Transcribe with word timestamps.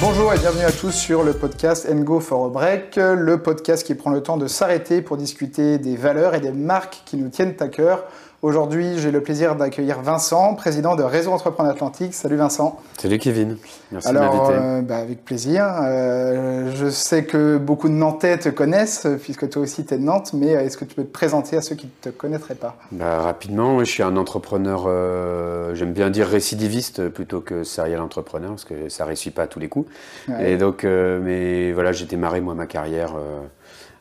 Bonjour 0.00 0.32
et 0.32 0.38
bienvenue 0.38 0.64
à 0.64 0.72
tous 0.72 0.92
sur 0.92 1.22
le 1.24 1.34
podcast 1.34 1.86
Go 1.92 2.20
for 2.20 2.46
a 2.46 2.48
Break, 2.48 2.96
le 2.96 3.42
podcast 3.42 3.86
qui 3.86 3.94
prend 3.94 4.08
le 4.08 4.22
temps 4.22 4.38
de 4.38 4.46
s'arrêter 4.46 5.02
pour 5.02 5.18
discuter 5.18 5.76
des 5.76 5.94
valeurs 5.94 6.34
et 6.34 6.40
des 6.40 6.52
marques 6.52 7.02
qui 7.04 7.18
nous 7.18 7.28
tiennent 7.28 7.54
à 7.60 7.68
cœur. 7.68 8.04
Aujourd'hui, 8.42 8.98
j'ai 8.98 9.10
le 9.10 9.22
plaisir 9.22 9.54
d'accueillir 9.54 10.00
Vincent, 10.00 10.54
président 10.54 10.96
de 10.96 11.02
Réseau 11.02 11.30
Entrepreneur 11.30 11.72
Atlantique. 11.72 12.14
Salut 12.14 12.36
Vincent. 12.36 12.80
Salut 12.96 13.18
Kevin. 13.18 13.58
Merci 13.92 14.08
Alors, 14.08 14.32
de 14.32 14.38
m'inviter. 14.38 14.54
euh, 14.58 14.80
bah, 14.80 14.96
avec 14.96 15.22
plaisir. 15.26 15.66
Euh, 15.82 16.72
je 16.74 16.88
sais 16.88 17.24
que 17.24 17.58
beaucoup 17.58 17.90
de 17.90 17.92
Nantais 17.92 18.38
te 18.38 18.48
connaissent, 18.48 19.06
puisque 19.20 19.46
toi 19.50 19.60
aussi 19.60 19.84
tu 19.84 19.92
es 19.92 19.98
de 19.98 20.02
Nantes, 20.02 20.30
mais 20.32 20.52
est-ce 20.52 20.78
que 20.78 20.86
tu 20.86 20.94
peux 20.94 21.04
te 21.04 21.12
présenter 21.12 21.58
à 21.58 21.60
ceux 21.60 21.74
qui 21.74 21.84
ne 21.84 22.10
te 22.10 22.16
connaîtraient 22.16 22.54
pas? 22.54 22.76
Bah, 22.92 23.20
rapidement, 23.20 23.78
je 23.80 23.84
suis 23.84 24.02
un 24.02 24.16
entrepreneur, 24.16 24.84
euh, 24.86 25.74
j'aime 25.74 25.92
bien 25.92 26.08
dire 26.08 26.26
récidiviste 26.26 27.10
plutôt 27.10 27.42
que 27.42 27.62
serial 27.62 28.00
entrepreneur, 28.00 28.48
parce 28.52 28.64
que 28.64 28.88
ça 28.88 29.04
ne 29.04 29.08
réussit 29.08 29.34
pas 29.34 29.42
à 29.42 29.46
tous 29.48 29.60
les 29.60 29.68
coups. 29.68 29.90
Ouais. 30.28 30.52
Et 30.52 30.56
donc, 30.56 30.84
euh, 30.84 31.20
mais 31.22 31.72
voilà, 31.72 31.92
j'ai 31.92 32.06
démarré 32.06 32.40
moi 32.40 32.54
ma 32.54 32.66
carrière 32.66 33.16
euh, 33.16 33.42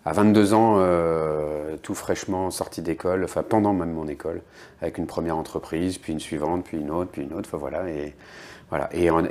à 0.09 0.11
22 0.11 0.53
ans, 0.55 0.77
euh, 0.79 1.75
tout 1.83 1.93
fraîchement 1.93 2.49
sorti 2.49 2.81
d'école, 2.81 3.23
enfin 3.23 3.43
pendant 3.43 3.73
même 3.73 3.91
mon 3.91 4.07
école, 4.07 4.41
avec 4.81 4.97
une 4.97 5.05
première 5.05 5.37
entreprise, 5.37 5.99
puis 5.99 6.13
une 6.13 6.19
suivante, 6.19 6.63
puis 6.63 6.79
une 6.79 6.89
autre, 6.89 7.11
puis 7.11 7.21
une 7.21 7.33
autre, 7.33 7.47
enfin 7.47 7.59
voilà. 7.59 7.83
Et, 7.87 8.15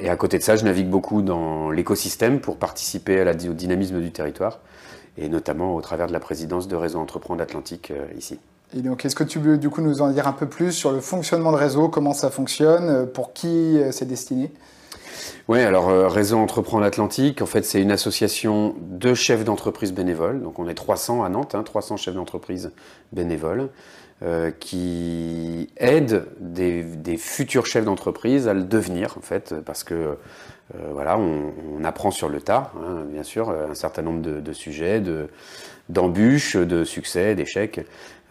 à 0.09 0.16
côté 0.16 0.38
de 0.38 0.42
ça, 0.45 0.55
je 0.55 0.64
navigue 0.64 0.88
beaucoup 0.88 1.20
dans 1.20 1.72
l'écosystème 1.72 2.38
pour 2.38 2.59
participer 2.59 3.24
au 3.28 3.52
dynamisme 3.55 4.00
du 4.00 4.12
territoire, 4.12 4.60
et 5.16 5.28
notamment 5.28 5.74
au 5.74 5.80
travers 5.80 6.06
de 6.06 6.12
la 6.12 6.20
présidence 6.20 6.69
de 6.69 6.77
Réseau 6.77 7.00
Entreprendre 7.00 7.42
Atlantique 7.42 7.91
euh, 7.91 8.06
ici. 8.16 8.38
Et 8.77 8.80
donc, 8.80 9.05
est-ce 9.05 9.16
que 9.16 9.24
tu 9.24 9.41
peux 9.41 9.58
du 9.58 9.70
coup 9.70 9.80
nous 9.80 10.00
en 10.00 10.12
dire 10.12 10.28
un 10.28 10.33
peu 10.33 10.47
plus 10.47 10.70
sur 10.70 10.92
le 10.92 11.00
fonctionnement 11.00 11.50
de 11.50 11.56
réseau, 11.56 11.88
comment 11.88 12.14
ça 12.14 12.30
fonctionne, 12.30 12.88
euh, 12.88 13.05
pour 13.05 13.33
qui 13.33 13.80
c'est 13.91 14.06
destiné? 14.06 14.52
Oui, 15.48 15.60
alors 15.60 15.88
euh, 15.88 16.08
Réseau 16.08 16.38
Entreprendre 16.38 16.84
Atlantique, 16.84 17.42
en 17.42 17.46
fait, 17.46 17.64
c'est 17.64 17.80
une 17.80 17.90
association 17.90 18.74
de 18.80 19.14
chefs 19.14 19.44
d'entreprise 19.44 19.92
bénévoles. 19.92 20.42
Donc, 20.42 20.58
on 20.58 20.68
est 20.68 20.74
300 20.74 21.24
à 21.24 21.28
Nantes, 21.28 21.54
hein, 21.54 21.62
300 21.62 21.96
chefs 21.96 22.14
d'entreprise 22.14 22.72
bénévoles 23.12 23.70
euh, 24.22 24.50
qui 24.50 25.70
aident 25.76 26.26
des 26.40 27.16
futurs 27.16 27.66
chefs 27.66 27.84
d'entreprise 27.84 28.48
à 28.48 28.54
le 28.54 28.64
devenir, 28.64 29.16
en 29.16 29.22
fait, 29.22 29.54
parce 29.64 29.84
que 29.84 30.16
euh, 30.74 30.91
voilà, 30.92 31.19
on, 31.19 31.84
apprend 31.84 32.11
sur 32.11 32.28
le 32.28 32.41
tas, 32.41 32.72
hein, 32.77 33.05
bien 33.11 33.22
sûr, 33.22 33.50
un 33.50 33.74
certain 33.74 34.02
nombre 34.02 34.20
de, 34.20 34.52
sujets, 34.52 35.00
de 35.00 35.28
d'embûches, 35.88 36.56
de 36.56 36.84
succès, 36.84 37.34
d'échecs. 37.34 37.80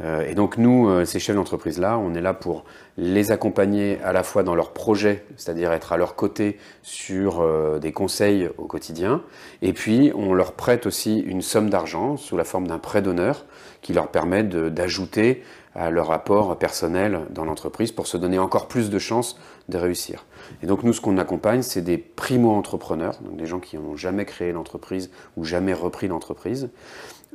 Euh, 0.01 0.27
et 0.27 0.35
donc 0.35 0.57
nous, 0.57 0.87
euh, 0.87 1.05
ces 1.05 1.19
chefs 1.19 1.35
d'entreprise-là, 1.35 1.97
on 1.97 2.13
est 2.13 2.21
là 2.21 2.33
pour 2.33 2.65
les 2.97 3.31
accompagner 3.31 3.99
à 4.03 4.13
la 4.13 4.23
fois 4.23 4.43
dans 4.43 4.53
leurs 4.53 4.71
projets, 4.71 5.25
c'est-à-dire 5.37 5.71
être 5.71 5.91
à 5.91 5.97
leur 5.97 6.15
côté 6.15 6.57
sur 6.83 7.41
euh, 7.41 7.79
des 7.79 7.91
conseils 7.91 8.49
au 8.57 8.65
quotidien, 8.65 9.23
et 9.61 9.73
puis 9.73 10.11
on 10.15 10.33
leur 10.33 10.53
prête 10.53 10.85
aussi 10.85 11.19
une 11.19 11.41
somme 11.41 11.69
d'argent 11.69 12.15
sous 12.15 12.37
la 12.37 12.43
forme 12.43 12.67
d'un 12.67 12.77
prêt 12.77 13.01
d'honneur 13.01 13.45
qui 13.81 13.93
leur 13.93 14.09
permet 14.09 14.43
d'ajouter 14.43 15.43
à 15.75 15.89
leur 15.89 16.11
apport 16.11 16.57
personnel 16.57 17.21
dans 17.29 17.45
l'entreprise 17.45 17.91
pour 17.91 18.07
se 18.07 18.17
donner 18.17 18.39
encore 18.39 18.67
plus 18.67 18.89
de 18.89 18.99
chances 18.99 19.39
de 19.69 19.77
réussir. 19.77 20.25
Et 20.61 20.65
donc 20.65 20.83
nous, 20.83 20.93
ce 20.93 21.01
qu'on 21.01 21.17
accompagne, 21.17 21.61
c'est 21.61 21.81
des 21.81 21.97
primo-entrepreneurs, 21.97 23.19
donc 23.21 23.37
des 23.37 23.45
gens 23.45 23.59
qui 23.59 23.77
n'ont 23.77 23.95
jamais 23.95 24.25
créé 24.25 24.51
l'entreprise 24.51 25.11
ou 25.35 25.43
jamais 25.43 25.73
repris 25.73 26.07
l'entreprise, 26.07 26.69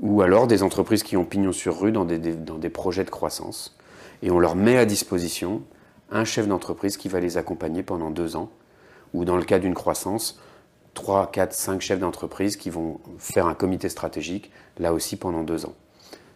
ou 0.00 0.22
alors 0.22 0.47
des 0.47 0.62
entreprises 0.62 1.02
qui 1.02 1.16
ont 1.16 1.24
pignon 1.24 1.52
sur 1.52 1.78
rue 1.80 1.92
dans 1.92 2.05
des, 2.05 2.19
dans 2.19 2.58
des 2.58 2.70
projets 2.70 3.05
de 3.05 3.11
croissance. 3.11 3.77
Et 4.22 4.30
on 4.30 4.39
leur 4.39 4.56
met 4.56 4.77
à 4.77 4.84
disposition 4.84 5.62
un 6.11 6.24
chef 6.24 6.46
d'entreprise 6.46 6.96
qui 6.96 7.08
va 7.08 7.20
les 7.20 7.36
accompagner 7.36 7.83
pendant 7.83 8.11
deux 8.11 8.36
ans, 8.36 8.50
ou 9.14 9.24
dans 9.24 9.36
le 9.36 9.44
cas 9.44 9.58
d'une 9.58 9.74
croissance, 9.74 10.41
3, 10.94 11.30
4, 11.30 11.52
5 11.52 11.80
chefs 11.80 11.98
d'entreprise 11.98 12.56
qui 12.56 12.70
vont 12.70 13.00
faire 13.19 13.46
un 13.46 13.55
comité 13.55 13.89
stratégique, 13.89 14.51
là 14.78 14.92
aussi 14.92 15.17
pendant 15.17 15.42
deux 15.42 15.64
ans. 15.64 15.74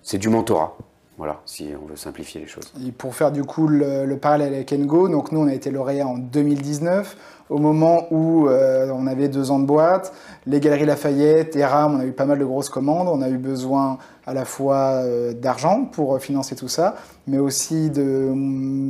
C'est 0.02 0.18
du 0.18 0.28
mentorat, 0.28 0.76
voilà, 1.18 1.40
si 1.46 1.70
on 1.82 1.86
veut 1.86 1.96
simplifier 1.96 2.42
les 2.42 2.46
choses. 2.46 2.70
Et 2.86 2.92
pour 2.92 3.14
faire 3.14 3.32
du 3.32 3.42
coup 3.42 3.68
le, 3.68 4.04
le 4.04 4.16
parallèle 4.18 4.52
avec 4.52 4.72
Engo, 4.72 5.08
donc 5.08 5.32
nous 5.32 5.40
on 5.40 5.48
a 5.48 5.54
été 5.54 5.70
lauréat 5.70 6.06
en 6.06 6.18
2019, 6.18 7.16
au 7.48 7.58
moment 7.58 8.06
où 8.10 8.48
euh, 8.48 8.90
on 8.92 9.06
avait 9.06 9.28
deux 9.28 9.50
ans 9.50 9.58
de 9.58 9.66
boîte, 9.66 10.12
les 10.46 10.60
Galeries 10.60 10.84
Lafayette, 10.84 11.54
ERAM, 11.56 11.96
on 11.96 12.00
a 12.00 12.04
eu 12.04 12.12
pas 12.12 12.26
mal 12.26 12.38
de 12.38 12.44
grosses 12.44 12.68
commandes, 12.68 13.08
on 13.08 13.22
a 13.22 13.28
eu 13.28 13.38
besoin 13.38 13.98
à 14.26 14.34
la 14.34 14.44
fois 14.44 15.04
euh, 15.04 15.32
d'argent 15.32 15.84
pour 15.84 16.20
financer 16.20 16.56
tout 16.56 16.68
ça, 16.68 16.96
mais 17.26 17.38
aussi 17.38 17.90
de, 17.90 18.32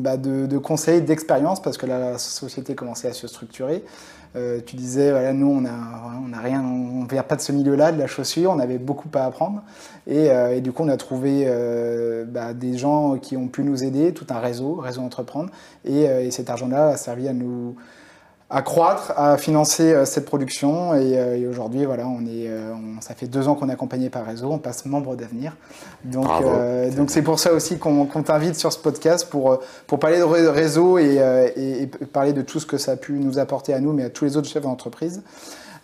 bah, 0.00 0.16
conseils, 0.62 1.03
d'expérience, 1.03 1.60
parce 1.60 1.76
que 1.76 1.87
la 1.87 2.19
société 2.19 2.75
commençait 2.75 3.08
à 3.08 3.12
se 3.12 3.28
structurer. 3.28 3.84
Euh, 4.36 4.60
tu 4.64 4.76
disais, 4.76 5.10
voilà, 5.10 5.32
nous, 5.32 5.47
on 5.47 5.64
a, 5.64 6.36
a 6.36 6.41
rien, 6.41 6.62
on 6.62 7.04
vient 7.04 7.22
pas 7.22 7.36
de 7.36 7.41
ce 7.41 7.52
milieu-là, 7.52 7.92
de 7.92 7.98
la 7.98 8.06
chaussure, 8.06 8.50
on 8.50 8.58
avait 8.58 8.78
beaucoup 8.78 9.08
à 9.14 9.24
apprendre. 9.24 9.62
Et, 10.06 10.30
euh, 10.30 10.60
du 10.60 10.72
coup, 10.72 10.82
on 10.82 10.88
a 10.88 10.97
trouvé 10.97 11.44
euh, 11.47 12.24
bah, 12.26 12.52
des 12.52 12.76
gens 12.76 13.16
qui 13.16 13.36
ont 13.36 13.48
pu 13.48 13.62
nous 13.62 13.82
aider, 13.82 14.12
tout 14.12 14.26
un 14.30 14.38
réseau, 14.38 14.75
réseau 14.75 15.00
entreprendre. 15.00 15.50
Et, 15.84 16.02
et 16.02 16.30
cet 16.30 16.50
argent-là 16.50 16.88
a 16.88 16.96
servi 16.96 17.28
à 17.28 17.32
nous 17.32 17.76
à 18.48 18.62
croître, 18.62 19.12
à 19.16 19.36
financer 19.38 19.92
euh, 19.92 20.04
cette 20.04 20.24
production. 20.24 20.94
Et, 20.94 21.18
euh, 21.18 21.36
et 21.36 21.46
aujourd'hui, 21.48 21.84
voilà, 21.84 22.06
on 22.06 22.20
est, 22.26 22.46
euh, 22.48 22.72
on- 22.74 23.00
ça 23.00 23.14
fait 23.14 23.26
deux 23.26 23.48
ans 23.48 23.54
qu'on 23.56 23.68
est 23.68 23.72
accompagné 23.72 24.08
par 24.08 24.24
Réseau, 24.24 24.50
on 24.52 24.58
passe 24.58 24.86
membre 24.86 25.16
d'avenir. 25.16 25.56
Donc, 26.04 26.26
donc 26.96 27.10
c'est 27.10 27.22
pour 27.22 27.38
ça 27.40 27.52
aussi 27.52 27.78
qu'on 27.78 28.06
t'invite 28.06 28.54
sur 28.54 28.72
ce 28.72 28.78
podcast 28.78 29.28
pour, 29.30 29.58
pour 29.88 29.98
parler 29.98 30.18
de 30.18 30.22
ré- 30.22 30.48
Réseau 30.48 30.98
et, 30.98 31.16
et- 31.56 31.82
et 31.82 31.86
parler 31.88 32.32
de 32.32 32.42
tout 32.42 32.60
ce 32.60 32.66
que 32.66 32.78
ça 32.78 32.92
a 32.92 32.96
pu 32.96 33.14
nous 33.14 33.38
apporter 33.40 33.74
à 33.74 33.80
nous, 33.80 33.92
mais 33.92 34.04
à 34.04 34.10
tous 34.10 34.24
les 34.24 34.36
autres 34.36 34.48
chefs 34.48 34.62
d'entreprise. 34.62 35.22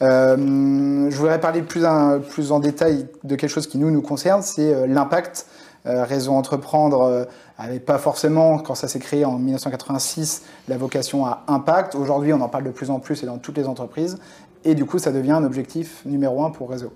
Je 0.00 1.16
voudrais 1.16 1.40
parler 1.40 1.62
plus, 1.62 1.84
un- 1.84 2.18
plus 2.20 2.52
en 2.52 2.60
détail 2.60 3.06
de 3.24 3.34
quelque 3.36 3.50
chose 3.50 3.66
qui 3.66 3.78
nous, 3.78 3.90
nous 3.90 4.02
concerne, 4.02 4.42
c'est 4.42 4.86
l'impact. 4.86 5.46
Euh, 5.84 6.04
Réseau 6.04 6.32
Entreprendre 6.32 7.26
avait 7.64 7.80
pas 7.80 7.98
forcément, 7.98 8.58
quand 8.58 8.74
ça 8.74 8.88
s'est 8.88 8.98
créé 8.98 9.24
en 9.24 9.38
1986, 9.38 10.42
la 10.68 10.76
vocation 10.76 11.26
à 11.26 11.44
impact. 11.48 11.94
Aujourd'hui, 11.94 12.32
on 12.32 12.40
en 12.40 12.48
parle 12.48 12.64
de 12.64 12.70
plus 12.70 12.90
en 12.90 12.98
plus 13.00 13.22
et 13.22 13.26
dans 13.26 13.38
toutes 13.38 13.56
les 13.56 13.66
entreprises. 13.68 14.18
Et 14.64 14.74
du 14.74 14.84
coup, 14.84 14.98
ça 14.98 15.12
devient 15.12 15.32
un 15.32 15.44
objectif 15.44 16.02
numéro 16.04 16.44
un 16.44 16.50
pour 16.50 16.70
Réseau. 16.70 16.92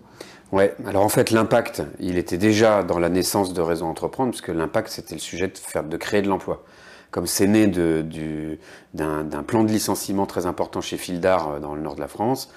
Ouais, 0.53 0.75
alors 0.87 1.05
en 1.05 1.09
fait, 1.09 1.31
l'impact, 1.33 1.83
il 1.99 2.19
était 2.19 2.39
déjà 2.39 2.85
dans 2.85 2.99
la 3.01 3.09
naissance 3.09 3.53
de 3.53 3.61
Réseau 3.61 3.87
Entreprendre, 3.87 4.31
puisque 4.31 4.49
l'impact, 4.49 4.89
c'était 4.91 5.15
le 5.17 5.21
sujet 5.21 5.49
de, 5.49 5.59
faire, 5.59 5.83
de 5.83 5.97
créer 5.97 6.23
de 6.23 6.29
l'emploi. 6.29 6.63
Comme 7.11 7.27
c'est 7.27 7.47
né 7.47 7.67
du- 7.67 8.59
d'un 8.95 9.25
d'un 9.25 9.43
plan 9.43 9.65
de 9.65 9.69
licenciement 9.73 10.27
très 10.27 10.47
important 10.47 10.81
chez 10.81 10.97
Fildar 10.97 11.49
euh, 11.51 11.59
dans 11.61 11.75
le 11.75 11.81
nord 11.81 11.95
de 11.95 12.01
la 12.01 12.09
France, 12.09 12.53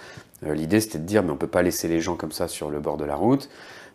euh, 0.45 0.53
l'idée 0.53 0.81
c'était 0.81 0.97
de 0.99 1.05
dire, 1.05 1.23
mais 1.23 1.29
on 1.29 1.33
ne 1.33 1.39
peut 1.39 1.47
pas 1.47 1.61
laisser 1.61 1.87
les 1.87 1.99
gens 2.01 2.15
comme 2.15 2.31
ça 2.31 2.47
sur 2.47 2.69
le 2.69 2.79
bord 2.79 2.97
de 2.97 3.05
la 3.05 3.15
route. 3.15 3.49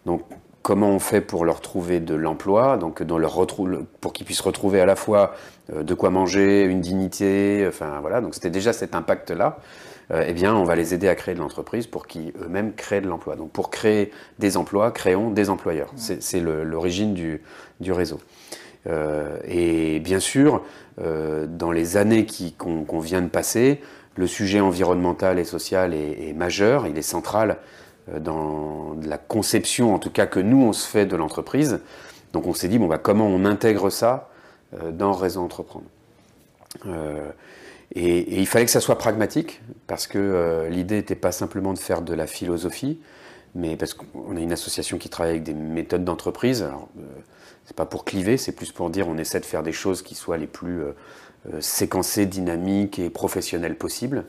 Donc, 0.06 0.22
comment 0.64 0.88
on 0.88 0.98
fait 0.98 1.20
pour 1.20 1.44
leur 1.44 1.60
trouver 1.60 2.00
de 2.00 2.14
l'emploi, 2.14 2.78
donc 2.78 3.02
dans 3.02 3.18
leur 3.18 3.36
retrou- 3.36 3.84
pour 4.00 4.14
qu'ils 4.14 4.24
puissent 4.24 4.40
retrouver 4.40 4.80
à 4.80 4.86
la 4.86 4.96
fois 4.96 5.34
euh, 5.72 5.82
de 5.82 5.92
quoi 5.94 6.08
manger, 6.08 6.64
une 6.64 6.80
dignité, 6.80 7.66
enfin 7.68 7.98
voilà, 8.00 8.22
donc 8.22 8.34
c'était 8.34 8.48
déjà 8.50 8.72
cet 8.72 8.94
impact-là. 8.94 9.58
Euh, 10.10 10.24
eh 10.26 10.32
bien, 10.32 10.54
on 10.54 10.64
va 10.64 10.74
les 10.74 10.94
aider 10.94 11.08
à 11.08 11.14
créer 11.14 11.34
de 11.34 11.40
l'entreprise 11.40 11.86
pour 11.86 12.06
qu'ils 12.06 12.32
eux-mêmes 12.42 12.74
créent 12.74 13.00
de 13.02 13.08
l'emploi. 13.08 13.36
Donc, 13.36 13.50
pour 13.52 13.70
créer 13.70 14.10
des 14.38 14.56
emplois, 14.58 14.90
créons 14.90 15.30
des 15.30 15.48
employeurs. 15.48 15.90
C'est 15.96 16.40
l'origine 16.40 17.14
du, 17.14 17.40
du 17.80 17.92
réseau. 17.92 18.20
Euh, 18.86 19.38
et 19.48 20.00
bien 20.00 20.20
sûr, 20.20 20.62
euh, 21.00 21.46
dans 21.46 21.72
les 21.72 21.96
années 21.96 22.26
qui- 22.26 22.52
qu'on 22.52 23.00
vient 23.00 23.22
de 23.22 23.28
passer, 23.28 23.80
le 24.16 24.26
sujet 24.26 24.60
environnemental 24.60 25.38
et 25.38 25.44
social 25.44 25.94
est, 25.94 26.28
est 26.28 26.34
majeur, 26.34 26.86
il 26.86 26.98
est 26.98 27.02
central 27.02 27.56
euh, 28.12 28.20
dans 28.20 28.96
la 29.02 29.18
conception, 29.18 29.94
en 29.94 29.98
tout 29.98 30.10
cas 30.10 30.26
que 30.26 30.40
nous 30.40 30.62
on 30.62 30.72
se 30.72 30.86
fait 30.86 31.06
de 31.06 31.16
l'entreprise. 31.16 31.80
Donc 32.32 32.46
on 32.46 32.54
s'est 32.54 32.68
dit 32.68 32.78
bon 32.78 32.86
bah 32.86 32.98
comment 32.98 33.26
on 33.26 33.44
intègre 33.44 33.90
ça 33.90 34.30
euh, 34.82 34.92
dans 34.92 35.12
Réseau 35.12 35.40
Entreprendre. 35.40 35.86
Euh, 36.86 37.30
et, 37.94 38.40
il 38.40 38.46
fallait 38.46 38.64
que 38.64 38.70
ça 38.70 38.80
soit 38.80 38.98
pragmatique 38.98 39.62
parce 39.86 40.06
que 40.06 40.66
l'idée 40.68 40.96
n'était 40.96 41.14
pas 41.14 41.32
simplement 41.32 41.72
de 41.72 41.78
faire 41.78 42.02
de 42.02 42.12
la 42.12 42.26
philosophie, 42.26 42.98
mais 43.54 43.76
parce 43.76 43.94
qu'on 43.94 44.36
a 44.36 44.40
une 44.40 44.52
association 44.52 44.98
qui 44.98 45.08
travaille 45.08 45.32
avec 45.32 45.44
des 45.44 45.54
méthodes 45.54 46.04
d'entreprise. 46.04 46.62
Alors, 46.62 46.88
euh, 46.98 47.02
c'est 47.66 47.76
pas 47.76 47.86
pour 47.86 48.04
cliver, 48.04 48.36
c'est 48.36 48.52
plus 48.52 48.72
pour 48.72 48.90
dire 48.90 49.08
on 49.08 49.16
essaie 49.16 49.38
de 49.38 49.44
faire 49.46 49.62
des 49.62 49.72
choses 49.72 50.02
qui 50.02 50.14
soient 50.14 50.38
les 50.38 50.46
plus 50.46 50.82
séquencées, 51.60 52.26
dynamiques 52.26 52.98
et 52.98 53.10
professionnelles 53.10 53.76
possibles. 53.76 54.24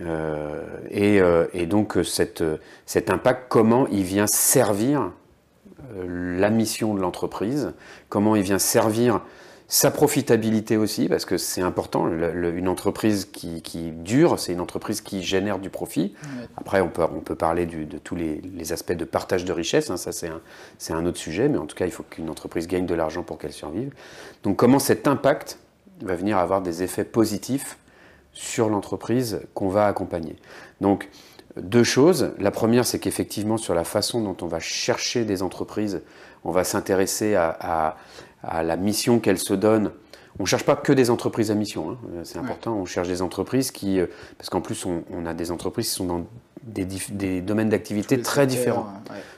Euh, 0.00 0.62
et, 0.90 1.20
euh, 1.20 1.46
et 1.52 1.66
donc 1.66 1.96
euh, 1.96 2.04
cette, 2.04 2.44
cet 2.86 3.10
impact, 3.10 3.46
comment 3.48 3.86
il 3.88 4.04
vient 4.04 4.26
servir 4.28 5.10
la 6.06 6.50
mission 6.50 6.94
de 6.94 7.00
l'entreprise, 7.00 7.72
comment 8.08 8.36
il 8.36 8.42
vient 8.42 8.58
servir 8.58 9.20
sa 9.70 9.90
profitabilité 9.90 10.76
aussi, 10.76 11.08
parce 11.08 11.24
que 11.26 11.36
c'est 11.36 11.60
important, 11.60 12.06
le- 12.06 12.32
le- 12.32 12.56
une 12.56 12.68
entreprise 12.68 13.26
qui, 13.26 13.60
qui 13.62 13.90
dure, 13.90 14.38
c'est 14.38 14.52
une 14.52 14.60
entreprise 14.60 15.00
qui 15.02 15.22
génère 15.22 15.58
du 15.58 15.68
profit. 15.70 16.14
Après, 16.56 16.80
on 16.80 16.88
peut, 16.88 17.02
on 17.14 17.20
peut 17.20 17.34
parler 17.34 17.66
du- 17.66 17.84
de 17.84 17.98
tous 17.98 18.16
les, 18.16 18.40
les 18.40 18.72
aspects 18.72 18.92
de 18.94 19.04
partage 19.04 19.44
de 19.44 19.52
richesse, 19.52 19.90
hein, 19.90 19.96
ça 19.98 20.10
c'est 20.12 20.28
un, 20.28 20.40
c'est 20.78 20.92
un 20.94 21.04
autre 21.04 21.18
sujet, 21.18 21.48
mais 21.48 21.58
en 21.58 21.66
tout 21.66 21.76
cas, 21.76 21.84
il 21.84 21.92
faut 21.92 22.02
qu'une 22.02 22.30
entreprise 22.30 22.66
gagne 22.66 22.86
de 22.86 22.94
l'argent 22.94 23.22
pour 23.22 23.36
qu'elle 23.38 23.52
survive. 23.52 23.92
Donc 24.42 24.56
comment 24.56 24.78
cet 24.78 25.06
impact 25.06 25.58
va 26.02 26.14
venir 26.14 26.38
avoir 26.38 26.62
des 26.62 26.82
effets 26.82 27.04
positifs 27.04 27.76
sur 28.38 28.68
l'entreprise 28.68 29.40
qu'on 29.52 29.68
va 29.68 29.86
accompagner. 29.86 30.36
Donc, 30.80 31.10
deux 31.56 31.82
choses. 31.82 32.30
La 32.38 32.52
première, 32.52 32.86
c'est 32.86 33.00
qu'effectivement, 33.00 33.56
sur 33.56 33.74
la 33.74 33.82
façon 33.82 34.22
dont 34.22 34.36
on 34.42 34.46
va 34.46 34.60
chercher 34.60 35.24
des 35.24 35.42
entreprises, 35.42 36.02
on 36.44 36.52
va 36.52 36.62
s'intéresser 36.62 37.34
à, 37.34 37.96
la 38.44 38.76
mission 38.76 39.18
qu'elles 39.18 39.40
se 39.40 39.54
donnent. 39.54 39.90
On 40.38 40.44
ne 40.44 40.46
cherche 40.46 40.62
pas 40.62 40.76
que 40.76 40.92
des 40.92 41.10
entreprises 41.10 41.50
à 41.50 41.56
mission, 41.56 41.90
hein. 41.90 41.96
c'est 42.22 42.38
important. 42.38 42.76
On 42.76 42.84
cherche 42.84 43.08
des 43.08 43.22
entreprises 43.22 43.72
qui, 43.72 43.98
euh, 43.98 44.06
parce 44.38 44.48
qu'en 44.50 44.60
plus, 44.60 44.86
on, 44.86 45.26
a 45.26 45.34
des 45.34 45.50
entreprises 45.50 45.88
qui 45.88 45.94
sont 45.96 46.06
dans 46.06 46.26
des, 46.62 47.40
domaines 47.40 47.70
d'activité 47.70 48.22
très 48.22 48.46
différents. 48.46 48.86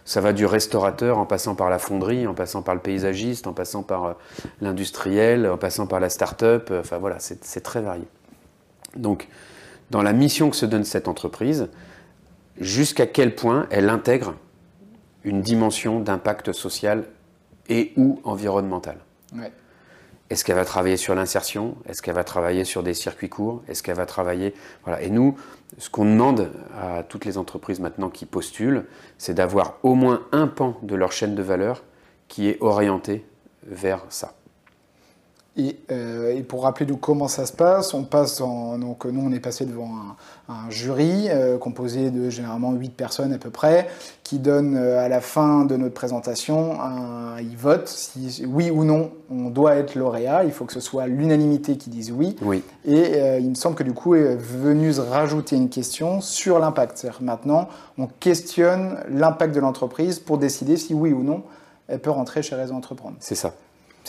Ça 0.04 0.20
va 0.20 0.34
du 0.34 0.44
restaurateur 0.44 1.16
en 1.16 1.24
passant 1.24 1.54
par 1.54 1.70
la 1.70 1.78
fonderie, 1.78 2.26
en 2.26 2.34
passant 2.34 2.60
par 2.60 2.74
le 2.74 2.82
paysagiste, 2.82 3.46
en 3.46 3.54
passant 3.54 3.82
par 3.82 4.04
euh, 4.04 4.12
l'industriel, 4.60 5.46
en 5.46 5.56
passant 5.56 5.86
par 5.86 6.00
la 6.00 6.10
start-up. 6.10 6.68
Euh, 6.70 6.80
enfin 6.80 6.98
voilà, 6.98 7.16
c'est 7.18 7.62
très 7.62 7.80
varié. 7.80 8.04
Donc, 8.96 9.28
dans 9.90 10.02
la 10.02 10.12
mission 10.12 10.50
que 10.50 10.56
se 10.56 10.66
donne 10.66 10.84
cette 10.84 11.08
entreprise, 11.08 11.68
jusqu'à 12.58 13.06
quel 13.06 13.34
point 13.34 13.66
elle 13.70 13.88
intègre 13.88 14.34
une 15.24 15.42
dimension 15.42 16.00
d'impact 16.00 16.52
social 16.52 17.04
et 17.68 17.92
ou 17.96 18.20
environnemental. 18.24 18.96
Est-ce 20.30 20.44
qu'elle 20.44 20.56
va 20.56 20.64
travailler 20.64 20.96
sur 20.96 21.14
l'insertion 21.16 21.76
Est-ce 21.88 22.02
qu'elle 22.02 22.14
va 22.14 22.22
travailler 22.22 22.64
sur 22.64 22.84
des 22.84 22.94
circuits 22.94 23.28
courts 23.28 23.62
Est-ce 23.66 23.82
qu'elle 23.82 23.96
va 23.96 24.06
travailler 24.06 24.54
voilà. 24.84 25.02
Et 25.02 25.10
nous, 25.10 25.36
ce 25.78 25.90
qu'on 25.90 26.04
demande 26.04 26.50
à 26.78 27.02
toutes 27.02 27.24
les 27.24 27.36
entreprises 27.36 27.80
maintenant 27.80 28.10
qui 28.10 28.26
postulent, 28.26 28.84
c'est 29.18 29.34
d'avoir 29.34 29.78
au 29.82 29.94
moins 29.94 30.22
un 30.30 30.46
pan 30.46 30.78
de 30.82 30.94
leur 30.94 31.10
chaîne 31.10 31.34
de 31.34 31.42
valeur 31.42 31.82
qui 32.28 32.48
est 32.48 32.58
orienté 32.60 33.26
vers 33.64 34.04
ça. 34.08 34.34
Euh, 35.58 36.36
et, 36.36 36.42
pour 36.42 36.62
rappeler 36.62 36.86
comment 37.00 37.26
ça 37.28 37.44
se 37.44 37.52
passe, 37.52 37.92
on 37.92 38.04
passe 38.04 38.38
donc 38.38 39.04
nous 39.04 39.20
on 39.20 39.32
est 39.32 39.40
passé 39.40 39.66
devant 39.66 39.90
un, 40.48 40.70
jury 40.70 41.26
euh, 41.28 41.58
composé 41.58 42.10
de 42.10 42.30
généralement 42.30 42.72
8 42.72 42.90
personnes 42.90 43.32
à 43.32 43.38
peu 43.38 43.50
près, 43.50 43.88
qui 44.22 44.38
donne 44.38 44.76
euh, 44.76 45.04
à 45.04 45.08
la 45.08 45.20
fin 45.20 45.64
de 45.64 45.76
notre 45.76 45.94
présentation, 45.94 46.80
un, 46.80 47.40
ils 47.40 47.56
votent 47.56 47.88
si 47.88 48.44
oui 48.46 48.70
ou 48.70 48.84
non 48.84 49.10
on 49.28 49.50
doit 49.50 49.74
être 49.74 49.96
lauréat. 49.96 50.44
Il 50.44 50.52
faut 50.52 50.66
que 50.66 50.72
ce 50.72 50.80
soit 50.80 51.08
l'unanimité 51.08 51.76
qui 51.76 51.90
dise 51.90 52.12
oui. 52.12 52.36
oui. 52.42 52.62
Et 52.84 53.38
il 53.38 53.50
me 53.50 53.54
semble 53.54 53.74
que 53.74 53.82
du 53.82 53.92
coup 53.92 54.14
est 54.14 54.36
venu 54.36 54.92
rajouter 54.98 55.56
une 55.56 55.68
question 55.68 56.20
sur 56.20 56.58
l'impact. 56.58 56.98
C'est-à-dire 56.98 57.22
maintenant 57.22 57.68
on 57.98 58.06
questionne 58.06 58.98
l'impact 59.08 59.54
de 59.54 59.60
l'entreprise 59.60 60.20
pour 60.20 60.38
décider 60.38 60.76
si 60.76 60.94
oui 60.94 61.12
ou 61.12 61.22
non 61.22 61.42
elle 61.88 61.98
peut 61.98 62.10
rentrer 62.10 62.42
chez 62.42 62.54
Réseau 62.54 62.74
Entreprendre. 62.74 63.16
C'est 63.18 63.34
ça. 63.34 63.52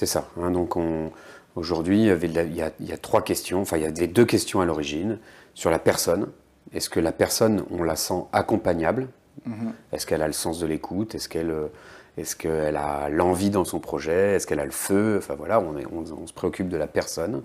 C'est 0.02 0.08
ça. 0.08 0.28
Hein. 0.42 0.50
donc 0.50 0.78
on, 0.78 1.12
aujourd'hui, 1.56 2.08
il, 2.08 2.56
y 2.56 2.92
a 2.92 2.98
trois 2.98 3.22
questions, 3.22 3.62
enfin 3.62 3.78
il 3.78 3.84
y 3.84 3.86
a 3.86 4.08
deux 4.08 4.26
questions 4.26 4.60
à 4.60 4.66
l'origine. 4.66 5.20
Sur 5.54 5.70
la 5.70 5.78
personne, 5.78 6.26
est-ce 6.74 6.90
que 6.90 7.00
la 7.00 7.12
personne, 7.12 7.64
on 7.70 7.84
la 7.84 7.96
sent 7.96 8.24
accompagnable? 8.34 9.10
Mm-hmm. 9.48 9.72
Est-ce 9.94 10.08
qu'elle 10.08 10.24
a 10.24 10.28
le 10.28 10.34
sens 10.34 10.58
de 10.58 10.66
l'écoute? 10.66 11.14
Est-ce 11.14 11.30
qu'elle 11.30 11.54
est 12.18 12.36
qu'elle 12.36 12.78
a 12.78 13.10
l'envie 13.10 13.52
dans 13.52 13.64
son 13.64 13.78
projet? 13.78 14.34
Est-ce 14.34 14.48
qu'elle 14.48 14.60
a 14.60 14.66
le 14.66 14.72
feu? 14.72 15.18
Enfin 15.20 15.36
voilà, 15.36 15.62
on, 15.62 15.76
on, 15.96 16.26
se 16.26 16.34
préoccupe 16.34 16.68
de 16.68 16.78
la 16.78 16.88
personne. 16.88 17.44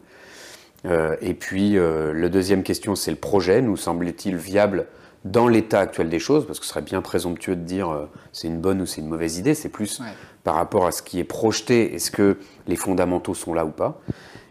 Euh, 0.86 1.14
et 1.20 1.34
puis, 1.34 1.76
euh, 1.76 2.14
la 2.14 2.30
deuxième 2.30 2.62
question, 2.62 2.94
c'est 2.94 3.10
le 3.10 3.18
projet. 3.18 3.60
Nous 3.60 3.76
semble-t-il 3.76 4.36
viable 4.36 4.86
dans 5.30 5.48
l'état 5.48 5.80
actuel 5.80 6.08
des 6.08 6.18
choses, 6.18 6.46
parce 6.46 6.60
que 6.60 6.64
ce 6.64 6.70
serait 6.70 6.82
bien 6.82 7.02
présomptueux 7.02 7.56
de 7.56 7.62
dire 7.62 7.90
euh, 7.90 8.08
c'est 8.32 8.48
une 8.48 8.60
bonne 8.60 8.80
ou 8.80 8.86
c'est 8.86 9.00
une 9.00 9.08
mauvaise 9.08 9.38
idée, 9.38 9.54
c'est 9.54 9.68
plus 9.68 10.00
par 10.44 10.54
rapport 10.54 10.86
à 10.86 10.92
ce 10.92 11.02
qui 11.02 11.18
est 11.18 11.24
projeté, 11.24 11.94
est-ce 11.94 12.10
que 12.10 12.38
les 12.68 12.76
fondamentaux 12.76 13.34
sont 13.34 13.52
là 13.52 13.64
ou 13.64 13.70
pas 13.70 14.00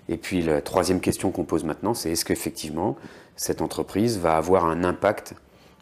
Et 0.10 0.18
puis 0.18 0.42
la 0.42 0.62
troisième 0.62 1.00
question 1.00 1.32
qu'on 1.32 1.46
pose 1.46 1.64
maintenant, 1.64 1.94
c'est 1.94 2.12
est-ce 2.12 2.26
qu'effectivement 2.26 2.98
cette 3.38 3.62
entreprise 3.62 4.18
va 4.20 4.38
avoir 4.38 4.66
un 4.66 4.84
impact 4.84 5.34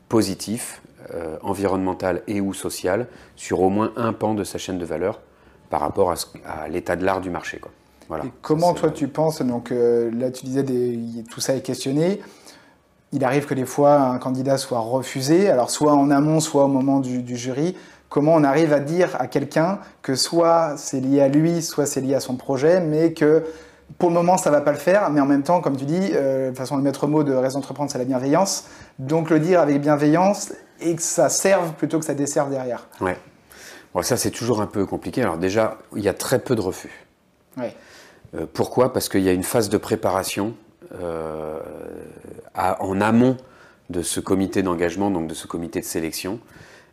positif, 0.10 0.82
euh, 1.14 1.38
environnemental 1.42 2.22
et 2.28 2.42
ou 2.42 2.54
social, 2.54 3.08
sur 3.36 3.62
au 3.62 3.70
moins 3.70 3.92
un 3.96 4.14
pan 4.14 4.34
de 4.36 4.44
sa 4.44 4.58
chaîne 4.58 4.78
de 4.78 4.86
valeur 4.86 5.22
par 5.70 5.82
rapport 5.82 6.14
à, 6.46 6.68
l'état 6.68 6.96
de 6.96 7.04
l'art 7.04 7.20
du 7.20 7.32
marché. 7.32 7.58
Quoi. 7.58 7.72
Voilà. 8.08 8.26
comment 8.42 8.74
toi 8.74 8.92
tu 8.92 9.08
penses, 9.08 9.42
donc 9.42 9.72
euh, 9.72 10.12
là 10.12 10.30
tu 10.30 10.46
disais 10.46 10.62
des, 10.62 11.00
tout 11.32 11.42
ça 11.42 11.56
est 11.56 11.62
questionné, 11.62 12.22
il 13.14 13.24
arrive 13.24 13.46
que 13.46 13.54
des 13.54 13.66
fois 13.66 14.00
un 14.00 14.18
candidat 14.18 14.58
soit 14.58 14.80
refusé, 14.80 15.50
alors 15.50 15.70
soit 15.70 15.94
en 15.94 16.10
amont, 16.10 16.40
soit 16.40 16.66
au 16.66 16.68
moment 16.68 17.00
du, 17.00 17.38
jury. 17.38 17.78
Comment 18.10 18.34
on 18.34 18.44
arrive 18.44 18.74
à 18.74 18.80
dire 18.80 19.16
à 19.20 19.28
quelqu'un 19.28 19.80
que 20.02 20.16
soit 20.16 20.74
c'est 20.78 21.00
lié 21.00 21.22
à 21.22 21.28
lui, 21.28 21.62
soit 21.62 21.86
c'est 21.86 22.02
lié 22.02 22.16
à 22.16 22.20
son 22.20 22.36
projet, 22.36 22.82
mais 22.82 23.14
que 23.14 23.44
pour 24.00 24.10
le 24.10 24.16
moment 24.16 24.38
ça 24.38 24.50
va 24.50 24.62
pas 24.62 24.72
le 24.72 24.78
faire, 24.78 25.12
mais 25.12 25.22
en 25.22 25.28
même 25.28 25.44
temps, 25.44 25.62
comme 25.62 25.78
tu 25.78 25.86
dis, 25.86 26.10
euh, 26.14 26.52
de 26.52 26.58
façon 26.58 26.76
le 26.76 26.82
maître 26.82 27.08
mot 27.08 27.24
de 27.24 27.34
Raison 27.34 27.60
Entreprendre, 27.60 27.92
c'est 27.92 28.00
la 28.00 28.06
bienveillance. 28.06 28.66
Donc 28.98 29.30
le 29.30 29.40
dire 29.40 29.62
avec 29.62 29.80
bienveillance 29.80 30.52
et 30.82 30.96
que 30.96 31.02
ça 31.02 31.30
serve 31.30 31.74
plutôt 31.74 32.00
que 32.00 32.06
ça 32.06 32.16
desserve 32.16 32.50
derrière. 32.50 32.88
Ouais. 33.00 33.18
Bon, 33.94 34.02
ça 34.02 34.18
c'est 34.18 34.32
toujours 34.32 34.60
un 34.60 34.68
peu 34.68 34.88
compliqué. 34.88 35.22
Alors 35.22 35.38
déjà, 35.38 35.78
il 35.96 36.04
y 36.04 36.10
a 36.10 36.14
très 36.16 36.40
peu 36.40 36.56
de 36.56 36.62
refus. 36.62 37.06
Ouais. 37.58 37.76
Euh, 38.36 38.48
pourquoi? 38.52 38.92
Parce 38.92 39.08
qu'il 39.08 39.22
y 39.22 39.30
a 39.30 39.34
une 39.34 39.44
phase 39.44 39.70
de 39.70 39.78
préparation 39.78 40.56
euh, 41.00 41.60
en 42.56 43.02
amont 43.02 43.38
de 43.90 44.02
ce 44.02 44.20
comité 44.20 44.64
d'engagement, 44.64 45.12
donc 45.12 45.28
de 45.28 45.34
ce 45.34 45.48
comité 45.48 45.80
de 45.80 45.86
sélection, 45.86 46.40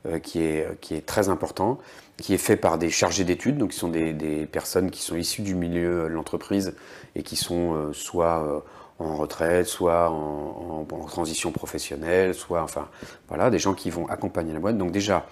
euh, 0.06 0.18
qui, 0.18 0.40
est, 0.42 1.06
très 1.06 1.28
important, 1.28 1.78
qui 2.16 2.34
est 2.34 2.38
fait 2.38 2.56
par 2.56 2.78
des 2.78 2.90
chargés 2.90 3.24
d'études, 3.24 3.58
donc 3.58 3.70
qui 3.70 3.78
sont 3.78 3.88
des, 3.88 4.48
personnes 4.50 4.90
qui 4.90 5.02
sont 5.02 5.16
issues 5.16 5.42
du 5.42 5.54
milieu 5.54 6.04
de 6.04 6.08
l'entreprise 6.08 6.74
et 7.14 7.22
qui 7.22 7.36
sont 7.36 7.74
euh, 7.74 7.92
soit 7.92 8.64
en 8.98 9.16
retraite, 9.16 9.66
soit 9.66 10.10
en, 10.10 10.86
transition 11.06 11.52
professionnelle, 11.52 12.34
soit, 12.34 12.62
enfin, 12.62 12.88
voilà, 13.28 13.50
des 13.50 13.58
gens 13.58 13.74
qui 13.74 13.90
vont 13.90 14.06
accompagner 14.08 14.52
la 14.52 14.60
boîte. 14.60 14.78
Donc 14.78 14.92
déjà, 14.92 15.26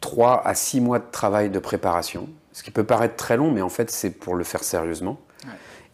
3 0.00 0.46
à 0.46 0.54
6 0.54 0.80
mois 0.80 0.98
de 0.98 1.04
travail 1.10 1.50
de 1.50 1.58
préparation, 1.58 2.28
ce 2.52 2.62
qui 2.62 2.70
peut 2.70 2.84
paraître 2.84 3.16
très 3.16 3.36
long, 3.36 3.50
mais 3.50 3.62
en 3.62 3.68
fait, 3.68 3.90
c'est 3.90 4.10
pour 4.10 4.34
le 4.34 4.44
faire 4.44 4.62
sérieusement. 4.62 5.18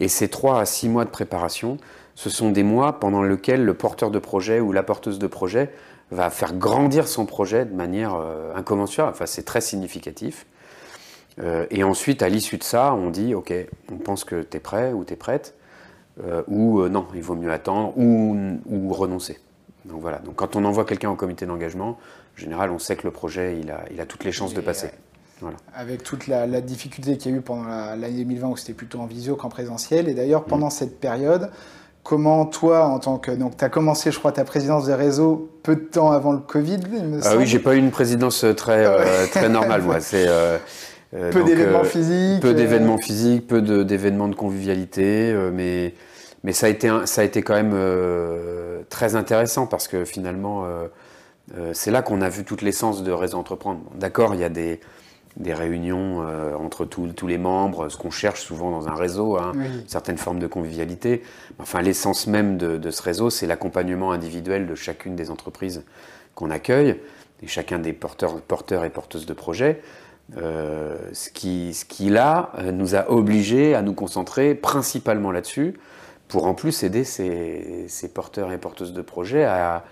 Et 0.00 0.08
ces 0.08 0.28
3 0.28 0.60
à 0.60 0.64
6 0.64 0.88
mois 0.88 1.04
de 1.04 1.10
préparation, 1.10 1.76
ce 2.14 2.30
sont 2.30 2.50
des 2.50 2.62
mois 2.62 2.98
pendant 2.98 3.22
lesquels 3.22 3.64
le 3.64 3.74
porteur 3.74 4.10
de 4.10 4.18
projet 4.18 4.60
ou 4.60 4.72
la 4.72 4.82
porteuse 4.82 5.18
de 5.18 5.26
projet 5.26 5.70
va 6.10 6.30
faire 6.30 6.54
grandir 6.54 7.06
son 7.06 7.26
projet 7.26 7.64
de 7.64 7.74
manière 7.74 8.14
euh, 8.14 8.54
incommensurable. 8.54 9.12
Enfin, 9.12 9.26
c'est 9.26 9.44
très 9.44 9.60
significatif. 9.60 10.46
Euh, 11.40 11.66
et 11.70 11.84
ensuite, 11.84 12.22
à 12.22 12.28
l'issue 12.28 12.58
de 12.58 12.64
ça, 12.64 12.94
on 12.94 13.10
dit, 13.10 13.34
OK, 13.34 13.52
on 13.92 13.98
pense 13.98 14.24
que 14.24 14.42
tu 14.42 14.56
es 14.56 14.60
prêt 14.60 14.92
ou 14.92 15.04
tu 15.04 15.12
es 15.12 15.16
prête, 15.16 15.54
euh, 16.24 16.42
ou 16.48 16.82
non, 16.88 17.06
il 17.14 17.22
vaut 17.22 17.36
mieux 17.36 17.52
attendre, 17.52 17.96
ou, 17.96 18.93
renoncer. 18.93 19.38
Donc 19.84 20.00
voilà, 20.00 20.19
donc 20.19 20.34
quand 20.36 20.56
on 20.56 20.64
envoie 20.64 20.84
quelqu'un 20.84 21.10
au 21.10 21.14
comité 21.14 21.46
d'engagement, 21.46 21.90
en 21.90 22.40
général, 22.40 22.70
on 22.70 22.78
sait 22.78 22.96
que 22.96 23.05
le 23.05 23.12
projet, 23.12 23.58
il 23.60 23.70
a, 23.70 23.84
il 23.93 24.00
a 24.00 24.06
toutes 24.06 24.24
les 24.24 24.32
chances 24.32 24.55
de 24.55 24.60
passer. 24.60 24.90
Avec 25.74 26.02
toute 26.02 26.26
la, 26.26 26.46
difficulté 26.60 27.16
qu'il 27.16 27.32
y 27.32 27.34
a 27.34 27.38
eu 27.38 27.40
pendant 27.40 27.64
l'année 27.64 28.24
2020 28.24 28.48
où 28.48 28.56
c'était 28.56 28.72
plutôt 28.72 28.98
en 29.00 29.06
visio 29.06 29.36
qu'en 29.36 29.48
présentiel. 29.48 30.08
Et 30.08 30.14
d'ailleurs, 30.14 30.44
pendant 30.44 30.68
mm. 30.68 30.72
cette 30.72 31.00
période, 31.00 31.50
comment 32.02 32.46
toi, 32.46 32.86
en 32.86 32.98
tant 32.98 33.18
que. 33.18 33.30
Donc, 33.30 33.56
tu 33.56 33.64
as 33.64 33.68
commencé, 33.68 34.10
je 34.10 34.18
crois, 34.18 34.32
ta 34.32 34.44
présidence 34.44 34.86
des 34.86 34.94
réseaux 34.94 35.50
peu 35.62 35.76
de 35.76 35.80
temps 35.80 36.10
avant 36.10 36.32
le 36.32 36.38
Covid, 36.38 36.80
il 36.92 37.04
me 37.04 37.20
Ah 37.22 37.36
oui, 37.36 37.46
j'ai 37.46 37.58
pas 37.58 37.74
eu 37.74 37.78
une 37.78 37.90
présidence 37.90 38.46
très, 38.56 38.86
euh, 38.86 39.26
très 39.30 39.48
normale, 39.48 39.82
moi. 39.82 40.00
C'est. 40.00 40.26
Euh, 40.26 40.56
euh, 41.14 41.30
peu 41.30 41.44
d'événements 41.44 41.84
physiques. 41.84 42.40
Peu 42.40 42.54
d'événements 42.54 42.98
physiques, 42.98 43.46
peu 43.46 43.62
d'événements 43.84 44.28
de, 44.28 44.34
convivialité, 44.34 45.34
mais, 45.52 45.94
mais 46.44 46.52
ça, 46.52 46.66
a 46.66 46.68
été, 46.68 46.90
ça 47.04 47.22
a 47.22 47.24
été 47.24 47.42
quand 47.42 47.54
même 47.54 47.74
très 48.90 49.14
intéressant 49.14 49.66
parce 49.66 49.88
que 49.88 50.04
finalement, 50.04 50.66
c'est 51.72 51.90
là 51.90 52.02
qu'on 52.02 52.20
a 52.20 52.28
vu 52.28 52.44
toute 52.44 52.60
l'essence 52.60 53.02
de 53.02 53.10
Réseau 53.10 53.38
Entreprendre. 53.38 53.80
D'accord, 53.94 54.34
il 54.34 54.40
y 54.40 54.44
a 54.44 54.50
des, 54.50 54.80
des 55.38 55.54
réunions 55.54 56.22
euh, 56.22 56.54
entre 56.56 56.84
tous 56.84 57.26
les 57.26 57.38
membres, 57.38 57.88
ce 57.88 57.96
qu'on 57.96 58.10
cherche 58.10 58.40
souvent 58.40 58.70
dans 58.70 58.88
un 58.88 58.94
réseau, 58.94 59.38
hein, 59.38 59.52
certaines 59.86 60.18
formes 60.18 60.40
de 60.40 60.48
convivialité. 60.48 61.22
Enfin, 61.58 61.80
l'essence 61.80 62.26
même 62.26 62.58
de, 62.58 62.90
ce 62.90 63.02
réseau, 63.02 63.30
c'est 63.30 63.46
l'accompagnement 63.46 64.10
individuel 64.10 64.66
de 64.66 64.74
chacune 64.74 65.14
des 65.14 65.30
entreprises 65.30 65.84
qu'on 66.34 66.50
accueille, 66.50 67.00
et 67.40 67.46
chacun 67.46 67.78
des 67.78 67.92
porteurs, 67.92 68.40
porteurs 68.40 68.84
et 68.84 68.90
porteuses 68.90 69.26
de 69.26 69.32
projets. 69.32 69.80
Euh, 70.36 70.96
ce, 71.12 71.30
qui, 71.30 71.72
ce 71.72 71.84
qui, 71.84 72.10
là, 72.10 72.50
euh, 72.58 72.72
nous 72.72 72.96
a 72.96 73.10
obligés 73.10 73.74
à 73.74 73.80
nous 73.82 73.94
concentrer 73.94 74.54
principalement 74.54 75.30
là-dessus, 75.30 75.74
pour 76.26 76.46
en 76.46 76.52
plus 76.52 76.82
aider 76.82 77.04
ces, 77.04 78.10
porteurs 78.12 78.52
et 78.52 78.58
porteuses 78.58 78.92
de 78.92 79.00
projets 79.00 79.44
à, 79.44 79.84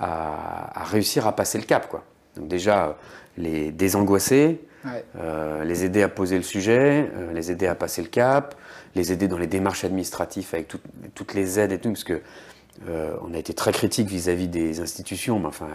à, 0.00 0.84
réussir 0.84 1.26
à 1.26 1.36
passer 1.36 1.58
le 1.58 1.64
cap. 1.64 1.88
Quoi. 1.88 2.04
Donc 2.36 2.48
déjà, 2.48 2.96
les 3.36 3.70
désangoisser, 3.70 4.60
euh, 5.18 5.64
les 5.64 5.84
aider 5.84 6.02
à 6.02 6.08
poser 6.08 6.36
le 6.36 6.42
sujet, 6.42 7.10
euh, 7.14 7.32
les 7.32 7.50
aider 7.50 7.66
à 7.66 7.74
passer 7.74 8.02
le 8.02 8.08
cap, 8.08 8.54
les 8.94 9.12
aider 9.12 9.28
dans 9.28 9.38
les 9.38 9.46
démarches 9.46 9.84
administratives 9.84 10.48
avec 10.52 10.68
toutes 11.14 11.34
les 11.34 11.58
aides 11.58 11.72
et 11.72 11.78
tout, 11.78 11.90
parce 11.90 12.04
que 12.04 12.20
euh, 12.88 13.14
on 13.22 13.32
a 13.34 13.38
été 13.38 13.54
très 13.54 13.72
critique 13.72 14.08
vis-à-vis 14.08 14.48
des 14.48 14.80
institutions, 14.80 15.38
mais 15.38 15.46
enfin, 15.46 15.68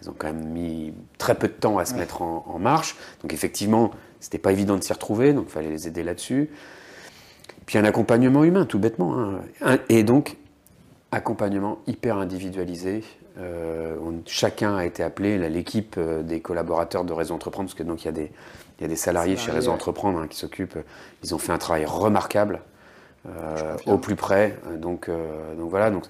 elles 0.00 0.10
ont 0.10 0.14
quand 0.16 0.26
même 0.26 0.48
mis 0.48 0.92
très 1.18 1.34
peu 1.34 1.48
de 1.48 1.52
temps 1.52 1.78
à 1.78 1.84
se 1.84 1.94
mettre 1.94 2.22
en, 2.22 2.58
marche. 2.58 2.96
Donc 3.22 3.32
effectivement, 3.32 3.90
c'était 4.20 4.38
pas 4.38 4.52
évident 4.52 4.76
de 4.76 4.82
s'y 4.82 4.92
retrouver, 4.92 5.32
donc 5.32 5.46
il 5.48 5.52
fallait 5.52 5.70
les 5.70 5.88
aider 5.88 6.02
là-dessus. 6.02 6.50
Puis 7.66 7.78
un 7.78 7.84
accompagnement 7.84 8.44
humain, 8.44 8.66
tout 8.66 8.78
bêtement. 8.78 9.18
Hein. 9.18 9.78
Et 9.88 10.02
donc, 10.02 10.36
accompagnement 11.14 11.78
hyper 11.86 12.18
individualisé. 12.18 13.02
chacun 14.26 14.76
a 14.76 14.84
été 14.84 15.02
appelé, 15.02 15.38
l'équipe 15.48 15.98
des 15.98 16.40
collaborateurs 16.40 17.04
de 17.04 17.12
Réseau 17.12 17.34
Entreprendre, 17.34 17.68
parce 17.68 17.78
que 17.78 17.82
donc 17.82 18.02
il 18.02 18.06
y 18.06 18.08
a 18.08 18.12
des, 18.12 18.30
il 18.78 18.82
y 18.82 18.84
a 18.84 18.88
des 18.88 18.96
salariés 18.96 19.36
chez 19.36 19.50
Réseau 19.50 19.70
Entreprendre 19.70 20.18
hein, 20.18 20.26
qui 20.28 20.36
s'occupent. 20.36 20.78
Ils 21.22 21.34
ont 21.34 21.38
fait 21.38 21.52
un 21.52 21.58
travail 21.58 21.84
remarquable, 21.86 22.60
au 23.86 23.98
plus 23.98 24.16
près. 24.16 24.58
Donc, 24.80 25.08
donc 25.58 25.70
voilà. 25.70 25.90
Donc, 25.90 26.04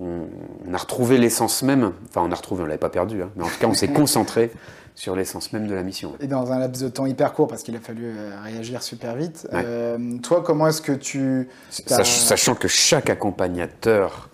on, 0.00 0.74
a 0.74 0.78
retrouvé 0.78 1.18
l'essence 1.18 1.62
même, 1.62 1.92
enfin 2.08 2.22
on 2.24 2.32
a 2.32 2.34
retrouvé, 2.34 2.62
on 2.62 2.66
l'avait 2.66 2.78
pas 2.78 2.88
perdu, 2.88 3.22
hein, 3.22 3.30
mais 3.36 3.44
en 3.44 3.48
tout 3.48 3.58
cas 3.58 3.66
on 3.66 3.74
s'est 3.74 3.88
concentré 3.92 4.50
sur 4.94 5.16
l'essence 5.16 5.52
même 5.52 5.66
de 5.66 5.74
la 5.74 5.82
mission. 5.82 6.12
Et 6.20 6.26
dans 6.26 6.52
un 6.52 6.58
laps 6.58 6.82
de 6.82 6.88
temps 6.88 7.06
hyper 7.06 7.32
court, 7.32 7.48
parce 7.48 7.62
qu'il 7.62 7.74
a 7.76 7.80
fallu 7.80 8.04
euh, 8.04 8.30
réagir 8.44 8.82
super 8.82 9.16
vite. 9.16 9.48
Euh, 9.54 10.18
toi, 10.22 10.42
comment 10.42 10.68
est-ce 10.68 10.82
que 10.82 10.92
tu... 10.92 11.48
Sachant 11.70 12.54
que 12.54 12.68
chaque 12.68 13.08
accompagnateur 13.08 14.28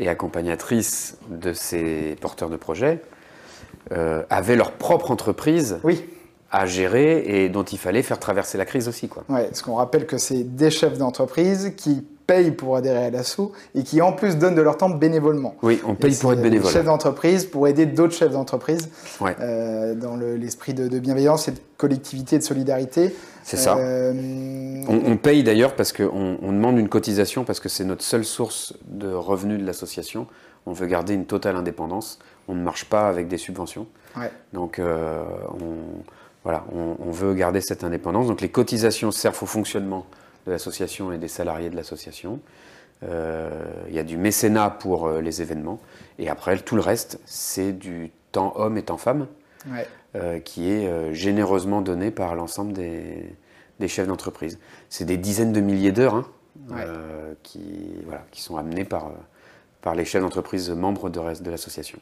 et 0.00 0.08
accompagnatrice 0.08 1.18
de 1.30 1.52
ces 1.52 2.16
porteurs 2.20 2.50
de 2.50 2.56
projets 2.56 3.00
euh, 3.92 4.22
avait 4.30 4.56
leur 4.56 4.72
propre 4.72 5.10
entreprise 5.10 5.78
oui. 5.84 6.04
à 6.50 6.66
gérer 6.66 7.22
et 7.24 7.48
dont 7.48 7.62
il 7.62 7.78
fallait 7.78 8.02
faire 8.02 8.18
traverser 8.18 8.58
la 8.58 8.64
crise 8.64 8.88
aussi. 8.88 9.08
Quoi. 9.08 9.24
Ouais, 9.28 9.44
parce 9.44 9.62
qu'on 9.62 9.76
rappelle 9.76 10.06
que 10.06 10.18
c'est 10.18 10.42
des 10.56 10.70
chefs 10.70 10.98
d'entreprise 10.98 11.72
qui 11.76 12.04
payent 12.26 12.50
pour 12.50 12.76
adhérer 12.76 13.06
à 13.06 13.10
l'assaut 13.10 13.52
et 13.74 13.82
qui 13.82 14.02
en 14.02 14.12
plus 14.12 14.36
donnent 14.36 14.54
de 14.54 14.62
leur 14.62 14.76
temps 14.76 14.90
bénévolement. 14.90 15.54
Oui, 15.62 15.80
on 15.86 15.94
paye 15.94 16.14
pour 16.16 16.32
être 16.32 16.42
bénévole. 16.42 16.70
Chef 16.70 16.84
d'entreprise 16.84 17.44
pour 17.44 17.68
aider 17.68 17.86
d'autres 17.86 18.14
chefs 18.14 18.32
d'entreprise 18.32 18.90
euh, 19.22 19.94
dans 19.94 20.16
l'esprit 20.16 20.74
de, 20.74 20.98
bienveillance 20.98 21.48
et 21.48 21.52
de 21.52 21.58
collectivité 21.76 22.36
et 22.36 22.38
de 22.38 22.44
solidarité. 22.44 23.14
C'est 23.44 23.56
ça. 23.56 23.76
Euh, 23.76 24.12
on, 24.88 25.16
paye 25.16 25.44
d'ailleurs 25.44 25.76
parce 25.76 25.92
qu'on 25.92 26.38
on 26.42 26.52
demande 26.52 26.78
une 26.78 26.88
cotisation 26.88 27.44
parce 27.44 27.60
que 27.60 27.68
c'est 27.68 27.84
notre 27.84 28.02
seule 28.02 28.24
source 28.24 28.74
de 28.86 29.12
revenus 29.12 29.60
de 29.60 29.66
l'association. 29.66 30.26
On 30.66 30.72
veut 30.72 30.86
garder 30.86 31.14
une 31.14 31.26
totale 31.26 31.54
indépendance. 31.54 32.18
On 32.48 32.54
ne 32.54 32.62
marche 32.62 32.86
pas 32.86 33.08
avec 33.08 33.28
des 33.28 33.38
subventions. 33.38 33.86
Donc 34.52 34.78
euh, 34.78 35.22
on, 35.50 36.02
voilà, 36.42 36.64
on 36.72 37.10
veut 37.10 37.34
garder 37.34 37.60
cette 37.60 37.84
indépendance. 37.84 38.26
Donc 38.26 38.40
les 38.40 38.48
cotisations 38.48 39.10
servent 39.10 39.42
au 39.42 39.46
fonctionnement 39.46 40.06
de 40.46 40.52
l'association 40.52 41.12
et 41.12 41.18
des 41.18 41.28
salariés 41.28 41.70
de 41.70 41.76
l'association. 41.76 42.40
Euh, 43.02 43.50
il 43.88 43.94
y 43.94 43.98
a 43.98 44.04
du 44.04 44.16
mécénat 44.16 44.70
pour 44.70 45.06
euh, 45.06 45.20
les 45.20 45.42
événements. 45.42 45.80
Et 46.18 46.28
après, 46.28 46.56
tout 46.58 46.76
le 46.76 46.82
reste, 46.82 47.20
c'est 47.26 47.72
du 47.72 48.10
temps 48.32 48.52
homme 48.56 48.78
et 48.78 48.82
temps 48.82 48.96
femme 48.96 49.26
euh, 50.14 50.38
qui 50.38 50.70
est 50.70 51.14
généreusement 51.14 51.82
donné 51.82 52.10
par 52.10 52.34
l'ensemble 52.34 52.72
des, 52.72 53.36
chefs 53.88 54.06
d'entreprise. 54.06 54.58
C'est 54.88 55.04
des 55.04 55.16
dizaines 55.16 55.52
de 55.52 55.60
milliers 55.60 55.92
d'heures 55.92 56.14
hein, 56.14 56.24
qui, 57.42 57.60
voilà, 58.04 58.24
qui 58.30 58.40
sont 58.40 58.56
amenées 58.56 58.84
par, 58.84 59.10
par 59.82 59.94
les 59.94 60.04
chefs 60.04 60.22
d'entreprise 60.22 60.70
membres 60.70 61.10
de, 61.10 61.42
de 61.42 61.50
l'association. 61.50 61.98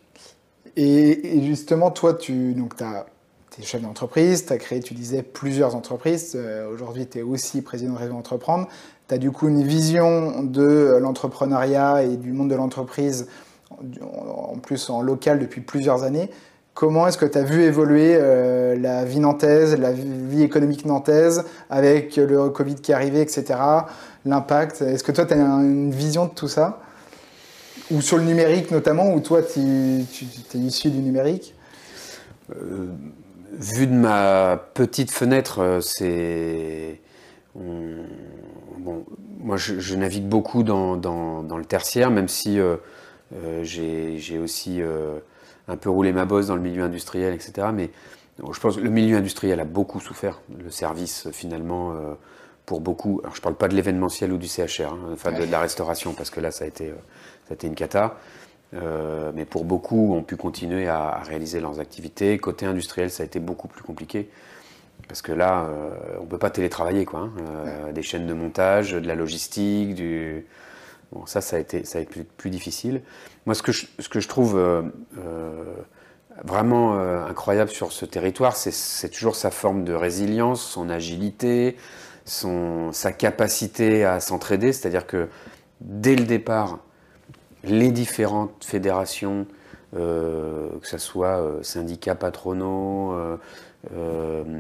Et, 0.77 1.41
justement, 1.43 1.91
toi, 1.91 2.15
tu 2.15 2.55
as 2.81 3.07
tu 3.55 3.63
es 3.63 3.65
chef 3.65 3.83
d'entreprise, 3.83 4.47
tu 4.47 4.53
as 4.53 4.59
créé, 4.59 4.81
tu 4.81 4.95
disais, 4.95 5.23
plusieurs 5.23 5.77
entreprises. 5.77 6.33
Euh, 6.35 6.73
aujourd'hui, 6.73 7.07
tu 7.07 7.19
es 7.19 7.23
aussi 7.23 7.63
président 7.63 7.93
de 7.93 7.99
Réseau 7.99 8.15
Entreprendre. 8.15 8.69
Tu 9.09 9.15
as 9.15 9.19
du 9.19 9.31
coup 9.31 9.49
une 9.49 9.63
vision 9.63 10.43
de 10.43 10.99
l'entrepreneuriat 11.01 12.03
et 12.03 12.17
du 12.17 12.33
monde 12.33 12.51
de 12.51 12.57
l'entreprise, 12.57 13.29
en 14.01 14.59
plus 14.59 14.91
en 14.91 15.03
local 15.03 15.39
depuis 15.39 15.61
plusieurs 15.61 16.03
années. 16.03 16.31
Comment 16.73 17.07
est-ce 17.07 17.19
que 17.19 17.27
tu 17.27 17.39
as 17.39 17.45
vu 17.45 17.63
évoluer 17.63 18.17
euh, 18.19 18.77
la 18.77 19.05
vie 19.05 19.21
nantaise, 19.21 19.79
la 19.79 19.93
vie 19.93 20.43
économique 20.43 20.85
nantaise, 20.85 21.45
avec 21.71 22.17
le 22.17 22.49
Covid 22.49 22.75
qui 22.77 22.91
est 22.91 22.95
arrivé, 22.95 23.21
etc. 23.21 23.55
L'impact? 24.25 24.83
Est-ce 24.83 25.05
que 25.05 25.13
toi, 25.13 25.27
tu 25.27 25.35
as 25.35 25.37
une 25.37 25.93
vision 25.93 26.25
de 26.25 26.31
tout 26.31 26.49
ça? 26.49 26.81
Ou 27.93 28.01
sur 28.01 28.17
le 28.17 28.25
numérique 28.25 28.73
notamment, 28.73 29.13
où 29.13 29.21
toi, 29.21 29.43
tu, 29.43 29.61
es 29.61 30.59
issu 30.59 30.91
du 30.91 30.99
numérique? 30.99 31.55
Euh, 32.51 32.89
vu 33.59 33.87
de 33.87 33.93
ma 33.93 34.57
petite 34.75 35.11
fenêtre, 35.11 35.61
euh, 35.61 35.81
c'est. 35.81 37.01
Bon, 37.55 39.05
moi, 39.39 39.57
je, 39.57 39.95
navigue 39.95 40.27
beaucoup 40.27 40.63
dans, 40.63 40.97
le 40.97 41.65
tertiaire, 41.65 42.11
même 42.11 42.29
si 42.29 42.59
euh, 42.59 42.77
euh, 43.35 43.63
j'ai 43.63 44.39
aussi 44.39 44.81
un 45.69 45.77
peu 45.77 45.89
roulé 45.89 46.13
ma 46.13 46.25
bosse 46.25 46.49
dans 46.49 46.57
le 46.57 46.61
milieu 46.61 46.83
industriel, 46.83 47.33
etc. 47.33 47.69
Mais 47.73 47.91
je 48.39 48.59
pense 48.59 48.77
que 48.77 48.81
le 48.81 48.91
milieu 48.91 49.17
industriel 49.17 49.61
a 49.61 49.65
beaucoup 49.65 50.01
souffert. 50.01 50.41
Le 50.63 50.71
service, 50.71 51.29
finalement, 51.31 51.95
pour 52.67 52.81
beaucoup. 52.81 53.21
Alors, 53.23 53.35
je 53.35 53.41
ne 53.41 53.45
parle 53.45 53.55
pas 53.55 53.69
de 53.69 53.77
l'événementiel 53.77 54.33
ou 54.33 54.37
du 54.37 54.49
CHR, 54.49 54.93
hein, 54.93 54.99
enfin 55.13 55.31
de, 55.33 55.45
la 55.45 55.61
restauration, 55.61 56.13
parce 56.13 56.31
que 56.31 56.41
là, 56.41 56.51
ça 56.51 56.65
a 56.65 56.67
été, 56.67 56.89
ça 57.47 57.53
a 57.53 57.55
été 57.55 57.69
une 57.69 57.77
cata. 57.77 58.17
Euh, 58.73 59.31
mais 59.35 59.45
pour 59.45 59.65
beaucoup, 59.65 60.15
ont 60.15 60.23
pu 60.23 60.37
continuer 60.37 60.89
à, 60.89 61.21
réaliser 61.25 61.61
leurs 61.61 61.81
activités. 61.81 62.39
Côté 62.39 62.67
industriel, 62.67 63.11
ça 63.11 63.23
a 63.23 63.27
été 63.27 63.41
beaucoup 63.41 63.69
plus 63.69 63.83
compliqué. 63.83 64.29
Parce 65.09 65.23
que 65.23 65.33
là, 65.33 65.67
euh, 65.67 65.91
on 66.19 66.23
ne 66.23 66.29
peut 66.29 66.39
pas 66.39 66.51
télétravailler. 66.51 67.05
Quoi, 67.05 67.21
hein. 67.21 67.33
euh, 67.39 67.93
des 67.93 68.03
chaînes 68.03 68.27
de 68.27 68.35
montage, 68.35 68.93
de 68.93 69.07
la 69.07 69.15
logistique, 69.15 69.95
du... 69.95 70.47
Bon, 71.13 71.27
ça, 71.27 71.41
ça 71.41 71.57
a 71.57 71.59
été, 71.61 71.85
ça 71.85 71.99
a 71.99 72.03
été 72.03 72.25
plus, 72.25 72.51
difficile. 72.51 73.03
Moi, 73.47 73.55
ce 73.55 73.63
que 73.63 73.71
je, 73.71 73.87
ce 74.01 74.09
que 74.09 74.19
je 74.19 74.27
trouve 74.27 74.61
vraiment 76.43 76.99
incroyable 76.99 77.71
sur 77.71 77.93
ce 77.93 78.05
territoire, 78.05 78.57
c'est 78.57 79.09
toujours 79.11 79.37
sa 79.37 79.53
forme 79.53 79.85
de 79.85 79.93
résilience, 79.93 80.61
son 80.61 80.91
agilité, 80.91 81.77
son, 82.25 82.91
sa 82.91 83.13
capacité 83.13 84.05
à 84.05 84.19
s'entraider. 84.19 84.73
C'est-à-dire 84.73 85.07
que 85.07 85.29
dès 85.81 86.17
le 86.17 86.25
départ, 86.25 86.81
les 87.67 87.91
différentes 87.91 88.65
fédérations, 88.65 89.47
euh, 89.97 90.69
que 90.81 90.89
ce 90.89 90.99
soit 90.99 91.41
euh, 91.41 91.63
syndicats 91.63 92.15
patronaux, 92.15 93.13
euh, 93.93 94.57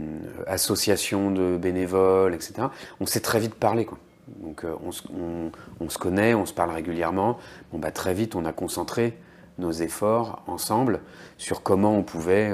associations 0.46 1.30
de 1.30 1.56
bénévoles, 1.56 2.34
etc., 2.34 2.68
on 3.00 3.06
s'est 3.06 3.20
très 3.20 3.40
vite 3.40 3.54
parlé. 3.54 3.84
Quoi. 3.84 3.98
Donc 4.42 4.64
on, 4.84 4.90
se 4.92 5.98
connaît, 5.98 6.34
on 6.34 6.46
se 6.46 6.54
parle 6.54 6.70
régulièrement. 6.70 7.38
Bah, 7.72 7.90
très 7.90 8.14
vite, 8.14 8.36
on 8.36 8.44
a 8.44 8.52
concentré 8.52 9.18
nos 9.58 9.70
efforts 9.70 10.42
ensemble 10.46 11.00
sur 11.38 11.62
comment 11.62 11.96
on 11.96 12.02
pouvait 12.02 12.52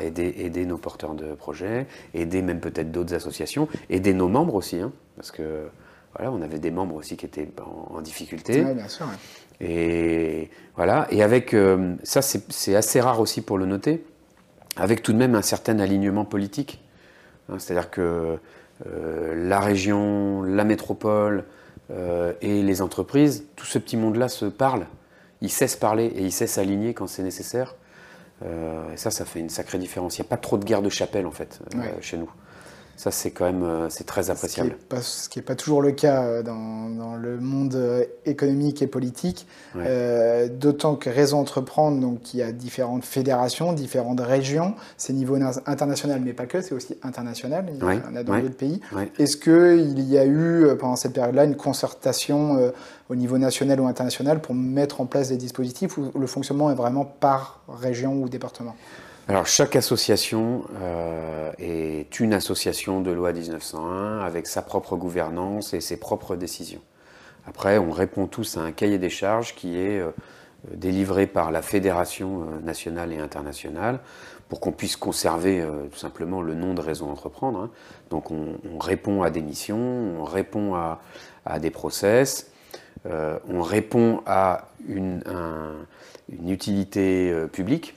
aider, 0.00 0.66
nos 0.66 0.78
porteurs 0.78 1.14
de 1.14 1.34
projets, 1.34 1.86
aider 2.12 2.42
même 2.42 2.60
peut-être 2.60 2.92
d'autres 2.92 3.14
associations, 3.14 3.68
aider 3.88 4.12
nos 4.12 4.28
membres 4.28 4.54
aussi, 4.54 4.80
hein, 4.80 4.92
parce 5.16 5.30
que 5.30 5.68
voilà, 6.16 6.32
on 6.32 6.42
avait 6.42 6.58
des 6.58 6.70
membres 6.70 6.96
aussi 6.96 7.16
qui 7.16 7.26
étaient 7.26 7.48
en, 7.64 8.00
difficulté. 8.00 8.64
Et 9.60 10.50
voilà. 10.76 11.06
Et 11.10 11.22
avec 11.22 11.54
euh, 11.54 11.94
ça, 12.02 12.22
c'est 12.22 12.74
assez 12.74 13.00
rare 13.00 13.20
aussi 13.20 13.42
pour 13.42 13.58
le 13.58 13.66
noter, 13.66 14.04
avec 14.76 15.02
tout 15.02 15.12
de 15.12 15.18
même 15.18 15.34
un 15.34 15.42
certain 15.42 15.78
alignement 15.78 16.24
politique. 16.24 16.82
Hein, 17.48 17.56
c'est-à-dire 17.58 17.90
que 17.90 18.38
euh, 18.86 19.48
la 19.48 19.60
région, 19.60 20.42
la 20.42 20.64
métropole 20.64 21.44
euh, 21.90 22.32
et 22.40 22.62
les 22.62 22.82
entreprises, 22.82 23.44
tout 23.56 23.66
ce 23.66 23.78
petit 23.78 23.96
monde-là 23.96 24.28
se 24.28 24.46
parle. 24.46 24.86
Ils 25.42 25.50
cessent 25.50 25.76
parler 25.76 26.06
et 26.06 26.22
ils 26.22 26.32
cessent 26.32 26.52
s'aligner 26.52 26.94
quand 26.94 27.06
c'est 27.06 27.22
nécessaire. 27.22 27.74
et 28.42 28.96
ça, 28.96 29.10
ça 29.10 29.24
fait 29.24 29.40
une 29.40 29.48
sacrée 29.48 29.78
différence. 29.78 30.18
Il 30.18 30.22
n'y 30.22 30.26
a 30.26 30.30
pas 30.30 30.36
trop 30.36 30.58
de 30.58 30.64
guerre 30.64 30.82
de 30.82 30.90
chapelle 30.90 31.26
en 31.26 31.30
fait 31.30 31.60
chez 32.00 32.18
nous. 32.18 32.30
Ça, 33.00 33.10
c'est 33.10 33.30
quand 33.30 33.46
même 33.46 33.62
euh, 33.62 33.88
c'est 33.88 34.04
très 34.04 34.28
appréciable. 34.28 34.76
Ce 35.00 35.30
qui 35.30 35.38
n'est 35.38 35.42
pas, 35.42 35.54
toujours 35.54 35.80
le 35.80 35.92
cas 35.92 36.22
euh, 36.22 36.42
dans, 36.42 36.90
dans, 36.90 37.16
le 37.16 37.40
monde 37.40 37.74
euh, 37.74 38.04
économique 38.26 38.82
et 38.82 38.86
politique. 38.86 39.46
D'autant 40.50 40.96
que 40.96 41.08
Réseau 41.08 41.38
Entreprendre, 41.38 41.98
donc, 41.98 42.34
il 42.34 42.40
y 42.40 42.42
a 42.42 42.52
différentes 42.52 43.06
fédérations, 43.06 43.72
différentes 43.72 44.20
régions. 44.20 44.74
C'est 44.98 45.14
niveau 45.14 45.38
international, 45.64 46.20
mais 46.22 46.34
pas 46.34 46.44
que, 46.44 46.60
c'est 46.60 46.74
aussi 46.74 46.98
international. 47.02 47.70
Il 47.72 47.78
y 47.78 47.82
en 47.82 48.16
a 48.16 48.22
dans 48.22 48.38
d'autres 48.38 48.56
pays. 48.56 48.82
Est-ce 49.18 49.38
qu'il 49.38 50.00
y 50.00 50.18
a 50.18 50.26
eu, 50.26 50.66
pendant 50.78 50.96
cette 50.96 51.14
période-là, 51.14 51.44
une 51.44 51.56
concertation 51.56 52.70
au 53.08 53.14
niveau 53.14 53.38
national 53.38 53.80
ou 53.80 53.86
international 53.86 54.42
pour 54.42 54.54
mettre 54.54 55.00
en 55.00 55.06
place 55.06 55.30
des 55.30 55.38
dispositifs 55.38 55.96
où 55.96 56.10
le 56.18 56.26
fonctionnement 56.26 56.70
est 56.70 56.74
vraiment 56.74 57.06
par 57.06 57.62
région 57.66 58.20
ou 58.20 58.28
département? 58.28 58.76
Alors 59.30 59.46
chaque 59.46 59.76
association 59.76 60.64
euh, 60.82 61.52
est 61.60 62.18
une 62.18 62.34
association 62.34 63.00
de 63.00 63.12
loi 63.12 63.32
1901 63.32 64.18
avec 64.18 64.48
sa 64.48 64.60
propre 64.60 64.96
gouvernance 64.96 65.72
et 65.72 65.80
ses 65.80 65.98
propres 65.98 66.34
décisions. 66.34 66.80
Après, 67.46 67.78
on 67.78 67.92
répond 67.92 68.26
tous 68.26 68.56
à 68.56 68.62
un 68.62 68.72
cahier 68.72 68.98
des 68.98 69.08
charges 69.08 69.54
qui 69.54 69.78
est 69.78 70.00
euh, 70.00 70.10
délivré 70.74 71.28
par 71.28 71.52
la 71.52 71.62
fédération 71.62 72.40
euh, 72.42 72.60
nationale 72.66 73.12
et 73.12 73.18
internationale 73.18 74.00
pour 74.48 74.58
qu'on 74.58 74.72
puisse 74.72 74.96
conserver 74.96 75.64
tout 75.92 75.98
simplement 75.98 76.42
le 76.42 76.56
nom 76.56 76.74
de 76.74 76.80
Réseau 76.80 77.06
Entreprendre. 77.06 77.60
Hein. 77.60 77.70
Donc 78.10 78.32
on, 78.32 78.58
répond 78.80 79.22
à 79.22 79.30
des 79.30 79.42
missions, 79.42 79.78
on 79.78 80.24
répond 80.24 80.74
à, 80.74 80.98
des 81.60 81.70
process, 81.70 82.50
on 83.04 83.62
répond 83.62 84.22
à 84.26 84.66
une 84.88 85.22
utilité 86.48 87.32
publique 87.52 87.94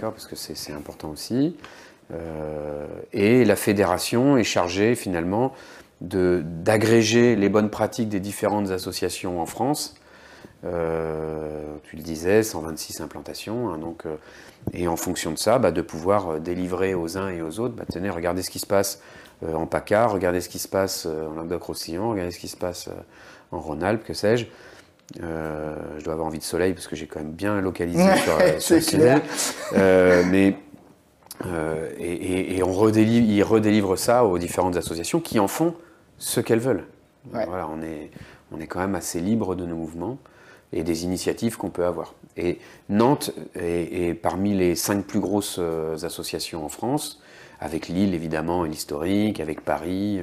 parce 0.00 0.26
que 0.26 0.36
c'est 0.36 0.72
important 0.72 1.10
aussi. 1.10 1.56
Euh, 2.12 2.86
et 3.12 3.44
la 3.44 3.56
fédération 3.56 4.36
est 4.36 4.44
chargée 4.44 4.94
finalement 4.94 5.52
d'agréger 6.00 7.36
les 7.36 7.48
bonnes 7.48 7.68
pratiques 7.68 8.08
des 8.08 8.20
différentes 8.20 8.70
associations 8.70 9.40
en 9.40 9.46
France 9.46 9.94
tu 10.62 11.96
le 11.96 12.02
disais, 12.02 12.42
126 12.42 13.00
implantations. 13.00 13.70
Hein, 13.70 13.78
donc, 13.78 14.04
et 14.74 14.88
en 14.88 14.96
fonction 14.96 15.30
de 15.32 15.38
ça, 15.38 15.58
bah, 15.58 15.70
de 15.70 15.80
pouvoir 15.80 16.38
délivrer 16.38 16.92
aux 16.92 17.16
uns 17.16 17.30
et 17.30 17.40
aux 17.40 17.60
autres, 17.60 17.74
bah, 17.74 17.84
tenez, 17.90 18.10
regardez 18.10 18.42
ce 18.42 18.50
qui 18.50 18.58
se 18.58 18.66
passe 18.66 19.00
en 19.42 19.66
PACA, 19.66 20.06
regardez 20.06 20.42
ce 20.42 20.50
qui 20.50 20.58
se 20.58 20.68
passe 20.68 21.06
en 21.06 21.34
Languedoc-Roussillon, 21.34 22.10
regardez 22.10 22.30
ce 22.30 22.38
qui 22.38 22.48
se 22.48 22.58
passe 22.58 22.90
en 23.52 23.58
Rhône-Alpes, 23.58 24.04
que 24.04 24.12
sais-je. 24.12 24.46
Je 25.16 26.04
dois 26.04 26.12
avoir 26.12 26.26
envie 26.26 26.38
de 26.38 26.44
soleil 26.44 26.72
parce 26.72 26.86
que 26.86 26.96
j'ai 26.96 27.06
quand 27.06 27.20
même 27.20 27.32
bien 27.32 27.60
localisé 27.60 28.04
sur, 28.16 28.80
sur 28.82 28.98
le 28.98 30.24
mais 30.30 30.54
euh, 31.46 31.90
et, 31.98 32.62
on 32.62 32.72
redélivre, 32.72 33.26
ils 33.26 33.42
redélivrent 33.42 33.96
ça 33.96 34.24
aux 34.24 34.38
différentes 34.38 34.76
associations 34.76 35.20
qui 35.20 35.38
en 35.38 35.48
font 35.48 35.74
ce 36.18 36.40
qu'elles 36.40 36.60
veulent. 36.60 36.86
Voilà, 37.32 37.68
on 37.68 37.82
est, 37.82 38.10
on 38.52 38.60
est 38.60 38.66
quand 38.66 38.80
même 38.80 38.94
assez 38.94 39.20
libre 39.20 39.54
de 39.54 39.66
nos 39.66 39.76
mouvements 39.76 40.18
et 40.72 40.82
des 40.82 41.04
initiatives 41.04 41.56
qu'on 41.56 41.70
peut 41.70 41.84
avoir. 41.84 42.14
Et 42.36 42.58
Nantes 42.88 43.32
est, 43.54 44.14
parmi 44.14 44.54
les 44.54 44.74
cinq 44.74 45.04
plus 45.04 45.20
grosses 45.20 45.56
euh, 45.58 45.96
associations 46.02 46.64
en 46.64 46.68
France, 46.68 47.20
avec 47.58 47.88
Lille 47.88 48.14
évidemment 48.14 48.64
et 48.64 48.68
l'historique, 48.68 49.40
avec 49.40 49.62
Paris. 49.62 50.20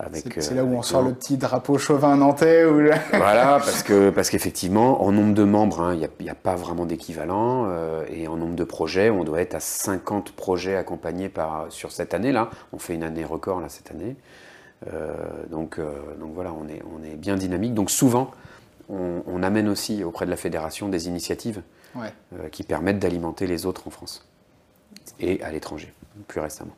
Euh, 0.00 0.04
c'est 0.38 0.54
là 0.54 0.62
où 0.62 0.74
on 0.74 0.82
sort 0.82 1.02
le 1.02 1.14
petit 1.14 1.38
drapeau 1.38 1.78
chauvin 1.78 2.16
nantais. 2.16 2.64
Ou... 2.66 2.82
voilà, 3.12 3.58
parce 3.58 3.82
que 3.82 4.10
parce 4.10 4.28
qu'effectivement, 4.28 5.02
en 5.02 5.10
nombre 5.10 5.34
de 5.34 5.44
membres, 5.44 5.80
hein, 5.80 5.94
il 5.94 6.08
n'y 6.24 6.30
a, 6.30 6.34
pas 6.34 6.54
vraiment 6.54 6.84
d'équivalent, 6.84 7.66
euh, 7.68 8.04
et 8.10 8.28
en 8.28 8.36
nombre 8.36 8.56
de 8.56 8.64
projets, 8.64 9.08
on 9.08 9.24
doit 9.24 9.40
être 9.40 9.54
à 9.54 9.60
50 9.60 10.32
projets 10.32 10.76
accompagnés 10.76 11.28
par 11.28 11.66
sur 11.70 11.92
cette 11.92 12.12
année-là. 12.12 12.50
On 12.72 12.78
fait 12.78 12.94
une 12.94 13.04
année 13.04 13.24
record 13.24 13.60
là 13.60 13.68
cette 13.70 13.90
année, 13.90 14.16
euh, 14.92 15.14
donc 15.50 15.78
euh, 15.78 15.92
donc 16.20 16.32
voilà, 16.34 16.52
on 16.52 16.68
est 16.68 16.82
on 16.94 17.02
est 17.02 17.16
bien 17.16 17.36
dynamique. 17.36 17.72
Donc 17.72 17.90
souvent, 17.90 18.30
on, 18.88 19.42
amène 19.42 19.68
aussi 19.68 20.04
auprès 20.04 20.26
de 20.26 20.30
la 20.30 20.36
fédération 20.36 20.88
des 20.88 21.08
initiatives 21.08 21.62
qui 22.52 22.62
permettent 22.62 22.98
d'alimenter 22.98 23.46
les 23.46 23.66
autres 23.66 23.88
en 23.88 23.90
France 23.90 24.28
et 25.18 25.42
à 25.42 25.50
l'étranger, 25.50 25.92
plus 26.28 26.40
récemment. 26.40 26.74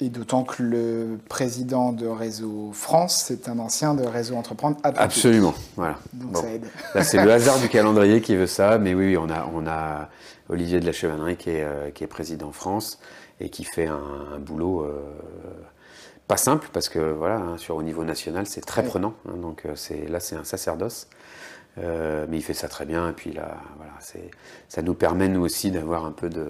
Et 0.00 0.10
d'autant 0.10 0.44
que 0.44 0.62
le 0.62 1.18
président 1.28 1.92
de 1.92 2.06
Réseau 2.06 2.70
France, 2.72 3.24
c'est 3.26 3.48
un 3.48 3.58
ancien 3.58 3.94
de 3.94 4.04
Réseau 4.04 4.36
Entreprendre 4.36 4.76
Absolument, 4.84 5.54
voilà. 5.74 5.98
Donc 6.12 6.36
ça 6.36 6.50
aide. 6.50 6.66
Là, 6.94 7.02
c'est 7.02 7.22
le 7.22 7.32
hasard 7.32 7.58
du 7.58 7.68
calendrier 7.68 8.20
qui 8.20 8.36
veut 8.36 8.46
ça, 8.46 8.78
mais 8.78 8.94
oui, 8.94 9.16
on 9.16 9.28
a, 9.28 9.50
on 9.52 9.66
a 9.66 10.08
Olivier 10.48 10.78
de 10.78 10.86
la 10.86 10.92
Chevannerie 10.92 11.36
qui 11.36 11.50
est, 11.50 11.64
euh, 11.64 11.90
qui 11.90 12.04
est 12.04 12.06
président 12.06 12.52
France 12.52 13.00
et 13.40 13.50
qui 13.50 13.64
fait 13.64 13.86
un, 13.86 14.38
boulot 14.38 14.82
euh, 14.82 15.02
pas 16.28 16.36
simple 16.36 16.68
parce 16.72 16.88
que 16.88 16.98
voilà, 16.98 17.36
hein, 17.36 17.58
sur 17.58 17.74
au 17.74 17.82
niveau 17.82 18.04
national, 18.04 18.46
c'est 18.46 18.60
très 18.60 18.84
prenant. 18.84 19.14
Hein, 19.28 19.36
donc 19.42 19.66
euh, 19.66 19.72
c'est 19.74 20.08
là, 20.08 20.20
c'est 20.20 20.36
un 20.36 20.44
sacerdoce. 20.44 21.08
mais 21.76 22.36
il 22.36 22.42
fait 22.42 22.54
ça 22.54 22.68
très 22.68 22.86
bien 22.86 23.10
et 23.10 23.12
puis 23.12 23.32
là, 23.32 23.56
voilà, 23.76 23.92
ça 24.68 24.82
nous 24.82 24.94
permet 24.94 25.28
nous 25.28 25.40
aussi 25.40 25.72
d'avoir 25.72 26.04
un 26.04 26.12
peu 26.12 26.28
de 26.28 26.48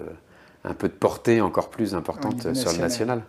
un 0.65 0.73
peu 0.73 0.87
de 0.87 0.93
portée 0.93 1.41
encore 1.41 1.69
plus 1.69 1.95
importante 1.95 2.53
sur 2.53 2.71
le 2.73 2.79
national. 2.79 3.23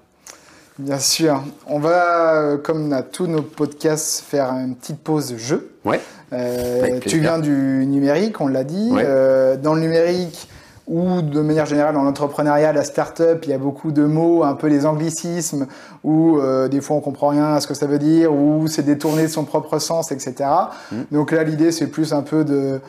Bien 0.79 0.99
sûr. 0.99 1.43
On 1.67 1.79
va, 1.79 2.35
euh, 2.35 2.57
comme 2.57 2.93
à 2.93 3.03
tous 3.03 3.27
nos 3.27 3.43
podcasts, 3.43 4.21
faire 4.21 4.51
une 4.51 4.75
petite 4.75 4.99
pause 4.99 5.37
jeu. 5.37 5.73
Ouais. 5.85 6.01
Euh, 6.33 7.01
tu 7.07 7.19
viens 7.19 7.39
du 7.39 7.85
numérique, 7.87 8.41
on 8.41 8.47
l'a 8.47 8.65
dit. 8.65 8.91
Euh, 8.95 9.57
dans 9.57 9.75
le 9.75 9.81
numérique, 9.81 10.49
ou 10.87 11.23
de 11.23 11.41
manière 11.41 11.67
générale 11.67 11.95
dans 11.95 12.03
l'entrepreneuriat, 12.03 12.73
la 12.73 12.85
start-up, 12.85 13.41
il 13.45 13.51
y 13.51 13.53
a 13.53 13.59
beaucoup 13.59 13.93
de 13.93 14.05
mots, 14.05 14.43
un 14.43 14.55
peu 14.55 14.69
les 14.69 14.87
anglicismes, 14.87 15.67
où 16.03 16.41
des 16.69 16.81
fois 16.81 16.97
on 16.97 17.01
comprend 17.01 17.29
rien 17.29 17.55
à 17.55 17.61
ce 17.61 17.67
que 17.67 17.75
ça 17.75 17.87
veut 17.87 17.99
dire, 17.99 18.33
ou 18.33 18.67
c'est 18.67 18.83
détourné 18.83 19.23
de 19.25 19.29
son 19.29 19.45
propre 19.45 19.79
sens, 19.79 20.11
etc. 20.11 20.49
Mm. 20.91 20.97
Donc 21.13 21.31
là, 21.31 21.45
l'idée, 21.45 21.71
c'est 21.71 21.87
plus 21.87 22.13
un 22.13 22.23
peu 22.23 22.45
de 22.45 22.81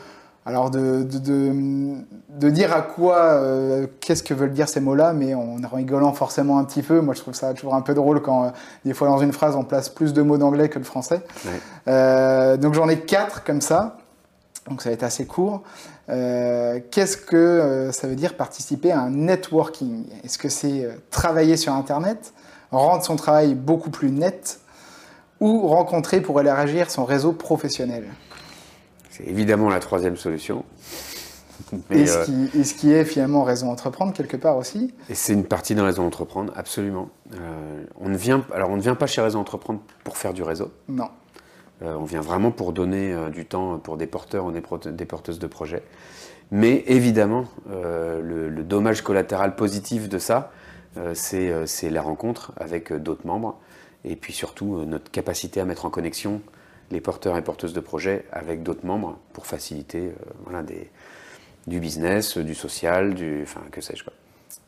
alors 0.45 0.71
de, 0.71 1.03
de, 1.03 2.49
dire 2.49 2.73
à 2.73 2.81
quoi, 2.81 3.17
euh, 3.17 3.85
qu'est-ce 3.99 4.23
que 4.23 4.33
veulent 4.33 4.53
dire 4.53 4.67
ces 4.67 4.79
mots-là, 4.79 5.13
mais 5.13 5.35
en 5.35 5.57
rigolant 5.71 6.13
forcément 6.13 6.57
un 6.57 6.63
petit 6.63 6.81
peu. 6.81 6.99
Moi, 6.99 7.13
je 7.13 7.21
trouve 7.21 7.35
ça 7.35 7.53
toujours 7.53 7.75
un 7.75 7.81
peu 7.81 7.93
drôle 7.93 8.21
quand 8.23 8.45
euh, 8.45 8.49
des 8.83 8.93
fois 8.93 9.07
dans 9.07 9.19
une 9.19 9.33
phrase 9.33 9.55
on 9.55 9.63
place 9.63 9.89
plus 9.89 10.13
de 10.13 10.21
mots 10.23 10.39
d'anglais 10.39 10.67
que 10.67 10.79
de 10.79 10.83
français. 10.83 11.21
Euh, 11.87 12.57
donc 12.57 12.73
j'en 12.73 12.89
ai 12.89 13.01
quatre 13.01 13.43
comme 13.43 13.61
ça. 13.61 13.97
Donc 14.67 14.81
ça 14.81 14.89
va 14.89 14.93
être 14.93 15.03
assez 15.03 15.25
court. 15.25 15.61
qu'est-ce 16.07 17.17
que 17.17 17.89
ça 17.91 18.07
veut 18.07 18.15
dire 18.15 18.35
participer 18.35 18.91
à 18.91 18.99
un 18.99 19.09
networking? 19.11 20.05
Est-ce 20.23 20.37
que 20.37 20.49
c'est 20.49 20.87
travailler 21.09 21.57
sur 21.57 21.73
Internet, 21.73 22.33
rendre 22.71 23.03
son 23.03 23.15
travail 23.15 23.55
beaucoup 23.55 23.89
plus 23.89 24.11
net, 24.11 24.59
ou 25.39 25.67
rencontrer 25.67 26.21
pour 26.21 26.39
élargir 26.39 26.91
son 26.91 27.05
réseau 27.05 27.33
professionnel? 27.33 28.05
C'est 29.11 29.27
évidemment 29.27 29.69
la 29.69 29.79
troisième 29.79 30.15
solution. 30.15 30.63
et, 31.91 32.05
ce 32.07 32.25
qui, 32.25 32.63
ce 32.63 32.73
qui, 32.73 32.91
est 32.91 33.05
finalement 33.05 33.43
raison 33.43 33.67
d'entreprendre 33.67 34.13
quelque 34.13 34.37
part 34.37 34.57
aussi 34.57 34.93
Et 35.09 35.15
c'est 35.15 35.33
une 35.33 35.43
partie 35.43 35.75
de 35.75 35.81
raison 35.81 36.03
d'entreprendre, 36.03 36.51
absolument. 36.55 37.09
Euh, 37.33 37.83
on 37.99 38.09
ne 38.09 38.17
vient, 38.17 38.43
alors 38.53 38.69
on 38.69 38.77
ne 38.77 38.81
vient 38.81 38.95
pas 38.95 39.07
chez 39.07 39.21
Raison 39.21 39.39
d'entreprendre 39.39 39.81
pour 40.03 40.17
faire 40.17 40.33
du 40.33 40.43
réseau. 40.43 40.71
Non. 40.87 41.09
Euh, 41.83 41.95
on 41.99 42.05
vient 42.05 42.21
vraiment 42.21 42.51
pour 42.51 42.73
donner 42.73 43.13
euh, 43.13 43.29
du 43.29 43.45
temps 43.45 43.77
pour 43.79 43.97
des 43.97 44.07
porteurs 44.07 44.45
ou 44.45 44.51
des, 44.51 44.61
porteuses 44.61 45.39
de 45.39 45.47
projets. 45.47 45.83
Mais 46.51 46.83
évidemment, 46.87 47.45
le, 47.69 48.49
le, 48.49 48.63
dommage 48.63 49.03
collatéral 49.03 49.55
positif 49.55 50.09
de 50.09 50.17
ça, 50.17 50.51
c'est 51.13 51.89
la 51.89 52.01
rencontre 52.01 52.51
avec 52.57 52.91
d'autres 52.91 53.25
membres 53.25 53.57
et 54.03 54.17
puis 54.17 54.33
surtout 54.33 54.83
notre 54.83 55.09
capacité 55.11 55.61
à 55.61 55.65
mettre 55.65 55.85
en 55.85 55.89
connexion 55.89 56.41
les 56.91 57.01
porteurs 57.01 57.37
et 57.37 57.41
porteuses 57.41 57.73
de 57.73 57.79
projets 57.79 58.25
avec 58.31 58.63
d'autres 58.63 58.85
membres 58.85 59.17
pour 59.33 59.45
faciliter 59.45 60.07
euh, 60.07 60.31
voilà, 60.43 60.63
des, 60.63 60.89
du 61.67 61.79
business, 61.79 62.37
du 62.37 62.55
social, 62.55 63.13
du, 63.13 63.41
enfin 63.43 63.61
que 63.71 63.81
sais-je 63.81 64.03
quoi. 64.03 64.13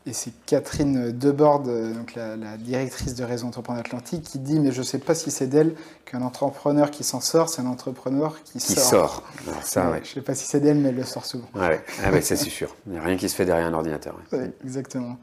Et 0.06 0.12
c'est 0.12 0.34
Catherine 0.46 1.12
Debord, 1.12 1.64
euh, 1.68 1.94
donc 1.94 2.16
la, 2.16 2.36
directrice 2.58 3.16
de 3.16 3.24
Réseau 3.24 3.48
Entrepreneur 3.48 3.80
Atlantique, 3.80 4.24
qui 4.24 4.40
dit 4.40 4.60
Mais 4.60 4.74
je 4.74 4.80
ne 4.80 4.86
sais 4.86 4.98
pas 4.98 5.16
si 5.16 5.32
c'est 5.32 5.48
d'elle 5.48 5.76
qu'un 6.04 6.22
entrepreneur 6.22 6.92
qui 6.92 7.06
s'en 7.06 7.22
sort, 7.22 7.48
c'est 7.48 7.62
un 7.62 7.68
entrepreneur 7.68 8.36
qui, 8.44 8.60
qui 8.60 8.74
sort. 8.74 9.24
ça, 9.64 9.94
Je 9.96 10.00
ne 10.00 10.06
sais 10.06 10.22
pas 10.22 10.36
si 10.36 10.46
c'est 10.46 10.60
d'elle, 10.60 10.78
mais 10.78 10.90
elle 10.90 10.96
le 10.96 11.06
sort 11.06 11.26
souvent. 11.26 11.48
Ouais, 11.56 11.82
ah 12.04 12.22
c'est 12.22 12.36
sûr. 12.36 12.76
Il 12.86 12.94
n'y 12.94 12.98
a 12.98 13.02
rien 13.02 13.16
qui 13.16 13.30
se 13.30 13.36
fait 13.36 13.46
derrière 13.46 13.68
un 13.68 13.74
ordinateur. 13.74 14.20
exactement. 14.64 15.18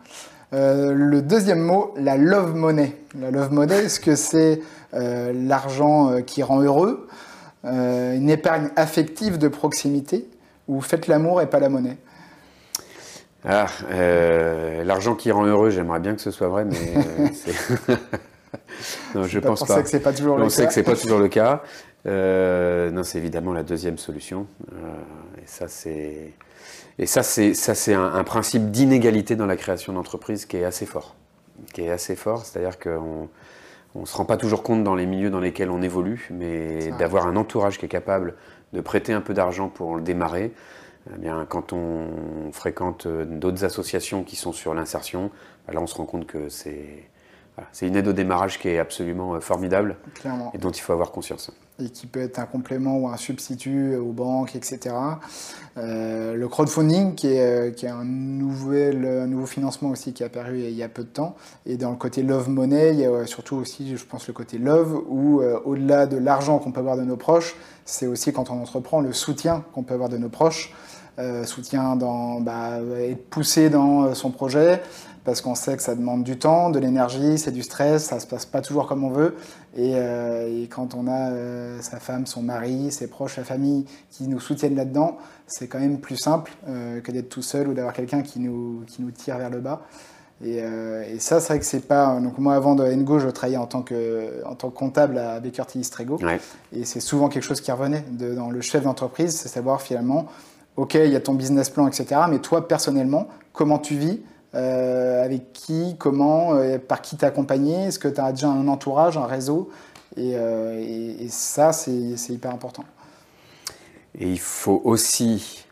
Euh, 0.52 0.92
le 0.92 1.22
deuxième 1.22 1.60
mot, 1.60 1.94
la 1.96 2.16
love 2.16 2.54
money. 2.54 2.96
La 3.18 3.30
love 3.30 3.52
money, 3.52 3.84
est-ce 3.84 4.00
que 4.00 4.16
c'est 4.16 4.60
euh, 4.94 5.32
l'argent 5.32 6.10
euh, 6.10 6.20
qui 6.20 6.42
rend 6.42 6.60
heureux, 6.60 7.06
une 7.62 8.30
épargne 8.30 8.70
affective 8.74 9.36
de 9.36 9.46
proximité, 9.46 10.26
ou 10.66 10.80
faites 10.80 11.08
l'amour 11.08 11.42
et 11.42 11.46
pas 11.46 11.60
la 11.60 11.68
monnaie? 11.68 11.98
Ah, 13.44 13.66
l'argent 14.82 15.14
qui 15.14 15.30
rend 15.30 15.44
heureux, 15.44 15.68
j'aimerais 15.68 16.00
bien 16.00 16.14
que 16.14 16.22
ce 16.22 16.30
soit 16.30 16.48
vrai, 16.48 16.64
mais 16.64 16.94
non, 19.14 19.24
je 19.24 19.38
pense 19.40 19.64
pas. 19.64 19.82
que 19.82 19.88
c'est 19.90 20.00
pas 20.00 20.14
toujours 20.14 20.36
le 20.36 20.42
cas. 20.42 20.46
On 20.46 20.48
sait 20.48 20.66
que 20.66 20.72
c'est 20.72 20.82
pas 20.82 20.96
toujours 21.00 21.18
le 21.18 21.28
cas. 21.28 21.62
non, 22.06 23.02
c'est 23.02 23.18
évidemment 23.18 23.52
la 23.52 23.62
deuxième 23.62 23.98
solution. 23.98 24.46
et 25.36 25.46
ça, 25.46 25.68
c'est 25.68 26.32
et 27.00 27.06
ça, 27.06 27.22
c'est, 27.22 27.54
ça, 27.54 27.74
c'est 27.74 27.94
un, 27.94 28.24
principe 28.24 28.70
d'inégalité 28.70 29.34
dans 29.34 29.46
la 29.46 29.56
création 29.56 29.94
d'entreprise 29.94 30.44
qui 30.44 30.58
est 30.58 30.64
assez 30.64 30.84
fort. 30.84 31.16
Qui 31.72 31.84
est 31.84 31.90
assez 31.90 32.14
fort, 32.14 32.44
c'est-à-dire 32.44 32.78
qu'on 32.78 33.28
ne 33.94 34.04
se 34.04 34.14
rend 34.14 34.26
pas 34.26 34.36
toujours 34.36 34.62
compte 34.62 34.84
dans 34.84 34.94
les 34.94 35.06
milieux 35.06 35.30
dans 35.30 35.40
lesquels 35.40 35.70
on 35.70 35.80
évolue, 35.80 36.28
mais 36.30 36.90
d'avoir 36.98 37.26
un 37.26 37.36
entourage 37.36 37.78
qui 37.78 37.86
est 37.86 37.88
capable 37.88 38.34
de 38.74 38.82
prêter 38.82 39.14
un 39.14 39.22
peu 39.22 39.32
d'argent 39.32 39.70
pour 39.70 39.96
le 39.96 40.02
démarrer. 40.02 40.52
Eh 41.14 41.18
bien, 41.18 41.46
quand 41.48 41.72
on 41.72 42.52
fréquente 42.52 43.08
d'autres 43.08 43.64
associations 43.64 44.22
qui 44.22 44.36
sont 44.36 44.52
sur 44.52 44.74
l'insertion, 44.74 45.30
bah 45.66 45.72
là 45.72 45.80
on 45.80 45.86
se 45.86 45.94
rend 45.94 46.04
compte 46.04 46.26
que 46.26 46.50
c'est, 46.50 47.08
c'est 47.72 47.86
une 47.88 47.96
aide 47.96 48.08
au 48.08 48.12
démarrage 48.12 48.58
qui 48.58 48.68
est 48.68 48.78
absolument 48.78 49.34
euh, 49.34 49.40
formidable 49.40 49.96
et 50.52 50.58
dont 50.58 50.70
il 50.70 50.80
faut 50.80 50.92
avoir 50.92 51.12
conscience. 51.12 51.50
Et 51.82 51.88
qui 51.88 52.06
peut 52.06 52.20
être 52.20 52.38
un 52.38 52.46
complément 52.46 52.98
ou 52.98 53.08
un 53.08 53.16
substitut 53.16 53.96
aux 53.96 54.12
banques, 54.12 54.54
etc. 54.54 54.94
Euh, 55.78 56.34
le 56.34 56.48
crowdfunding, 56.48 57.14
qui 57.14 57.28
est, 57.28 57.40
euh, 57.84 57.88
un, 57.88 58.04
nouvel, 58.04 59.26
nouveau 59.26 59.46
financement 59.46 59.90
aussi 59.90 60.12
qui 60.12 60.22
est 60.22 60.26
apparu 60.26 60.60
il 60.60 60.74
y 60.74 60.82
a 60.82 60.88
peu 60.88 61.02
de 61.02 61.08
temps. 61.08 61.36
Et 61.64 61.76
dans 61.76 61.90
le 61.90 61.96
côté 61.96 62.22
Love 62.22 62.48
Money, 62.50 62.90
il 62.92 63.00
y 63.00 63.06
a 63.06 63.26
surtout 63.26 63.56
aussi, 63.56 63.96
je 63.96 64.04
pense, 64.04 64.26
le 64.26 64.34
côté 64.34 64.58
Love, 64.58 65.02
où 65.08 65.42
au-delà 65.64 66.06
de 66.06 66.16
l'argent 66.16 66.58
qu'on 66.58 66.72
peut 66.72 66.80
avoir 66.80 66.96
de 66.96 67.02
nos 67.02 67.16
proches, 67.16 67.56
c'est 67.84 68.06
aussi 68.06 68.32
quand 68.32 68.50
on 68.50 68.60
entreprend 68.60 69.00
le 69.00 69.12
soutien 69.12 69.64
qu'on 69.72 69.82
peut 69.82 69.94
avoir 69.94 70.08
de 70.08 70.18
nos 70.18 70.28
proches. 70.28 70.74
soutien 71.44 71.96
dans 71.96 72.40
bah, 72.40 72.78
être 72.98 73.28
poussé 73.28 73.70
dans 73.70 74.14
son 74.14 74.30
projet, 74.30 74.82
parce 75.24 75.40
qu'on 75.40 75.54
sait 75.54 75.76
que 75.76 75.82
ça 75.82 75.94
demande 75.94 76.24
du 76.24 76.38
temps, 76.38 76.70
de 76.70 76.78
l'énergie, 76.78 77.38
c'est 77.38 77.50
du 77.50 77.62
stress, 77.62 78.04
ça 78.04 78.20
se 78.20 78.26
passe 78.26 78.46
pas 78.46 78.60
toujours 78.62 78.86
comme 78.86 79.04
on 79.04 79.10
veut. 79.10 79.36
Et, 79.76 79.92
euh, 79.94 80.64
quand 80.70 80.94
on 80.94 81.06
a 81.06 81.30
euh, 81.30 81.80
sa 81.80 82.00
femme, 82.00 82.26
son 82.26 82.42
mari, 82.42 82.90
ses 82.90 83.06
proches, 83.06 83.36
sa 83.36 83.44
famille 83.44 83.84
qui 84.10 84.28
nous 84.28 84.40
soutiennent 84.40 84.76
là-dedans, 84.76 85.18
c'est 85.46 85.68
quand 85.68 85.78
même 85.78 86.00
plus 86.00 86.16
simple 86.16 86.52
euh, 86.68 87.00
que 87.00 87.12
d'être 87.12 87.28
tout 87.28 87.42
seul 87.42 87.68
ou 87.68 87.74
d'avoir 87.74 87.92
quelqu'un 87.92 88.22
qui 88.22 88.40
nous, 88.40 88.82
qui 88.86 89.02
nous 89.02 89.10
tire 89.10 89.36
vers 89.36 89.50
le 89.50 89.60
bas. 89.60 89.82
Et, 90.42 90.62
ça, 91.18 91.38
c'est 91.38 91.48
vrai 91.48 91.58
que 91.58 91.66
c'est 91.66 91.86
pas. 91.86 92.18
Donc 92.18 92.38
moi, 92.38 92.54
avant 92.54 92.74
de 92.74 92.82
Ngo, 92.82 93.18
je 93.18 93.28
travaillais 93.28 93.58
en 93.58 93.66
tant 93.66 93.82
que, 93.82 94.42
en 94.46 94.54
tant 94.54 94.70
que 94.70 94.74
comptable 94.78 95.18
à 95.18 95.38
Baker 95.38 95.64
Tilly 95.66 95.84
Strego. 95.84 96.18
Et 96.72 96.86
c'est 96.86 97.00
souvent 97.00 97.28
quelque 97.28 97.42
chose 97.42 97.60
qui 97.60 97.70
revenait 97.70 98.02
dans 98.10 98.50
le 98.50 98.62
chef 98.62 98.84
d'entreprise, 98.84 99.36
c'est 99.36 99.48
savoir 99.48 99.82
finalement, 99.82 100.28
OK, 100.76 100.94
il 100.94 101.10
y 101.10 101.16
a 101.16 101.20
ton 101.20 101.34
business 101.34 101.68
plan, 101.68 101.86
etc. 101.86 102.22
Mais 102.30 102.38
toi, 102.38 102.66
personnellement, 102.66 103.28
comment 103.52 103.78
tu 103.78 103.96
vis 103.96 104.20
Avec 104.52 105.52
qui 105.52 105.96
Comment 105.98 106.58
Par 106.88 107.02
qui 107.02 107.16
t'es 107.16 107.26
accompagné? 107.26 107.84
Est-ce 107.84 107.98
que 107.98 108.08
tu 108.08 108.20
as 108.20 108.32
déjà 108.32 108.48
un 108.48 108.66
entourage, 108.68 109.16
un 109.16 109.26
réseau? 109.26 109.70
Et, 110.16 110.30
et, 110.32 111.28
ça, 111.28 111.72
c'est 111.72 112.30
hyper 112.30 112.50
important. 112.50 112.84
Et 114.18 114.28
il 114.28 114.40
faut 114.40 114.80
aussi, 114.84 115.64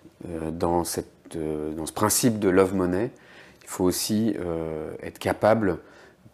dans, 0.53 0.85
cette, 0.85 1.37
dans 1.37 1.87
ce 1.87 1.93
principe 1.93 2.39
de 2.39 2.49
love 2.49 2.75
money, 2.75 3.11
il 3.69 3.71
faut 3.71 3.85
aussi 3.85 4.35
euh, 4.41 4.91
être 5.03 5.19
capable, 5.19 5.77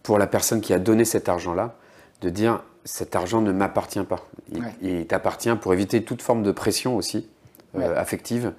pour 0.04 0.18
la 0.18 0.28
personne 0.28 0.60
qui 0.60 0.72
a 0.72 0.78
donné 0.78 1.04
cet 1.04 1.28
argent-là, 1.28 1.74
de 2.20 2.30
dire 2.30 2.62
cet 2.84 3.16
argent 3.16 3.40
ne 3.40 3.50
m'appartient 3.50 4.04
pas. 4.04 4.28
Il, 4.80 5.04
t'appartient 5.08 5.52
pour 5.56 5.72
éviter 5.72 6.04
toute 6.04 6.22
forme 6.22 6.44
de 6.44 6.52
pression 6.52 6.94
aussi 6.94 7.28
euh, 7.76 8.00
affective 8.00 8.52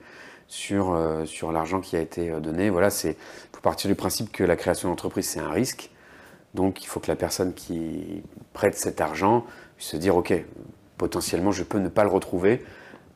sur, 0.50 0.94
euh, 0.94 1.24
sur 1.24 1.54
l'argent 1.54 1.80
qui 1.80 1.96
a 1.96 2.02
été 2.02 2.32
donné. 2.42 2.70
Voilà, 2.70 2.90
c'est 2.90 3.16
partir 3.66 3.90
du 3.90 3.96
principe 3.96 4.32
que 4.32 4.44
la 4.44 4.56
création 4.56 4.90
d'entreprise 4.90 5.26
c'est 5.26 5.40
un 5.40 5.50
risque. 5.50 5.90
Donc 6.54 6.84
il 6.84 6.88
faut 6.88 7.00
que 7.00 7.08
la 7.08 7.16
personne 7.16 7.54
qui 7.54 8.22
prête 8.54 8.76
cet 8.76 9.02
argent 9.02 9.44
puisse 9.76 9.90
se 9.90 9.98
dire 9.98 10.16
ok, 10.16 10.34
potentiellement 10.98 11.52
je 11.52 11.64
peux 11.64 11.80
ne 11.80 11.90
pas 11.90 12.04
le 12.04 12.12
retrouver, 12.12 12.64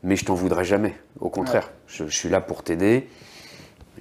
mais 0.02 0.16
je 0.16 0.26
t'en 0.26 0.34
voudrais 0.34 0.66
jamais. 0.66 0.96
Au 1.20 1.30
contraire, 1.30 1.70
je, 1.86 2.08
je, 2.08 2.18
suis 2.18 2.30
là 2.30 2.42
pour 2.42 2.64
t'aider. 2.64 3.08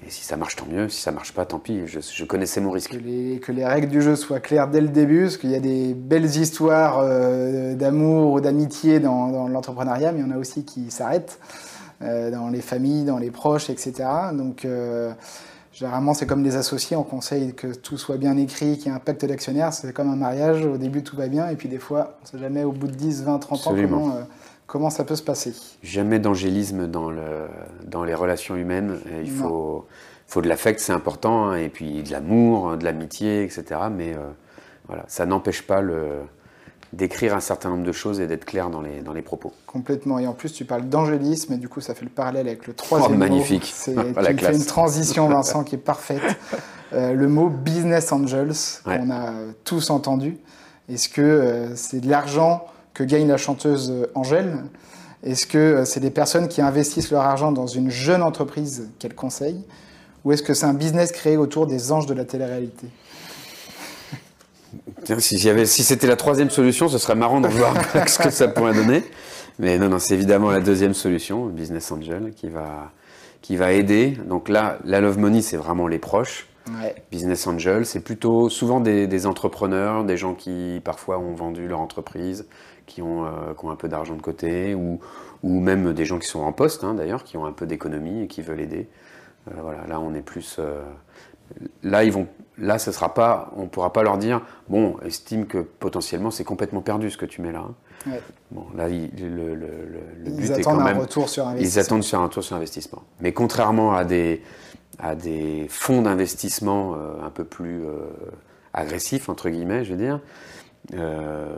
Et 0.07 0.11
si 0.11 0.25
ça 0.25 0.39
marche, 0.39 0.57
tant 0.57 0.65
mieux. 0.65 0.89
Si 0.89 1.03
ça 1.03 1.11
marche 1.11 1.35
pas, 1.35 1.45
tant 1.45 1.59
pis. 1.59 1.83
Je, 1.87 2.25
connaissais 2.25 2.63
mon 2.63 2.71
risque. 2.71 2.93
Que 2.93 2.97
les, 2.97 3.41
que 3.41 3.53
les, 3.53 3.67
règles 3.67 3.89
du 3.89 4.01
jeu 4.01 4.17
soient 4.17 4.41
claires 4.41 4.69
dès 4.69 4.81
le 4.81 4.89
début, 4.89 5.25
parce 5.25 5.37
qu'il 5.37 5.51
y 5.51 5.55
a 5.55 5.61
des 5.61 5.93
belles 5.93 6.37
histoires 6.37 7.01
euh, 7.03 7.75
d'amour 7.75 8.33
ou 8.33 8.41
d'amitié 8.41 9.01
dans, 9.01 9.49
l'entrepreneuriat, 9.49 10.13
mais 10.13 10.21
il 10.21 10.27
y 10.27 10.33
en 10.33 10.35
a 10.35 10.39
aussi 10.39 10.65
qui 10.65 10.91
s'arrêtent 10.91 11.39
euh, 12.01 12.31
dans 12.31 12.49
les 12.49 12.63
familles, 12.63 13.05
dans 13.05 13.19
les 13.19 13.31
proches, 13.31 13.69
etc. 13.69 13.93
Donc, 14.33 14.65
euh, 14.65 15.13
généralement, 15.79 16.15
c'est 16.15 16.27
comme 16.27 16.43
des 16.43 16.57
associés. 16.57 16.97
On 16.97 17.05
conseille 17.05 17.55
que 17.55 17.75
tout 17.75 17.99
soit 17.99 18.17
bien 18.17 18.37
écrit, 18.37 18.77
qu'il 18.77 18.87
y 18.87 18.89
ait 18.89 18.97
un 18.97 19.01
pacte 19.01 19.25
d'actionnaires. 19.25 19.73
C'est 19.73 19.93
comme 19.93 20.11
un 20.11 20.17
mariage. 20.17 20.65
Au 20.65 20.77
début, 20.77 21.03
tout 21.03 21.17
va 21.17 21.29
bien. 21.29 21.49
Et 21.49 21.57
puis, 21.57 21.69
des 21.69 21.79
fois, 21.79 22.19
on 22.21 22.23
ne 22.25 22.29
sait 22.29 22.39
jamais 22.39 22.65
au 22.65 22.73
bout 22.73 22.89
de 22.89 22.95
10, 22.95 23.25
20, 23.25 23.39
30 23.39 23.67
ans 23.67 23.75
comment 23.75 24.15
Comment 24.69 24.91
ça 24.91 25.03
peut 25.03 25.17
se 25.17 25.23
passer 25.23 25.55
Jamais 25.83 26.19
d'angélisme 26.19 26.89
dans, 26.89 27.11
le, 27.11 27.49
dans 27.87 28.05
les 28.05 28.13
relations 28.13 28.55
humaines. 28.55 28.99
Il 29.23 29.31
faut, 29.31 29.87
faut 30.27 30.43
de 30.43 30.49
l'affect, 30.49 30.79
c'est 30.79 30.93
important, 30.93 31.49
hein, 31.49 31.57
et 31.57 31.71
puis 31.71 32.03
de 32.03 32.13
l'amour, 32.13 32.77
de 32.77 32.85
l'amitié, 32.85 33.45
etc. 33.45 33.65
Mais 33.91 34.13
euh, 34.13 34.19
voilà, 34.87 35.07
ça 35.09 35.25
n'empêche 35.25 35.63
pas 35.63 35.81
le, 35.81 36.19
d'écrire 36.93 37.35
un 37.35 37.41
certain 37.41 37.69
nombre 37.71 37.85
de 37.85 37.93
choses 37.93 38.21
et 38.21 38.27
d'être 38.27 38.45
clair 38.45 38.71
dans 38.71 38.81
les, 38.81 39.01
dans 39.01 39.13
les 39.13 39.23
propos. 39.23 39.53
Complètement. 39.67 40.19
Et 40.19 40.27
en 40.27 40.33
plus, 40.33 40.53
tu 40.53 40.65
parles 40.65 40.89
d'angélisme, 40.89 41.53
et 41.53 41.57
du 41.57 41.69
coup, 41.69 41.81
ça 41.81 41.95
fait 41.95 42.05
le 42.05 42.11
parallèle 42.11 42.49
avec 42.49 42.67
le 42.67 42.73
troisième 42.73 43.13
oh, 43.15 43.17
magnifique. 43.17 43.63
mot. 43.63 43.69
C'est, 43.75 43.95
tu 44.37 44.45
fais 44.45 44.57
une 44.57 44.65
transition, 44.65 45.29
Vincent, 45.29 45.65
qui 45.65 45.75
est 45.75 45.79
parfaite. 45.79 46.23
Euh, 46.95 47.13
le 47.13 47.29
mot 47.29 47.51
business 47.51 48.13
angels, 48.13 48.55
qu'on 48.83 49.11
a 49.11 49.35
tous 49.63 49.91
entendu. 49.91 50.39
Est-ce 50.89 51.11
que 51.11 51.21
euh, 51.21 51.77
c'est 51.77 52.01
de 52.01 52.09
l'argent 52.09 52.65
que 52.95 53.05
gagne 53.05 53.29
la 53.29 53.37
chanteuse 53.37 53.91
euh, 53.91 54.11
Angèle? 54.15 54.65
Est-ce 55.23 55.47
que 55.47 55.59
euh, 55.59 55.85
c'est 55.85 56.01
des 56.01 56.11
personnes 56.11 56.49
qui 56.49 56.63
investissent 56.63 57.11
leur 57.11 57.23
argent 57.23 57.53
dans 57.53 57.67
une 57.67 57.91
jeune 57.91 58.23
entreprise 58.23 58.89
qu'elle 58.99 59.15
conseille 59.15 59.63
Ou 60.25 60.33
est-ce 60.33 60.43
que 60.43 60.55
c'est 60.55 60.67
un 60.67 60.75
business 60.75 61.13
créé 61.13 61.37
autour 61.37 61.67
des 61.67 61.93
anges 61.93 62.07
de 62.07 62.15
la 62.15 62.25
télé-réalité? 62.25 62.87
Si, 65.19 65.39
si 65.39 65.83
c'était 65.83 66.07
la 66.07 66.17
troisième 66.17 66.51
solution, 66.51 66.89
ce 66.89 66.99
serait 66.99 67.15
marrant 67.15 67.41
de 67.41 67.49
voir 67.49 67.75
ce 68.09 68.19
que 68.19 68.31
ça 68.31 68.49
pourrait 68.49 68.75
donner. 68.75 69.03
Mais 69.59 69.79
non, 69.79 69.89
non, 69.89 69.99
c'est 69.99 70.15
évidemment 70.15 70.51
la 70.51 70.61
deuxième 70.61 70.95
solution, 70.95 71.47
Business 71.47 71.91
Angel, 71.91 72.33
qui 72.35 72.49
va, 72.49 72.93
qui 73.43 73.57
va 73.57 73.73
aider. 73.73 74.17
Donc 74.27 74.49
là, 74.49 74.79
la 74.85 75.01
Love 75.01 75.19
Money, 75.19 75.43
c'est 75.43 75.57
vraiment 75.57 75.89
les 75.89 75.99
proches. 75.99 76.47
Business 77.11 77.47
Angel, 77.47 77.87
c'est 77.87 78.01
plutôt 78.01 78.49
souvent 78.49 78.81
des, 78.81 79.07
des, 79.07 79.27
entrepreneurs, 79.27 80.05
des 80.05 80.17
gens 80.17 80.35
qui 80.35 80.81
parfois 80.85 81.19
ont 81.19 81.35
vendu 81.35 81.67
leur 81.67 81.81
entreprise, 81.81 82.47
qui 82.87 83.03
ont, 83.03 83.25
euh, 83.25 83.55
qui 83.59 83.65
ont 83.65 83.71
un 83.71 83.77
peu 83.77 83.89
d'argent 83.89 84.17
de 84.17 84.23
côté, 84.23 84.75
ou, 84.75 85.01
ou 85.43 85.61
même 85.61 85.95
des 85.95 86.05
gens 86.05 86.19
qui 86.19 86.29
sont 86.29 86.41
en 86.41 86.53
poste 86.53 86.85
hein, 86.85 86.95
d'ailleurs, 86.95 87.25
qui 87.25 87.37
ont 87.37 87.47
un 87.47 87.53
peu 87.53 87.67
d'économie 87.67 88.25
et 88.25 88.27
qui 88.27 88.43
veulent 88.43 88.61
aider. 88.61 88.89
Euh, 89.49 89.55
voilà, 89.63 89.87
là 89.87 90.01
on 90.01 90.15
est 90.15 90.23
plus. 90.23 90.57
Euh, 90.59 90.83
là, 91.83 92.05
ils 92.05 92.13
vont, 92.13 92.27
là, 92.59 92.79
ce 92.79 92.93
sera 92.93 93.15
pas, 93.15 93.53
on 93.57 93.67
pourra 93.67 93.93
pas 93.93 94.03
leur 94.03 94.19
dire, 94.19 94.41
bon, 94.69 94.97
estime 95.05 95.47
que 95.47 95.59
potentiellement 95.59 96.31
c'est 96.31 96.45
complètement 96.45 96.81
perdu 96.81 97.11
ce 97.11 97.17
que 97.17 97.27
tu 97.27 97.43
mets 97.43 97.53
là. 97.53 97.65
Hein. 98.07 98.13
Bon, 98.51 98.67
là, 98.77 98.89
le, 98.89 99.09
le, 99.17 99.55
le, 99.55 99.69
le 100.25 100.31
but 100.31 100.51
est 100.51 100.63
quand 100.63 100.77
même. 100.77 100.97
Un 100.97 101.01
retour 101.01 101.29
sur 101.29 101.47
investissement. 101.47 101.81
Ils 101.81 101.85
attendent 101.85 102.05
sur 102.05 102.21
un 102.21 102.25
retour 102.25 102.45
sur 102.45 102.57
investissement. 102.57 103.03
Mais 103.21 103.33
contrairement 103.33 103.93
à 103.95 104.05
des, 104.05 104.43
à 104.99 105.15
des 105.15 105.67
fonds 105.69 106.03
d'investissement 106.03 106.97
un 107.23 107.31
peu 107.31 107.45
plus 107.45 107.83
agressifs 108.73 109.29
entre 109.29 109.51
guillemets, 109.51 109.85
je 109.85 109.93
veux 109.93 109.99
dire, 109.99 110.21
euh, 110.95 111.49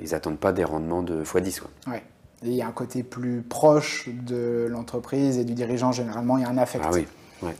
ils 0.00 0.10
n'attendent 0.10 0.38
pas 0.38 0.52
des 0.52 0.64
rendements 0.64 1.02
de 1.02 1.24
x10. 1.24 1.60
Quoi. 1.60 1.92
Ouais. 1.92 2.02
Et 2.44 2.48
il 2.50 2.54
y 2.54 2.62
a 2.62 2.68
un 2.68 2.72
côté 2.72 3.02
plus 3.02 3.42
proche 3.42 4.08
de 4.08 4.68
l'entreprise 4.70 5.38
et 5.38 5.44
du 5.44 5.54
dirigeant, 5.54 5.90
généralement, 5.90 6.38
il 6.38 6.42
y 6.42 6.46
a 6.46 6.48
un 6.48 6.58
affect. 6.58 6.84
Ah 6.86 6.90
oui, 6.92 7.06
ouais. 7.42 7.56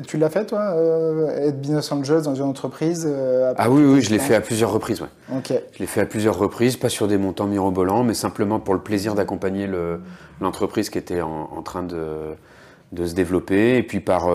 Tu 0.00 0.18
l'as 0.18 0.30
fait, 0.30 0.46
toi, 0.46 0.74
euh, 0.74 1.48
être 1.48 1.60
business 1.60 1.90
angel 1.92 2.22
dans 2.22 2.34
une 2.34 2.44
entreprise 2.44 3.06
euh, 3.08 3.52
Ah 3.56 3.70
oui, 3.70 3.82
oui, 3.84 4.02
je 4.02 4.10
l'ai 4.10 4.18
fait 4.18 4.34
à 4.34 4.40
plusieurs 4.40 4.72
reprises. 4.72 5.00
Ouais. 5.00 5.08
Ok. 5.36 5.52
Je 5.72 5.78
l'ai 5.78 5.86
fait 5.86 6.00
à 6.00 6.06
plusieurs 6.06 6.38
reprises, 6.38 6.76
pas 6.76 6.88
sur 6.88 7.08
des 7.08 7.18
montants 7.18 7.46
mirobolants, 7.46 8.04
mais 8.04 8.14
simplement 8.14 8.60
pour 8.60 8.74
le 8.74 8.80
plaisir 8.80 9.14
d'accompagner 9.14 9.68
l'entreprise 10.40 10.90
qui 10.90 10.98
était 10.98 11.20
en, 11.20 11.50
en 11.56 11.62
train 11.62 11.82
de, 11.82 12.34
de, 12.92 13.06
se 13.06 13.14
développer, 13.14 13.76
et 13.76 13.82
puis 13.82 14.00
par, 14.00 14.28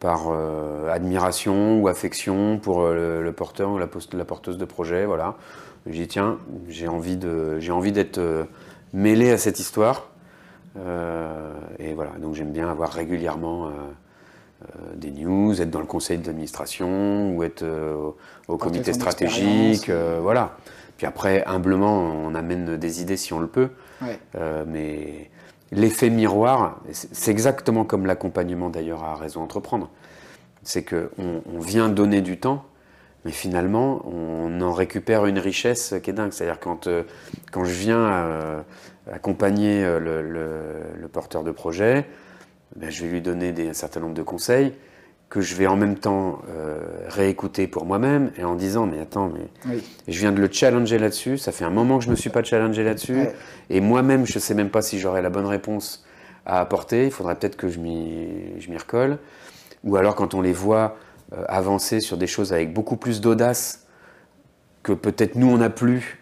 par 0.00 0.28
euh, 0.30 0.90
admiration 0.90 1.80
ou 1.80 1.88
affection 1.88 2.58
pour 2.58 2.86
le, 2.88 3.32
porteur 3.32 3.70
ou 3.70 3.78
la, 3.78 3.88
la, 4.12 4.24
porteuse 4.24 4.58
de 4.58 4.64
projet. 4.64 5.06
Voilà. 5.06 5.34
J'ai 5.86 6.02
dit, 6.02 6.08
tiens, 6.08 6.38
j'ai 6.68 6.88
envie 6.88 7.16
d'être 7.16 8.20
mêlé 8.92 9.30
à 9.30 9.38
cette 9.38 9.58
histoire. 9.58 10.08
et 10.76 11.92
voilà, 11.94 12.10
donc 12.20 12.34
j'aime 12.34 12.52
bien 12.52 12.68
avoir 12.70 12.92
régulièrement 12.92 13.70
des 14.94 15.10
news, 15.10 15.60
être 15.60 15.70
dans 15.70 15.80
le 15.80 15.86
conseil 15.86 16.18
d'administration 16.18 17.36
ou 17.36 17.42
être 17.42 17.64
au 18.48 18.56
comité 18.56 18.92
stratégique. 18.92 19.90
voilà. 20.20 20.56
Puis 20.96 21.06
après, 21.06 21.44
humblement, 21.46 21.96
on 21.96 22.34
amène 22.34 22.76
des 22.76 23.00
idées 23.00 23.16
si 23.16 23.32
on 23.32 23.38
le 23.38 23.46
peut. 23.46 23.70
mais 24.66 25.30
L'effet 25.70 26.08
miroir, 26.08 26.80
c'est 26.92 27.30
exactement 27.30 27.84
comme 27.84 28.06
l'accompagnement 28.06 28.70
d'ailleurs 28.70 29.04
à 29.04 29.16
Réseau 29.16 29.40
Entreprendre. 29.40 29.90
C'est 30.62 30.82
qu'on 30.82 31.42
on 31.54 31.60
vient 31.60 31.90
donner 31.90 32.22
du 32.22 32.38
temps, 32.38 32.64
mais 33.24 33.32
finalement, 33.32 34.02
on 34.06 34.60
en 34.62 34.72
récupère 34.72 35.26
une 35.26 35.38
richesse 35.38 35.94
qui 36.02 36.10
est 36.10 36.14
dingue. 36.14 36.32
C'est-à-dire 36.32 36.58
quand, 36.58 36.86
euh, 36.86 37.02
quand 37.52 37.64
je 37.64 37.72
viens 37.72 37.98
euh, 37.98 38.60
accompagner 39.12 39.84
euh, 39.84 39.98
le, 40.00 41.08
porteur 41.08 41.42
de 41.42 41.50
projet, 41.50 42.06
ben, 42.76 42.90
je 42.90 43.04
vais 43.04 43.10
lui 43.10 43.20
donner 43.20 43.52
des, 43.52 43.68
un 43.68 43.74
certain 43.74 44.00
nombre 44.00 44.14
de 44.14 44.22
conseils 44.22 44.72
que 45.28 45.40
je 45.40 45.54
vais 45.54 45.66
en 45.66 45.76
même 45.76 45.98
temps 45.98 46.40
euh, 46.48 46.78
réécouter 47.08 47.66
pour 47.66 47.84
moi-même 47.84 48.30
et 48.38 48.44
en 48.44 48.54
disant 48.54 48.86
mais 48.86 49.00
attends 49.00 49.30
mais 49.34 49.78
je 50.06 50.18
viens 50.18 50.32
de 50.32 50.40
le 50.40 50.48
challenger 50.50 50.98
là-dessus 50.98 51.36
ça 51.36 51.52
fait 51.52 51.64
un 51.64 51.70
moment 51.70 51.98
que 51.98 52.04
je 52.04 52.10
me 52.10 52.16
suis 52.16 52.30
pas 52.30 52.42
challengé 52.42 52.82
là-dessus 52.82 53.26
et 53.68 53.80
moi-même 53.80 54.26
je 54.26 54.38
sais 54.38 54.54
même 54.54 54.70
pas 54.70 54.80
si 54.80 54.98
j'aurai 54.98 55.20
la 55.20 55.28
bonne 55.28 55.44
réponse 55.46 56.06
à 56.46 56.60
apporter 56.60 57.04
il 57.04 57.10
faudrait 57.10 57.34
peut-être 57.34 57.56
que 57.56 57.68
je 57.68 57.78
m'y 57.78 58.58
je 58.58 58.70
m'y 58.70 58.78
recolle. 58.78 59.18
Ou 59.84 59.96
alors 59.96 60.14
quand 60.14 60.34
on 60.34 60.40
les 60.40 60.52
voit 60.52 60.96
euh, 61.32 61.44
avancer 61.46 62.00
sur 62.00 62.16
des 62.16 62.26
choses 62.26 62.52
avec 62.52 62.72
beaucoup 62.72 62.96
plus 62.96 63.20
d'audace 63.20 63.86
que 64.82 64.92
peut-être 64.92 65.34
nous 65.34 65.48
on 65.48 65.58
n'a 65.58 65.70
plus 65.70 66.18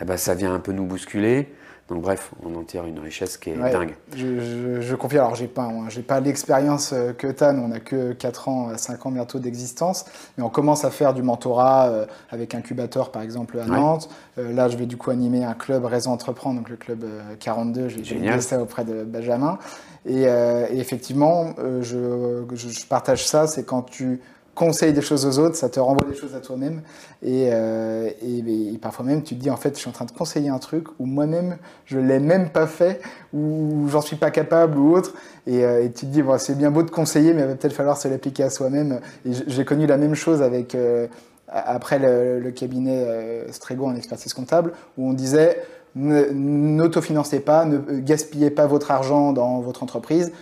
eh 0.00 0.04
ben 0.04 0.18
ça 0.18 0.34
vient 0.34 0.54
un 0.54 0.60
peu 0.60 0.72
nous 0.72 0.84
bousculer 0.84 1.48
donc 1.92 2.00
bref, 2.00 2.30
on 2.42 2.54
en 2.54 2.64
tire 2.64 2.86
une 2.86 2.98
richesse 2.98 3.36
qui 3.36 3.50
est 3.50 3.56
dingue. 3.56 3.94
Je, 4.16 4.80
je, 4.80 4.94
confie, 4.94 5.18
alors 5.18 5.34
j'ai 5.34 5.46
pas, 5.46 5.70
j'ai 5.90 6.00
pas 6.00 6.20
l'expérience 6.20 6.92
euh, 6.94 7.12
que 7.12 7.26
nous 7.52 7.62
on 7.62 7.70
a 7.70 7.80
que 7.80 8.12
4 8.12 8.48
ans, 8.48 8.70
5 8.74 9.04
ans 9.04 9.10
bientôt 9.10 9.38
d'existence, 9.38 10.06
mais 10.38 10.44
on 10.44 10.48
commence 10.48 10.86
à 10.86 10.90
faire 10.90 11.12
du 11.12 11.22
mentorat 11.22 11.88
euh, 11.88 12.06
avec 12.30 12.54
incubateur 12.54 13.12
par 13.12 13.20
exemple 13.20 13.58
à 13.58 13.66
Nantes. 13.66 14.08
Euh, 14.38 14.54
là 14.54 14.70
je 14.70 14.78
vais 14.78 14.86
du 14.86 14.96
coup 14.96 15.10
animer 15.10 15.44
un 15.44 15.52
club 15.52 15.84
Réseau 15.84 16.10
Entreprendre, 16.10 16.60
donc 16.60 16.70
le 16.70 16.76
club 16.76 17.04
42, 17.40 17.88
j'ai 17.88 18.02
fait 18.02 18.40
ça 18.40 18.62
auprès 18.62 18.84
de 18.84 19.04
Benjamin. 19.04 19.58
Et, 20.06 20.24
effectivement, 20.72 21.54
je, 21.80 22.42
je, 22.54 22.86
partage 22.86 23.24
ça, 23.26 23.46
c'est 23.46 23.64
quand 23.64 23.82
tu 23.82 24.20
conseilles 24.54 24.92
des 24.92 25.00
choses 25.00 25.24
aux 25.24 25.38
autres, 25.38 25.56
ça 25.56 25.68
te 25.68 25.80
renvoie 25.80 26.06
des 26.08 26.14
choses 26.14 26.34
à 26.34 26.40
toi-même. 26.40 26.82
Et, 27.22 27.48
euh, 27.52 28.10
et, 28.22 28.78
parfois 28.80 29.04
même, 29.04 29.22
tu 29.22 29.34
te 29.34 29.40
dis, 29.40 29.50
en 29.50 29.56
fait, 29.56 29.74
je 29.74 29.80
suis 29.80 29.88
en 29.88 29.92
train 29.92 30.04
de 30.04 30.10
conseiller 30.10 30.48
un 30.48 30.58
truc 30.58 30.88
où 30.98 31.06
moi-même, 31.06 31.56
je 31.86 31.98
l'ai 31.98 32.18
même 32.18 32.50
pas 32.50 32.66
fait, 32.66 33.00
ou 33.32 33.86
j'en 33.88 34.00
suis 34.00 34.16
pas 34.16 34.30
capable, 34.30 34.78
ou 34.78 34.94
autre. 34.94 35.14
Et, 35.46 35.64
euh, 35.64 35.84
tu 35.84 36.06
te 36.06 36.06
dis, 36.06 36.22
c'est 36.38 36.56
bien 36.56 36.70
beau 36.70 36.82
de 36.82 36.90
conseiller, 36.90 37.32
mais 37.32 37.42
il 37.42 37.48
va 37.48 37.54
peut-être 37.54 37.72
falloir 37.72 37.96
se 37.96 38.08
l'appliquer 38.08 38.44
à 38.44 38.50
soi-même. 38.50 39.00
Et 39.26 39.30
j'ai 39.46 39.64
connu 39.64 39.86
la 39.86 39.96
même 39.96 40.14
chose 40.14 40.42
avec, 40.42 40.74
euh, 40.74 41.06
après 41.48 41.98
le, 41.98 42.50
cabinet 42.50 43.46
Strego 43.50 43.86
en 43.86 43.96
expertise 43.96 44.34
comptable, 44.34 44.72
où 44.98 45.08
on 45.08 45.12
disait, 45.14 45.62
n'autofinancez 45.94 47.40
pas, 47.40 47.64
ne 47.64 47.78
gaspillez 48.00 48.50
pas 48.50 48.66
votre 48.66 48.90
argent 48.90 49.32
dans 49.32 49.60
votre 49.60 49.82
entreprise, 49.82 50.32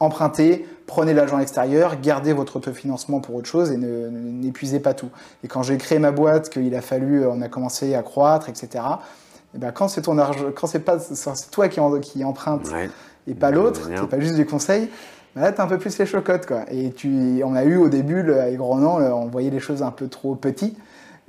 empruntez, 0.00 0.66
prenez 0.86 1.14
l'argent 1.14 1.38
extérieur, 1.38 2.00
gardez 2.00 2.32
votre 2.32 2.56
autofinancement 2.56 3.20
pour 3.20 3.34
autre 3.34 3.48
chose 3.48 3.70
et 3.70 3.76
n'épuisez 3.76 4.80
pas 4.80 4.94
tout. 4.94 5.10
Et 5.44 5.48
quand 5.48 5.62
j'ai 5.62 5.76
créé 5.76 5.98
ma 5.98 6.12
boîte, 6.12 6.48
qu'il 6.48 6.74
a 6.74 6.80
fallu, 6.80 7.26
on 7.26 7.42
a 7.42 7.48
commencé 7.48 7.94
à 7.94 8.02
croître, 8.02 8.48
etc. 8.48 8.84
Et 9.54 9.58
ben 9.58 9.72
quand 9.72 9.88
c'est 9.88 10.02
ton 10.02 10.18
argent, 10.18 10.46
quand 10.54 10.66
c'est 10.66 10.80
pas, 10.80 10.98
c'est 10.98 11.50
toi 11.50 11.68
qui, 11.68 11.80
en, 11.80 11.98
qui 12.00 12.24
emprunte 12.24 12.68
et 13.26 13.34
pas 13.34 13.50
l'autre, 13.50 13.88
c'est 13.94 14.08
pas 14.08 14.20
juste 14.20 14.36
du 14.36 14.46
conseil. 14.46 14.88
Ben 15.34 15.42
là, 15.42 15.52
t'as 15.52 15.64
un 15.64 15.66
peu 15.66 15.78
plus 15.78 15.98
les 15.98 16.06
chocottes, 16.06 16.46
quoi. 16.46 16.64
Et 16.70 16.92
tu, 16.92 17.42
on 17.44 17.54
a 17.54 17.64
eu 17.64 17.76
au 17.76 17.88
début, 17.88 18.32
avec 18.32 18.58
Ronan, 18.58 19.00
on 19.00 19.26
voyait 19.26 19.50
les 19.50 19.60
choses 19.60 19.82
un 19.82 19.90
peu 19.90 20.08
trop 20.08 20.34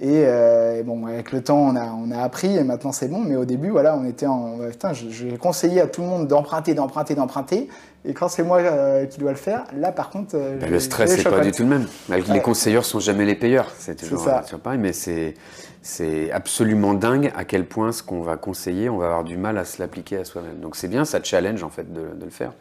Euh, 0.04 0.80
et, 0.80 0.84
bon, 0.84 1.08
avec 1.08 1.32
le 1.32 1.42
temps, 1.44 1.58
on 1.58 1.76
a, 1.76 1.86
on 1.86 2.12
a 2.12 2.22
appris 2.22 2.56
et 2.56 2.64
maintenant 2.64 2.92
c'est 2.92 3.08
bon. 3.08 3.20
Mais 3.20 3.36
au 3.36 3.46
début, 3.46 3.70
voilà, 3.70 3.98
on 3.98 4.06
était 4.06 4.28
en. 4.28 4.60
Putain, 4.70 4.94
j'ai 4.94 5.38
conseillé 5.38 5.82
à 5.82 5.88
tout 5.88 6.02
le 6.02 6.08
monde 6.08 6.28
d'emprunter, 6.28 6.76
d'emprunter, 6.76 7.16
d'emprunter. 7.16 7.68
Et 8.06 8.14
quand 8.14 8.28
c'est 8.28 8.44
moi 8.44 8.60
euh, 8.60 9.06
qui 9.06 9.20
dois 9.20 9.32
le 9.32 9.38
faire, 9.38 9.64
là 9.76 9.92
par 9.92 10.10
contre. 10.12 10.36
Euh, 10.36 10.58
ben, 10.60 10.70
le 10.70 10.80
stress, 10.80 11.16
c'est 11.16 11.30
pas 11.30 11.40
du 11.40 11.52
tout 11.52 11.64
le 11.64 11.70
même. 11.70 11.88
Les 12.10 12.42
conseilleurs 12.42 12.86
sont 12.86 13.00
jamais 13.00 13.26
les 13.26 13.36
payeurs. 13.36 13.72
C'est 13.78 13.96
toujours, 13.96 14.24
ça. 14.24 14.44
pareil. 14.64 14.80
Mais 14.80 14.94
c'est 14.94 16.32
absolument 16.32 16.94
dingue 16.94 17.32
à 17.36 17.44
quel 17.44 17.66
point 17.66 17.92
ce 17.92 18.04
qu'on 18.04 18.22
va 18.22 18.38
conseiller, 18.38 18.90
on 18.90 18.98
va 18.98 19.06
avoir 19.06 19.24
du 19.24 19.38
mal 19.38 19.58
à 19.58 19.66
se 19.66 19.82
l'appliquer 19.82 20.18
à 20.18 20.26
soi-même. 20.26 20.60
Donc 20.60 20.76
c'est 20.76 20.88
bien, 20.88 21.06
ça 21.06 21.24
challenge 21.24 21.64
en 21.64 21.70
fait 21.70 21.92
de, 21.92 22.02
le 22.24 22.30
faire. 22.30 22.54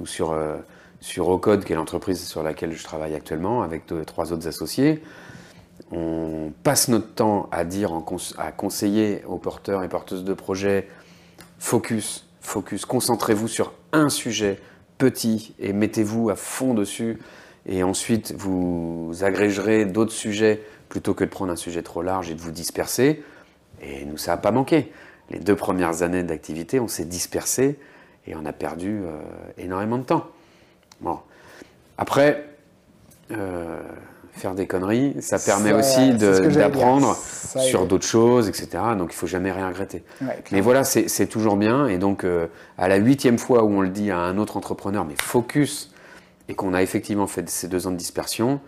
Nous, 0.00 0.06
sur, 0.06 0.36
sur 1.00 1.28
Ocode, 1.28 1.64
qui 1.64 1.72
est 1.72 1.76
l'entreprise 1.76 2.24
sur 2.26 2.42
laquelle 2.42 2.72
je 2.72 2.82
travaille 2.82 3.14
actuellement, 3.14 3.62
avec 3.62 3.86
deux, 3.86 4.04
trois 4.04 4.32
autres 4.32 4.48
associés, 4.48 5.02
on 5.90 6.52
passe 6.62 6.88
notre 6.88 7.14
temps 7.14 7.48
à 7.50 7.64
dire, 7.64 7.92
à 8.38 8.52
conseiller 8.52 9.22
aux 9.26 9.38
porteurs 9.38 9.82
et 9.82 9.88
porteuses 9.88 10.24
de 10.24 10.34
projets, 10.34 10.88
focus, 11.58 12.28
focus, 12.40 12.84
concentrez-vous 12.84 13.48
sur 13.48 13.72
un 13.92 14.08
sujet 14.08 14.60
petit 14.98 15.54
et 15.58 15.72
mettez-vous 15.72 16.30
à 16.30 16.36
fond 16.36 16.74
dessus. 16.74 17.18
Et 17.66 17.82
ensuite, 17.82 18.34
vous 18.36 19.12
agrégerez 19.22 19.84
d'autres 19.84 20.12
sujets 20.12 20.62
plutôt 20.88 21.14
que 21.14 21.24
de 21.24 21.30
prendre 21.30 21.52
un 21.52 21.56
sujet 21.56 21.82
trop 21.82 22.02
large 22.02 22.30
et 22.30 22.34
de 22.34 22.40
vous 22.40 22.52
disperser. 22.52 23.22
Et 23.82 24.04
nous, 24.04 24.16
ça 24.16 24.32
n'a 24.32 24.36
pas 24.36 24.50
manqué. 24.50 24.92
Les 25.30 25.38
deux 25.38 25.56
premières 25.56 26.02
années 26.02 26.22
d'activité, 26.22 26.80
on 26.80 26.88
s'est 26.88 27.04
dispersé 27.04 27.78
et 28.26 28.34
on 28.34 28.44
a 28.44 28.52
perdu 28.52 29.02
euh, 29.04 29.20
énormément 29.58 29.98
de 29.98 30.04
temps. 30.04 30.26
Bon. 31.00 31.18
Après, 31.96 32.44
euh, 33.30 33.80
faire 34.32 34.54
des 34.54 34.66
conneries, 34.66 35.16
ça 35.20 35.38
permet 35.38 35.72
aussi 35.72 36.14
d'apprendre 36.14 37.16
sur 37.16 37.86
d'autres 37.86 38.06
choses, 38.06 38.48
etc. 38.48 38.68
Donc 38.96 39.12
il 39.12 39.16
faut 39.16 39.26
jamais 39.26 39.52
rien 39.52 39.68
regretter. 39.68 40.04
mais 40.52 40.60
voilà, 40.60 40.84
c'est 40.84 41.26
toujours 41.26 41.56
bien. 41.56 41.86
Et 41.86 41.98
donc 41.98 42.24
euh, 42.24 42.46
à 42.78 42.88
la 42.88 42.96
huitième 42.96 43.38
fois 43.38 43.64
où 43.64 43.72
on 43.72 43.80
le 43.80 43.88
dit 43.88 44.10
à 44.10 44.18
un 44.18 44.38
autre 44.38 44.56
entrepreneur, 44.56 45.04
mais 45.04 45.14
focus, 45.20 45.92
et 46.48 46.54
qu'on 46.54 46.74
a 46.74 46.82
effectivement 46.82 47.26
fait 47.26 47.48
ces 47.48 47.68
deux 47.68 47.86
ans 47.86 47.92
de 47.92 47.96
dispersion, 47.96 48.60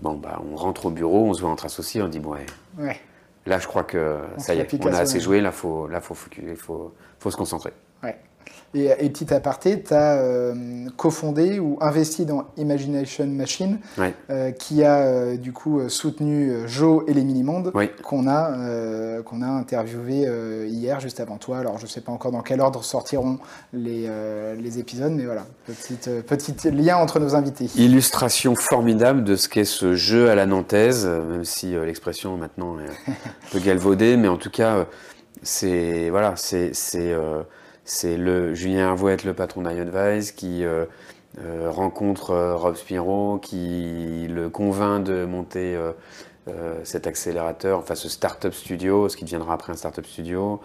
bon 0.00 0.14
bah 0.14 0.40
on 0.52 0.56
rentre 0.56 0.86
au 0.86 0.90
bureau, 0.90 1.26
on 1.26 1.34
se 1.34 1.40
voit 1.40 1.50
entre 1.50 1.66
associés, 1.66 2.02
on 2.02 2.08
dit 2.08 2.20
bon 2.20 2.36
ouais. 2.78 3.00
Là 3.46 3.58
je 3.58 3.66
crois 3.66 3.84
que 3.84 4.18
ça 4.38 4.54
y 4.54 4.58
est, 4.60 4.74
on 4.84 4.92
a 4.92 4.98
assez 4.98 5.20
joué, 5.20 5.40
là 5.40 5.52
faut, 5.52 5.86
là 5.88 6.00
faut, 6.00 6.16
il 6.42 6.56
faut, 6.56 6.92
faut 7.18 7.30
se 7.30 7.36
concentrer. 7.36 7.72
Ouais. 8.02 8.16
Et, 8.74 9.08
petit 9.08 9.32
aparté, 9.32 9.82
tu 9.82 9.94
as 9.94 10.18
euh, 10.18 10.54
cofondé 10.96 11.58
ou 11.58 11.78
investi 11.80 12.26
dans 12.26 12.44
Imagination 12.58 13.26
Machine, 13.26 13.78
euh, 14.28 14.50
qui 14.50 14.84
a 14.84 14.98
euh, 14.98 15.36
du 15.36 15.52
coup 15.52 15.88
soutenu 15.88 16.52
Joe 16.66 17.04
et 17.06 17.14
les 17.14 17.24
Mini-Mondes, 17.24 17.72
qu'on 18.02 18.28
a, 18.28 19.22
qu'on 19.22 19.40
a 19.40 19.46
interviewé 19.46 20.28
hier, 20.68 21.00
juste 21.00 21.20
avant 21.20 21.38
toi. 21.38 21.58
Alors, 21.58 21.78
je 21.78 21.84
ne 21.84 21.88
sais 21.88 22.00
pas 22.00 22.12
encore 22.12 22.32
dans 22.32 22.42
quel 22.42 22.60
ordre 22.60 22.84
sortiront 22.84 23.38
les, 23.72 24.08
les 24.58 24.78
épisodes, 24.78 25.12
mais 25.12 25.24
voilà, 25.24 25.46
petit, 25.66 25.96
petit 26.26 26.70
lien 26.70 26.96
entre 26.96 27.18
nos 27.18 27.34
invités. 27.34 27.70
Illustration 27.76 28.54
formidable 28.54 29.24
de 29.24 29.36
ce 29.36 29.48
qu'est 29.48 29.64
ce 29.64 29.94
jeu 29.94 30.28
à 30.28 30.34
la 30.34 30.44
nantaise, 30.44 31.06
même 31.06 31.44
si 31.44 31.72
l'expression 31.72 32.36
maintenant 32.36 32.76
est 32.78 33.10
un 33.10 33.14
peu 33.52 33.58
galvaudée, 33.64 34.16
mais 34.16 34.28
en 34.28 34.36
tout 34.36 34.50
cas, 34.50 34.86
c'est 35.42 36.10
voilà, 36.10 36.34
c'est 36.36 36.72
c'est 37.86 38.16
le 38.16 38.52
Julien 38.52 38.88
Hervouet, 38.88 39.16
le 39.24 39.32
patron 39.32 39.62
d'iAdvise, 39.62 40.32
qui 40.32 40.64
euh, 40.64 40.84
euh, 41.40 41.70
rencontre 41.70 42.32
euh, 42.32 42.56
Rob 42.56 42.74
Spiro, 42.74 43.38
qui 43.38 44.26
le 44.28 44.48
convainc 44.50 45.04
de 45.04 45.24
monter 45.24 45.78
cet 46.84 47.08
accélérateur, 47.08 47.80
enfin 47.80 47.96
ce 47.96 48.08
startup 48.08 48.52
studio, 48.52 49.08
ce 49.08 49.16
qui 49.16 49.24
deviendra 49.24 49.54
après 49.54 49.72
un 49.72 49.76
startup 49.76 50.06
studio, 50.06 50.60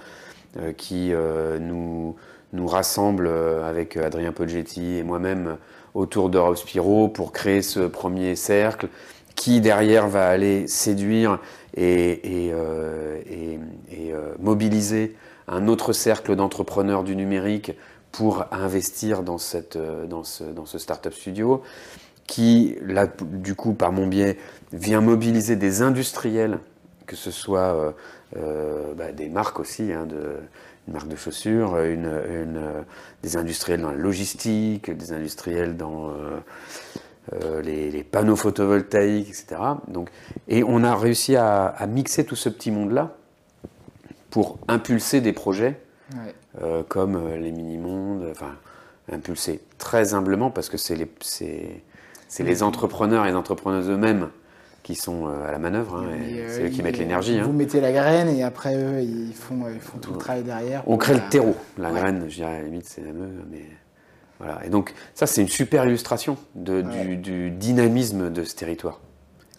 qui 0.78 1.12
nous, 1.60 2.16
nous 2.54 2.68
rassemble 2.68 3.28
avec 3.28 3.98
Adrien 3.98 4.32
Poggetti 4.32 4.98
et 4.98 5.04
moi-même 5.04 5.58
autour 5.96 6.30
de 6.30 6.38
Rob 6.38 6.56
Spiro 6.56 7.08
pour 7.08 7.32
créer 7.32 7.64
ce 7.64 7.80
premier 7.80 8.36
cercle 8.36 8.90
qui 9.36 9.60
derrière 9.60 10.08
va 10.08 10.28
aller 10.28 10.68
séduire 10.68 11.40
et 11.76 12.54
mobiliser 14.40 15.16
un 15.52 15.68
autre 15.68 15.94
cercle 15.94 16.36
d'entrepreneurs 16.36 17.04
du 17.04 17.16
numérique 17.16 17.74
pour 18.12 18.46
investir 18.52 19.22
dans, 19.22 19.38
cette, 19.38 19.76
euh, 19.76 20.08
dans 20.08 20.24
ce, 20.24 20.44
dans 20.44 20.66
ce 20.66 20.80
startup 20.80 21.14
studio, 21.14 21.62
qui, 22.26 22.78
là, 22.82 23.08
du 23.22 23.56
coup, 23.56 23.74
par 23.74 23.92
mon 23.92 24.08
biais, 24.08 24.38
vient 24.72 25.02
mobiliser 25.02 25.56
des 25.58 25.82
industriels, 25.82 26.60
que 27.06 27.16
ce 27.16 27.32
soit 27.32 27.76
euh, 27.76 27.92
euh, 28.38 28.94
bah, 28.94 29.12
des 29.12 29.30
marques 29.30 29.60
aussi, 29.60 29.92
hein, 29.92 30.08
une 30.88 30.94
marque 30.94 31.10
de 31.10 31.16
chaussures, 31.16 31.78
des 33.24 33.38
industriels 33.38 33.82
dans 33.82 33.92
la 33.92 33.98
logistique, 33.98 34.90
des 34.90 35.12
industriels 35.12 35.76
dans 35.76 36.14
les, 37.64 38.04
panneaux 38.04 38.36
photovoltaïques, 38.38 39.30
etc. 39.30 39.62
Donc, 39.88 40.10
et 40.48 40.64
on 40.64 40.84
a 40.84 40.96
réussi 40.96 41.36
à 41.36 41.86
mixer 41.88 42.26
tout 42.26 42.36
ce 42.36 42.50
petit 42.50 42.72
monde-là 42.72 43.16
pour 44.32 44.58
impulser 44.68 45.22
des 45.22 45.34
projets 45.34 45.80
euh, 46.62 46.84
comme 46.88 47.16
euh, 47.16 47.38
les 47.38 47.52
mini-mondes, 47.52 48.28
enfin, 48.32 48.56
impulser 49.12 49.62
très 49.78 50.14
humblement 50.14 50.50
parce 50.50 50.70
que 50.70 50.78
c'est 50.78 50.96
les, 50.96 51.10
c'est, 51.22 51.84
les 52.40 52.64
entrepreneurs 52.64 53.26
et 53.26 53.30
les 53.30 53.36
entrepreneuses 53.36 53.90
eux-mêmes 53.90 54.30
qui 54.84 54.96
sont 54.96 55.28
euh, 55.28 55.48
à 55.48 55.52
la 55.52 55.60
manœuvre, 55.60 55.98
hein, 55.98 56.10
c'est 56.48 56.66
eux 56.66 56.70
qui 56.70 56.82
mettent 56.82 56.98
l'énergie. 56.98 57.40
Vous 57.40 57.52
hein. 57.52 57.54
mettez 57.54 57.80
la 57.80 57.92
graine 57.92 58.30
et 58.30 58.44
après 58.44 58.76
eux, 58.76 59.02
ils 59.02 59.34
font, 59.34 59.70
ils 59.72 59.80
font 59.80 60.00
tout 60.00 60.14
le 60.14 60.18
travail 60.18 60.44
derrière. 60.44 60.84
On 60.88 60.98
crée 60.98 61.14
le 61.14 61.30
terreau. 61.30 61.56
La 61.78 61.92
graine, 61.92 62.26
je 62.28 62.36
dirais 62.36 62.56
à 62.56 62.58
la 62.60 62.64
limite, 62.64 62.86
c'est 62.88 63.02
la 63.02 63.14
meule, 63.14 63.46
mais 63.52 63.66
voilà. 64.40 64.66
Et 64.66 64.70
donc, 64.70 64.94
ça, 65.14 65.28
c'est 65.28 65.42
une 65.42 65.50
super 65.50 65.86
illustration 65.86 66.38
de, 66.56 66.82
du, 67.16 67.52
dynamisme 67.52 68.32
de 68.32 68.44
ce 68.44 68.56
territoire 68.56 69.00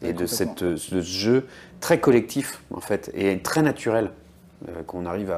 et 0.03 0.13
de, 0.13 0.27
cette, 0.27 0.65
de 0.65 0.77
ce 0.77 1.01
jeu 1.01 1.47
très 1.81 2.01
collectif, 2.01 2.63
en 2.75 2.81
fait, 2.81 3.11
et 3.15 3.39
très 3.39 3.63
naturel. 3.63 4.11
Euh, 4.69 4.83
qu'on 4.87 5.07
arrive 5.07 5.33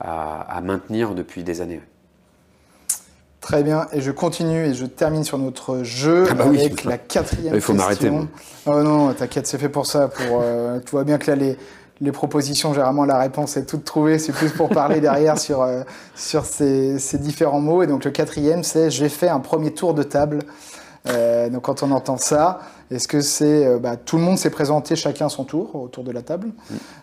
à, 0.00 0.60
maintenir 0.62 1.14
depuis 1.14 1.44
des 1.44 1.60
années. 1.60 1.80
Très 3.40 3.62
bien, 3.62 3.86
et 3.92 4.00
je 4.00 4.10
continue 4.10 4.66
et 4.66 4.74
je 4.74 4.84
termine 4.84 5.24
sur 5.24 5.38
notre 5.38 5.82
jeu 5.82 6.26
ah 6.28 6.34
bah 6.34 6.44
avec 6.44 6.84
la 6.84 6.98
quatrième 6.98 7.54
Il 7.54 7.60
faut 7.60 7.72
m'arrêter. 7.72 8.10
Oh 8.66 8.82
non, 8.82 9.12
t'inquiète, 9.12 9.46
c'est 9.46 9.58
fait 9.58 9.68
pour 9.68 9.86
ça. 9.86 10.08
Pour, 10.08 10.40
euh, 10.42 10.80
tu 10.80 10.90
vois 10.90 11.04
bien 11.04 11.18
que 11.18 11.30
là, 11.30 11.36
les, 11.36 11.56
les, 12.00 12.12
propositions, 12.12 12.72
généralement, 12.72 13.04
la 13.04 13.18
réponse 13.18 13.56
est 13.56 13.64
toute 13.64 13.84
trouvée. 13.84 14.18
C'est 14.18 14.32
plus 14.32 14.50
pour 14.50 14.68
parler 14.68 15.00
derrière 15.00 15.38
sur, 15.38 15.62
euh, 15.62 15.82
sur 16.14 16.44
ces, 16.44 16.98
ces, 16.98 17.18
différents 17.18 17.60
mots. 17.60 17.82
Et 17.82 17.86
donc, 17.86 18.04
le 18.04 18.10
quatrième, 18.10 18.64
c'est 18.64 18.90
j'ai 18.90 19.08
fait 19.08 19.28
un 19.28 19.40
premier 19.40 19.72
tour 19.72 19.94
de 19.94 20.02
table. 20.02 20.40
Donc, 21.04 21.62
quand 21.62 21.82
on 21.82 21.90
entend 21.90 22.16
ça, 22.16 22.60
est-ce 22.90 23.06
que 23.06 23.20
c'est 23.20 23.66
euh, 23.66 23.78
bah, 23.78 23.96
tout 23.96 24.16
le 24.16 24.22
monde 24.22 24.38
s'est 24.38 24.50
présenté 24.50 24.96
chacun 24.96 25.28
son 25.28 25.44
tour 25.44 25.74
autour 25.76 26.04
de 26.04 26.12
la 26.12 26.22
table 26.22 26.50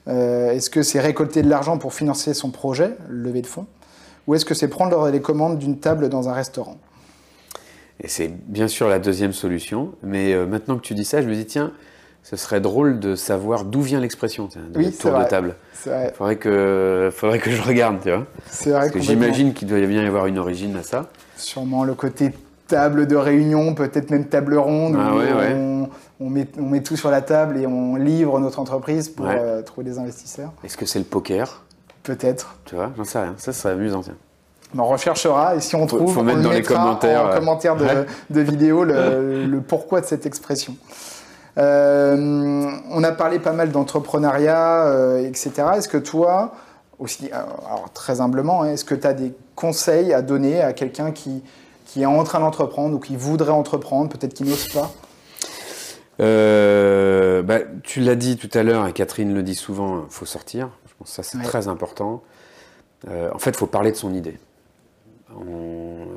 euh, 0.07 0.51
Est-ce 0.51 0.69
que 0.69 0.81
c'est 0.81 0.99
récolter 0.99 1.43
de 1.43 1.49
l'argent 1.49 1.77
pour 1.77 1.93
financer 1.93 2.33
son 2.33 2.49
projet, 2.49 2.95
lever 3.09 3.41
de 3.41 3.47
fonds? 3.47 3.67
Ou 4.27 4.33
est-ce 4.33 4.45
que 4.45 4.55
c'est 4.55 4.67
prendre 4.67 5.09
les 5.09 5.21
commandes 5.21 5.59
d'une 5.59 5.77
table 5.77 6.09
dans 6.09 6.27
un 6.27 6.33
restaurant? 6.33 6.77
Et 8.01 8.07
c'est 8.07 8.27
bien 8.27 8.67
sûr 8.67 8.89
la 8.89 8.97
deuxième 8.97 9.33
solution. 9.33 9.91
Mais 10.01 10.33
euh, 10.33 10.47
maintenant 10.47 10.77
que 10.77 10.81
tu 10.81 10.95
dis 10.95 11.05
ça, 11.05 11.21
je 11.21 11.27
me 11.27 11.35
dis 11.35 11.45
tiens, 11.45 11.71
ce 12.23 12.35
serait 12.35 12.59
drôle 12.59 12.99
de 12.99 13.15
savoir 13.15 13.63
d'où 13.63 13.81
vient 13.81 13.99
l'expression 13.99 14.45
de 14.45 14.79
oui, 14.79 14.91
tour 14.91 15.15
de 15.17 15.23
table. 15.25 15.55
Il 15.85 16.11
faudrait 16.15 16.37
que, 16.37 17.11
faudrait 17.15 17.37
que 17.37 17.51
je 17.51 17.61
regarde, 17.61 17.99
tu 18.01 18.09
vois. 18.09 18.25
C'est 18.49 18.71
vrai. 18.71 18.79
Parce 18.79 18.91
que 18.91 18.99
j'imagine 18.99 19.53
qu'il 19.53 19.67
doit 19.67 19.79
bien 19.81 20.03
y 20.03 20.07
avoir 20.07 20.25
une 20.25 20.39
origine 20.39 20.75
à 20.75 20.81
ça. 20.81 21.11
Sûrement 21.37 21.83
le 21.83 21.93
côté 21.93 22.31
table 22.67 23.07
de 23.07 23.15
réunion, 23.15 23.73
peut-être 23.75 24.09
même 24.09 24.25
table 24.25 24.57
ronde, 24.57 24.97
ah 24.99 25.13
où 25.13 25.87
on 26.19 26.29
met, 26.29 26.47
on 26.57 26.69
met 26.69 26.81
tout 26.81 26.95
sur 26.95 27.11
la 27.11 27.21
table 27.21 27.57
et 27.57 27.67
on 27.67 27.95
livre 27.95 28.39
notre 28.39 28.59
entreprise 28.59 29.09
pour 29.09 29.27
trouver 29.65 29.89
des 29.89 29.99
investisseurs. 29.99 30.51
Est-ce 30.63 30.77
que 30.77 30.85
c'est 30.85 30.99
le 30.99 31.05
poker? 31.05 31.63
Peut-être. 32.03 32.55
Tu 32.65 32.75
vois, 32.75 32.91
j'en 32.95 33.03
sais 33.03 33.19
rien. 33.19 33.33
Ça, 33.37 33.51
serait 33.51 33.73
amusant. 33.73 34.01
Tiens. 34.01 34.15
On 34.77 34.85
recherchera 34.85 35.55
et 35.55 35.61
si 35.61 35.75
on 35.75 35.85
trouve, 35.85 36.13
faut 36.13 36.23
mettre 36.23 36.41
dans 36.41 36.51
les 36.51 36.61
commentaires, 36.61 37.25
en 37.25 37.35
commentaire 37.35 37.75
de, 37.75 37.85
de 38.29 38.41
vidéo 38.41 38.83
le, 38.83 39.59
pourquoi 39.67 40.01
de 40.01 40.05
cette 40.05 40.25
expression. 40.25 40.75
Euh, 41.57 42.71
on 42.91 43.03
a 43.03 43.11
parlé 43.11 43.39
pas 43.39 43.53
mal 43.53 43.71
d'entrepreneuriat, 43.71 44.87
euh, 44.87 45.25
etc. 45.25 45.51
Est-ce 45.77 45.87
que 45.87 45.97
toi, 45.97 46.53
aussi, 46.99 47.29
euh, 47.31 47.37
alors 47.65 47.89
très 47.93 48.19
humblement, 48.19 48.63
hein, 48.63 48.73
est-ce 48.73 48.83
que 48.83 48.95
tu 48.95 49.07
as 49.07 49.13
des 49.13 49.33
conseils 49.55 50.13
à 50.13 50.21
donner 50.21 50.61
à 50.61 50.73
quelqu'un 50.73 51.11
qui, 51.11 51.43
qui 51.95 52.01
est 52.01 52.05
en 52.05 52.25
train 52.25 52.41
d'entreprendre 52.41 52.97
ou 52.97 52.99
qui 52.99 53.15
voudrait 53.15 53.53
entreprendre, 53.53 54.09
peut-être 54.09 54.33
qui 54.33 54.43
n'ose 54.43 54.67
pas 54.67 54.91
bah, 56.19 57.59
Tu 57.83 58.01
l'as 58.01 58.15
dit 58.15 58.35
tout 58.35 58.49
à 58.53 58.63
l'heure 58.63 58.85
et 58.85 58.91
Catherine 58.91 59.33
le 59.33 59.41
dit 59.43 59.55
souvent, 59.55 60.03
il 60.03 60.11
faut 60.11 60.25
sortir. 60.25 60.71
Je 60.89 60.93
pense 60.99 61.07
que 61.07 61.15
ça 61.15 61.23
c'est 61.23 61.41
très 61.41 61.69
important. 61.69 62.21
en 63.07 63.39
fait, 63.39 63.51
il 63.51 63.55
faut 63.55 63.65
parler 63.65 63.93
de 63.93 63.95
son 63.95 64.13
idée. 64.13 64.37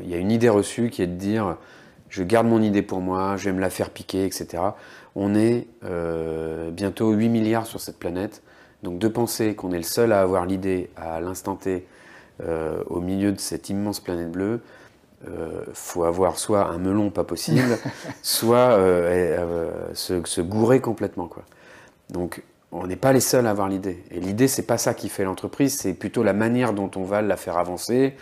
Il 0.03 0.09
y 0.11 0.15
a 0.15 0.17
une 0.17 0.33
idée 0.33 0.49
reçue 0.49 0.91
qui 0.91 1.01
est 1.01 1.07
de 1.07 1.15
dire 1.15 1.57
je 2.09 2.25
garde 2.25 2.49
mon 2.49 2.61
idée 2.61 2.83
pour 2.83 3.01
moi, 3.01 3.37
je 3.37 3.45
vais 3.45 3.53
me 3.53 3.61
la 3.61 3.71
faire 3.71 3.91
piquer, 3.91 4.25
etc. 4.25 4.65
On 5.15 5.37
est 5.37 5.69
euh, 5.85 6.73
bientôt 6.73 7.13
8 7.13 7.29
milliards 7.29 7.67
sur 7.67 7.79
cette 7.79 8.01
planète. 8.01 8.43
Donc 8.83 8.99
de 8.99 9.07
penser 9.07 9.55
qu'on 9.55 9.71
est 9.71 9.79
le 9.79 9.85
seul 9.85 10.11
à 10.11 10.23
avoir 10.23 10.45
l'idée 10.45 10.91
à 10.97 11.21
l'instant 11.21 11.55
T 11.55 11.87
euh, 12.43 12.83
au 12.87 13.01
milieu 13.01 13.33
de 13.33 13.41
cette 13.41 13.69
immense 13.69 14.01
planète 14.01 14.31
bleue, 14.31 14.61
euh, 15.27 15.65
faut 15.73 16.05
avoir 16.05 16.39
soit 16.39 16.67
un 16.67 16.79
melon 16.79 17.11
pas 17.11 17.25
possible, 17.25 17.79
soit 18.23 18.79
se, 19.95 20.25
se, 20.25 20.41
gourer 20.41 20.81
complètement. 20.81 21.27
Quoi. 21.27 21.43
Donc 22.11 22.43
on 22.73 22.87
n'est 22.87 22.97
pas 22.97 23.13
les 23.13 23.21
seuls 23.21 23.47
à 23.47 23.51
avoir 23.51 23.69
l'idée. 23.69 24.03
Et 24.11 24.21
l'idée, 24.21 24.49
c'est 24.49 24.67
pas 24.67 24.79
ça 24.79 24.95
qui 24.95 25.09
fait 25.09 25.25
l'entreprise, 25.25 25.77
c'est 25.79 25.95
plutôt 25.95 26.23
la 26.23 26.33
manière 26.33 26.73
dont 26.73 26.91
on 26.97 27.03
va 27.03 27.23
la 27.23 27.37
faire 27.37 27.57
avancer, 27.57 28.15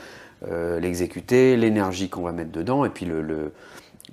euh, 0.49 0.79
l'exécuter, 0.79 1.57
l'énergie 1.57 2.09
qu'on 2.09 2.23
va 2.23 2.33
mettre 2.33 2.53
dedans, 2.53 2.85
et 2.85 2.91
puis 2.91 3.07
le, 3.07 3.53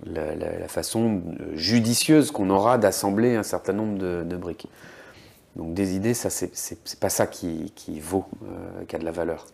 la, 0.06 0.68
façon 0.68 1.22
judicieuse 1.54 2.32
qu'on 2.32 2.50
aura 2.50 2.78
d'assembler 2.78 3.36
un 3.36 3.44
certain 3.44 3.74
nombre 3.74 3.98
de, 3.98 4.38
briques. 4.38 4.68
Donc 5.56 5.76
des 5.76 5.96
idées, 5.96 6.16
ça 6.16 6.32
c'est 6.32 7.00
pas 7.00 7.10
ça 7.10 7.28
qui, 7.28 7.72
vaut, 8.02 8.26
euh, 8.44 8.86
qui 8.88 8.96
a 8.96 9.00
de 9.00 9.06
la 9.06 9.12
valeur. 9.12 9.46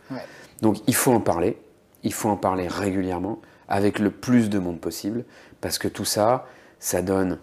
Donc 0.62 0.78
il 0.88 0.96
faut 0.96 1.12
en 1.12 1.20
parler, 1.20 1.58
il 2.04 2.14
faut 2.14 2.30
en 2.30 2.38
parler 2.38 2.68
régulièrement, 2.68 3.40
avec 3.68 4.00
le 4.00 4.12
plus 4.12 4.50
de 4.50 4.60
monde 4.60 4.80
possible, 4.80 5.26
parce 5.62 5.78
que 5.78 5.88
tout 5.88 6.06
ça, 6.06 6.46
ça 6.80 7.02
donne 7.02 7.40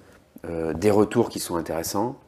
euh, 0.48 0.72
des 0.72 0.90
retours 0.90 1.28
qui 1.28 1.40
sont 1.40 1.56
intéressants, 1.56 2.18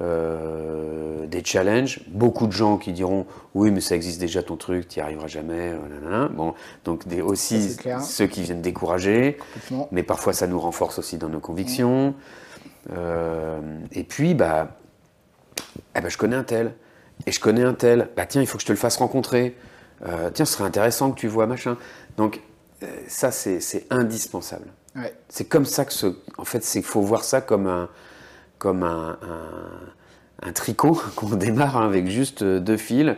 euh, 0.00 1.26
des 1.26 1.44
challenges, 1.44 2.00
beaucoup 2.08 2.46
de 2.46 2.52
gens 2.52 2.78
qui 2.78 2.92
diront 2.92 3.26
oui 3.54 3.70
mais 3.70 3.82
ça 3.82 3.94
existe 3.94 4.18
déjà 4.18 4.42
ton 4.42 4.56
truc, 4.56 4.88
tu 4.88 4.98
n'y 4.98 5.02
arriveras 5.02 5.26
jamais, 5.26 5.74
euh, 5.74 6.28
bon 6.30 6.54
donc 6.86 7.06
des, 7.06 7.20
aussi 7.20 7.76
ceux 8.00 8.26
qui 8.26 8.42
viennent 8.42 8.62
décourager, 8.62 9.36
mais 9.90 10.02
parfois 10.02 10.32
ça 10.32 10.46
nous 10.46 10.58
renforce 10.58 10.98
aussi 10.98 11.18
dans 11.18 11.28
nos 11.28 11.40
convictions. 11.40 12.14
Euh, 12.90 13.60
et 13.92 14.04
puis 14.04 14.32
bah, 14.34 14.78
eh 15.94 16.00
ben, 16.00 16.08
je 16.08 16.16
connais 16.16 16.36
un 16.36 16.44
tel. 16.44 16.74
Et 17.26 17.30
je 17.30 17.38
connais 17.38 17.62
un 17.62 17.74
tel, 17.74 18.08
bah 18.16 18.24
tiens 18.24 18.40
il 18.40 18.46
faut 18.46 18.56
que 18.56 18.62
je 18.62 18.66
te 18.66 18.72
le 18.72 18.78
fasse 18.78 18.96
rencontrer, 18.96 19.54
tiens 20.04 20.44
ce 20.44 20.54
serait 20.54 20.64
intéressant 20.64 21.12
que 21.12 21.18
tu 21.18 21.28
vois 21.28 21.46
machin. 21.46 21.76
Donc 22.16 22.40
ça 23.08 23.30
c'est 23.30 23.86
indispensable. 23.90 24.66
C'est 25.28 25.46
comme 25.46 25.64
ça 25.64 25.84
que 25.84 25.92
ce, 25.92 26.14
en 26.38 26.44
fait 26.44 26.62
c'est 26.64 26.82
faut 26.82 27.00
voir 27.00 27.24
ça 27.24 27.40
comme 27.40 27.66
un 27.66 27.88
comme 28.62 28.84
un, 28.84 29.18
tricot 30.54 30.94
qu'on 31.16 31.30
démarre 31.30 31.76
hein, 31.76 31.86
avec 31.86 32.06
juste 32.06 32.42
euh, 32.42 32.60
deux 32.60 32.76
fils. 32.76 33.16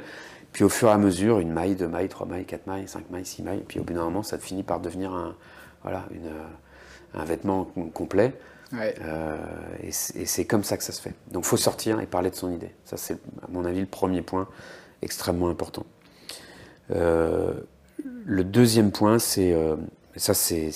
Puis 0.52 0.64
au 0.64 0.70
fur 0.70 0.88
et 0.88 0.92
à 0.92 0.98
mesure, 0.98 1.40
une 1.40 1.52
maille, 1.52 1.74
deux 1.74 1.88
mailles, 1.88 2.08
trois 2.08 2.26
mailles, 2.26 2.46
quatre 2.46 2.66
mailles, 2.66 2.88
cinq 2.88 3.10
mailles, 3.10 3.26
six 3.26 3.42
mailles. 3.42 3.62
Puis 3.66 3.80
au 3.80 3.82
bout 3.82 3.92
d'un 3.92 4.04
moment, 4.04 4.22
ça 4.22 4.38
finit 4.38 4.62
par 4.62 4.80
devenir 4.80 5.12
un, 5.12 5.34
voilà, 5.82 6.04
une, 6.12 6.28
euh, 6.28 7.20
un 7.20 7.24
vêtement 7.24 7.64
complet. 7.92 8.32
Euh, 8.72 9.36
et 9.82 9.92
c'est 9.92 10.44
comme 10.46 10.64
ça 10.64 10.76
que 10.76 10.82
ça 10.82 10.92
se 10.92 11.02
fait. 11.02 11.12
Donc 11.30 11.44
il 11.44 11.48
faut 11.48 11.56
sortir 11.56 12.00
et 12.00 12.06
parler 12.06 12.30
de 12.30 12.36
son 12.36 12.50
idée. 12.50 12.70
Ça, 12.84 12.96
c'est 12.96 13.14
à 13.14 13.48
mon 13.50 13.64
avis 13.64 13.80
le 13.80 13.86
premier 13.86 14.22
point 14.22 14.48
extrêmement 15.02 15.48
important. 15.48 15.84
Le 16.90 18.44
deuxième 18.44 18.90
point, 18.90 19.18
c'est. 19.18 19.56
ça, 20.16 20.34
c'est 20.34 20.70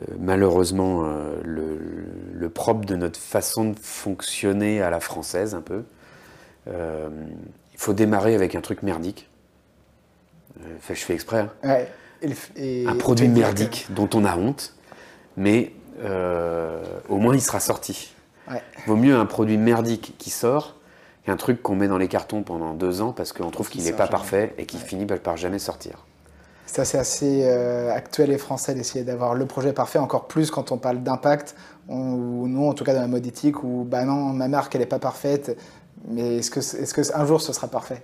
euh, 0.00 0.14
malheureusement 0.18 1.04
euh, 1.04 1.36
le, 1.44 2.48
propre 2.48 2.86
de 2.86 2.96
notre 2.96 3.20
façon 3.20 3.70
de 3.70 3.78
fonctionner 3.78 4.80
à 4.80 4.90
la 4.90 5.00
française 5.00 5.54
un 5.54 5.60
peu. 5.60 5.84
Euh, 6.68 7.08
il 7.72 7.78
faut 7.78 7.92
démarrer 7.92 8.34
avec 8.34 8.54
un 8.54 8.60
truc 8.60 8.82
merdique. 8.82 9.28
Enfin, 10.76 10.94
je 10.94 11.00
fais 11.00 11.14
exprès. 11.14 11.46
Hein. 11.62 11.84
un 12.86 12.96
produit 12.96 13.28
merdique 13.28 13.86
dont 13.90 14.08
on 14.14 14.24
a 14.24 14.36
honte, 14.36 14.74
mais 15.36 15.72
au 17.08 17.16
moins 17.16 17.34
il 17.34 17.40
sera 17.40 17.60
sorti. 17.60 18.14
Ouais. 18.50 18.62
Vaut 18.86 18.96
mieux 18.96 19.14
un 19.14 19.26
produit 19.26 19.56
merdique 19.56 20.14
qui 20.18 20.30
sort 20.30 20.76
qu'un 21.24 21.36
truc 21.36 21.62
qu'on 21.62 21.76
met 21.76 21.88
dans 21.88 21.98
les 21.98 22.08
cartons 22.08 22.42
pendant 22.42 22.74
deux 22.74 23.00
ans 23.00 23.12
parce 23.12 23.32
qu'on 23.32 23.50
trouve 23.50 23.68
qu'il 23.68 23.84
n'est 23.84 23.92
pas 23.92 24.08
parfait 24.08 24.54
et 24.58 24.66
qui 24.66 24.78
finit 24.78 25.06
par 25.06 25.36
jamais 25.36 25.58
sortir. 25.58 26.04
C'est 26.66 26.96
assez 26.96 27.42
euh, 27.44 27.92
actuel 27.92 28.30
et 28.30 28.38
français 28.38 28.74
d'essayer 28.74 29.04
d'avoir 29.04 29.34
le 29.34 29.44
projet 29.44 29.74
parfait, 29.74 29.98
encore 29.98 30.26
plus 30.26 30.50
quand 30.50 30.72
on 30.72 30.78
parle 30.78 31.02
d'impact, 31.02 31.54
ou 31.88 32.48
nous 32.48 32.66
en 32.66 32.72
tout 32.72 32.82
cas 32.82 32.94
dans 32.94 33.02
la 33.02 33.08
mode 33.08 33.26
éthique, 33.26 33.62
où 33.62 33.84
bah 33.86 34.04
non, 34.04 34.32
ma 34.32 34.48
marque 34.48 34.74
elle 34.74 34.80
n'est 34.80 34.86
pas 34.86 34.98
parfaite, 34.98 35.56
mais 36.08 36.38
est-ce 36.38 36.50
que, 36.50 36.60
est-ce 36.60 36.94
que 36.94 37.14
un 37.14 37.26
jour 37.26 37.42
ce 37.42 37.52
sera 37.52 37.68
parfait? 37.68 38.02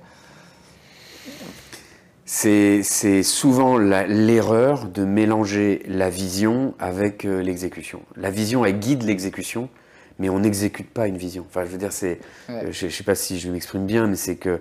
C'est, 2.27 3.23
souvent 3.23 3.79
l'erreur 3.79 4.85
de 4.85 5.03
mélanger 5.03 5.83
la 5.89 6.11
vision 6.11 6.75
avec 6.79 7.25
euh, 7.25 7.41
l'exécution. 7.41 8.03
La 8.17 8.31
vision, 8.31 8.67
elle 8.67 8.79
guide 8.79 9.03
l'exécution, 9.03 9.71
mais 10.19 10.29
on 10.29 10.41
n'exécute 10.41 10.91
pas 10.91 11.07
une 11.07 11.17
vision. 11.17 11.45
Enfin, 11.49 11.65
je 11.65 11.71
veux 11.71 11.79
dire, 11.79 11.93
c'est, 11.93 12.21
euh, 12.51 12.69
je 12.71 12.87
ne 12.87 12.91
sais 12.91 13.05
pas 13.05 13.15
si 13.15 13.39
je 13.39 13.51
m'exprime 13.51 13.87
bien, 13.87 14.07
mais 14.07 14.17
c'est 14.17 14.37
que 14.37 14.61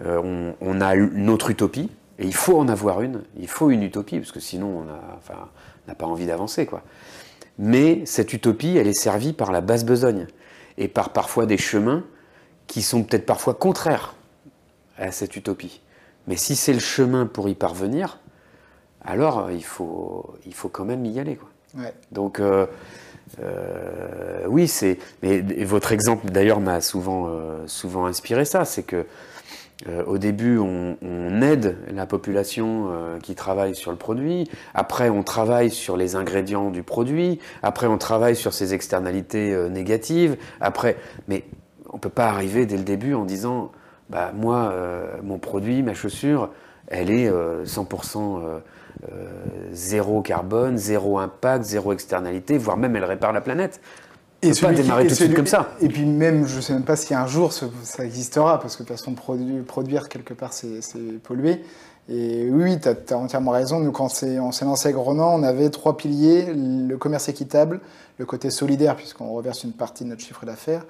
on, 0.00 0.54
on, 0.60 0.80
a 0.80 0.96
notre 0.96 1.50
utopie, 1.50 1.88
et 2.18 2.26
il 2.26 2.34
faut 2.34 2.58
en 2.58 2.66
avoir 2.66 3.00
une, 3.02 3.22
il 3.38 3.46
faut 3.46 3.70
une 3.70 3.84
utopie, 3.84 4.18
parce 4.18 4.32
que 4.32 4.40
sinon 4.40 4.78
on 4.78 4.84
n'a 4.84 5.00
enfin, 5.18 5.48
pas 5.94 6.06
envie 6.06 6.26
d'avancer. 6.26 6.66
quoi. 6.66 6.82
Mais 7.58 8.04
cette 8.04 8.32
utopie, 8.32 8.76
elle 8.76 8.88
est 8.88 8.92
servie 8.92 9.32
par 9.32 9.52
la 9.52 9.60
basse 9.60 9.84
besogne, 9.84 10.26
et 10.78 10.88
par 10.88 11.10
parfois 11.10 11.46
des 11.46 11.58
chemins 11.58 12.04
qui 12.66 12.82
sont 12.82 13.04
peut-être 13.04 13.26
parfois 13.26 13.54
contraires 13.54 14.14
à 14.98 15.12
cette 15.12 15.36
utopie. 15.36 15.80
Mais 16.26 16.36
si 16.36 16.56
c'est 16.56 16.72
le 16.72 16.80
chemin 16.80 17.26
pour 17.26 17.48
y 17.48 17.54
parvenir, 17.54 18.20
alors 19.04 19.50
il 19.50 19.64
faut, 19.64 20.34
il 20.46 20.54
faut 20.54 20.68
quand 20.68 20.84
même 20.84 21.04
y 21.04 21.20
aller. 21.20 21.36
Quoi. 21.36 21.50
Donc, 22.12 22.40
euh, 22.40 22.66
euh, 23.42 24.44
oui, 24.48 24.68
c'est. 24.68 24.98
Mais 25.22 25.40
votre 25.64 25.92
exemple, 25.92 26.30
d'ailleurs, 26.30 26.60
m'a 26.60 26.80
souvent, 26.80 27.26
euh, 27.28 27.66
souvent 27.66 28.06
inspiré 28.06 28.44
ça. 28.44 28.64
C'est 28.64 28.82
que 28.82 29.06
euh, 29.88 30.04
au 30.06 30.18
début, 30.18 30.58
on, 30.58 30.96
aide 31.42 31.76
la 31.92 32.06
population 32.06 32.90
qui 33.22 33.34
travaille 33.34 33.74
sur 33.74 33.90
le 33.90 33.96
produit. 33.96 34.48
Après, 34.72 35.10
on 35.10 35.22
travaille 35.22 35.70
sur 35.70 35.96
les 35.96 36.16
ingrédients 36.16 36.70
du 36.70 36.82
produit. 36.82 37.38
Après, 37.62 37.86
on 37.86 37.98
travaille 37.98 38.36
sur 38.36 38.54
ses 38.54 38.72
externalités 38.72 39.54
négatives. 39.68 40.36
Après, 40.60 40.96
mais 41.28 41.44
on 41.90 41.98
peut 41.98 42.08
pas 42.08 42.28
arriver 42.28 42.66
dès 42.66 42.76
le 42.76 42.84
début 42.84 43.14
en 43.14 43.24
disant, 43.24 43.72
bah 44.08 44.32
moi, 44.34 44.72
mon 45.22 45.38
produit, 45.38 45.82
ma 45.82 45.92
chaussure, 45.92 46.50
elle 46.86 47.10
est 47.10 47.28
100% 47.30 48.40
zéro 49.72 50.22
carbone, 50.22 50.78
zéro 50.78 51.18
impact, 51.18 51.64
zéro 51.64 51.92
externalité, 51.92 52.58
voire 52.58 52.76
même 52.76 52.96
elle 52.96 53.04
répare 53.04 53.32
la 53.32 53.40
planète. 53.40 53.80
Et 54.42 54.52
pas 54.60 54.72
démarrer 54.72 55.04
tout 55.04 55.10
de 55.10 55.14
suite 55.14 55.34
comme 55.34 55.46
ça. 55.46 55.70
Et 55.80 55.88
puis 55.88 56.04
même, 56.04 56.46
je 56.46 56.56
ne 56.56 56.60
sais 56.60 56.74
même 56.74 56.84
pas 56.84 56.96
si 56.96 57.14
un 57.14 57.26
jour 57.26 57.52
ça 57.52 58.04
existera, 58.04 58.60
parce 58.60 58.76
que 58.76 58.82
de 58.82 58.88
toute 58.88 58.98
façon, 58.98 59.14
produire 59.66 60.08
quelque 60.08 60.34
part, 60.34 60.52
c'est 60.52 60.80
polluer. 61.22 61.62
Et 62.10 62.50
oui, 62.50 62.78
tu 62.78 62.88
as, 62.88 63.16
entièrement 63.16 63.52
raison. 63.52 63.80
Nous, 63.80 63.90
quand 63.90 64.04
on 64.04 64.08
s'est 64.52 64.64
lancé 64.64 64.88
avec 64.88 64.96
Ronan, 64.96 65.34
on 65.34 65.42
avait 65.42 65.70
trois 65.70 65.96
piliers, 65.96 66.52
le 66.54 66.96
commerce 66.98 67.28
équitable, 67.30 67.80
le 68.18 68.26
côté 68.26 68.50
solidaire, 68.50 68.96
puisqu'on 68.96 69.32
reverse 69.32 69.64
une 69.64 69.72
partie 69.72 70.04
de 70.04 70.10
notre 70.10 70.22
chiffre 70.22 70.44
d'affaires, 70.44 70.84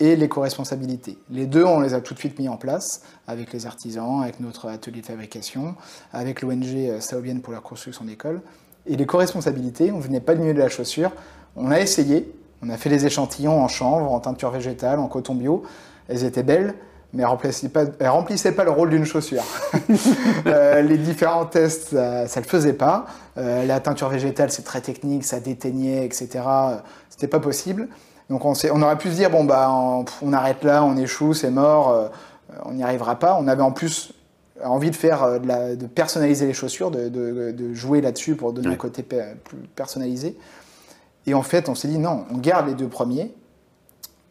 et 0.00 0.16
l'éco-responsabilité. 0.16 1.18
Les 1.30 1.46
deux, 1.46 1.64
on 1.64 1.80
les 1.80 1.94
a 1.94 2.00
tout 2.00 2.14
de 2.14 2.18
suite 2.18 2.38
mis 2.38 2.48
en 2.48 2.56
place 2.56 3.02
avec 3.28 3.52
les 3.52 3.66
artisans, 3.66 4.22
avec 4.22 4.40
notre 4.40 4.68
atelier 4.68 5.02
de 5.02 5.06
fabrication, 5.06 5.76
avec 6.12 6.42
l'ONG 6.42 6.64
euh, 6.64 7.00
Saobienne 7.00 7.42
pour 7.42 7.52
la 7.52 7.60
construction 7.60 8.04
d'école. 8.04 8.40
Et 8.86 8.96
l'éco-responsabilité, 8.96 9.92
on 9.92 9.98
ne 9.98 10.02
venait 10.02 10.20
pas 10.20 10.34
du 10.34 10.40
milieu 10.40 10.54
de 10.54 10.58
la 10.58 10.70
chaussure. 10.70 11.12
On 11.54 11.70
a 11.70 11.78
essayé, 11.78 12.32
on 12.62 12.70
a 12.70 12.78
fait 12.78 12.88
des 12.88 13.04
échantillons 13.04 13.62
en 13.62 13.68
chanvre, 13.68 14.10
en 14.10 14.20
teinture 14.20 14.50
végétale, 14.50 14.98
en 14.98 15.06
coton 15.06 15.34
bio. 15.34 15.62
Elles 16.08 16.24
étaient 16.24 16.42
belles, 16.42 16.74
mais 17.12 17.22
elle 17.22 17.28
remplissait 17.28 17.68
pas, 17.68 17.84
remplissait 18.10 18.52
pas 18.52 18.64
le 18.64 18.70
rôle 18.70 18.90
d'une 18.90 19.04
chaussure. 19.04 19.44
Euh, 20.46 20.80
les 20.80 20.96
différents 20.96 21.44
tests, 21.44 21.90
ça, 21.90 22.24
ne 22.24 22.44
le 22.44 22.48
faisait 22.48 22.72
pas. 22.72 23.06
Euh, 23.36 23.66
la 23.66 23.80
teinture 23.80 24.08
végétale, 24.08 24.50
c'est 24.50 24.62
très 24.62 24.80
technique, 24.80 25.24
ça 25.24 25.38
déteignait, 25.38 26.04
etc. 26.04 26.28
C'était 27.10 27.26
pas 27.26 27.40
possible. 27.40 27.88
Donc 28.30 28.44
on, 28.44 28.54
on, 28.72 28.82
aurait 28.82 28.96
pu 28.96 29.10
se 29.10 29.16
dire 29.16 29.30
bon 29.30 29.44
bah 29.44 29.70
on, 29.70 30.32
arrête 30.32 30.64
là, 30.64 30.82
on 30.84 30.96
échoue, 30.96 31.34
c'est 31.34 31.50
mort, 31.50 31.90
euh, 31.90 32.08
on 32.64 32.72
n'y 32.72 32.82
arrivera 32.82 33.18
pas. 33.18 33.36
On 33.38 33.46
avait 33.46 33.62
en 33.62 33.72
plus 33.72 34.14
envie 34.64 34.90
de 34.90 34.96
faire 34.96 35.40
de, 35.40 35.86
personnaliser 35.86 36.46
les 36.46 36.54
chaussures, 36.54 36.90
de, 36.90 37.74
jouer 37.74 38.00
là-dessus 38.00 38.36
pour 38.36 38.52
donner 38.52 38.68
un 38.68 38.76
côté 38.76 39.02
plus 39.02 39.58
personnalisé. 39.74 40.38
Et 41.26 41.34
en 41.34 41.42
fait, 41.42 41.68
on 41.68 41.74
s'est 41.74 41.88
dit 41.88 41.98
non, 41.98 42.24
on 42.32 42.38
garde 42.38 42.68
les 42.68 42.74
deux 42.74 42.88
premiers 42.88 43.34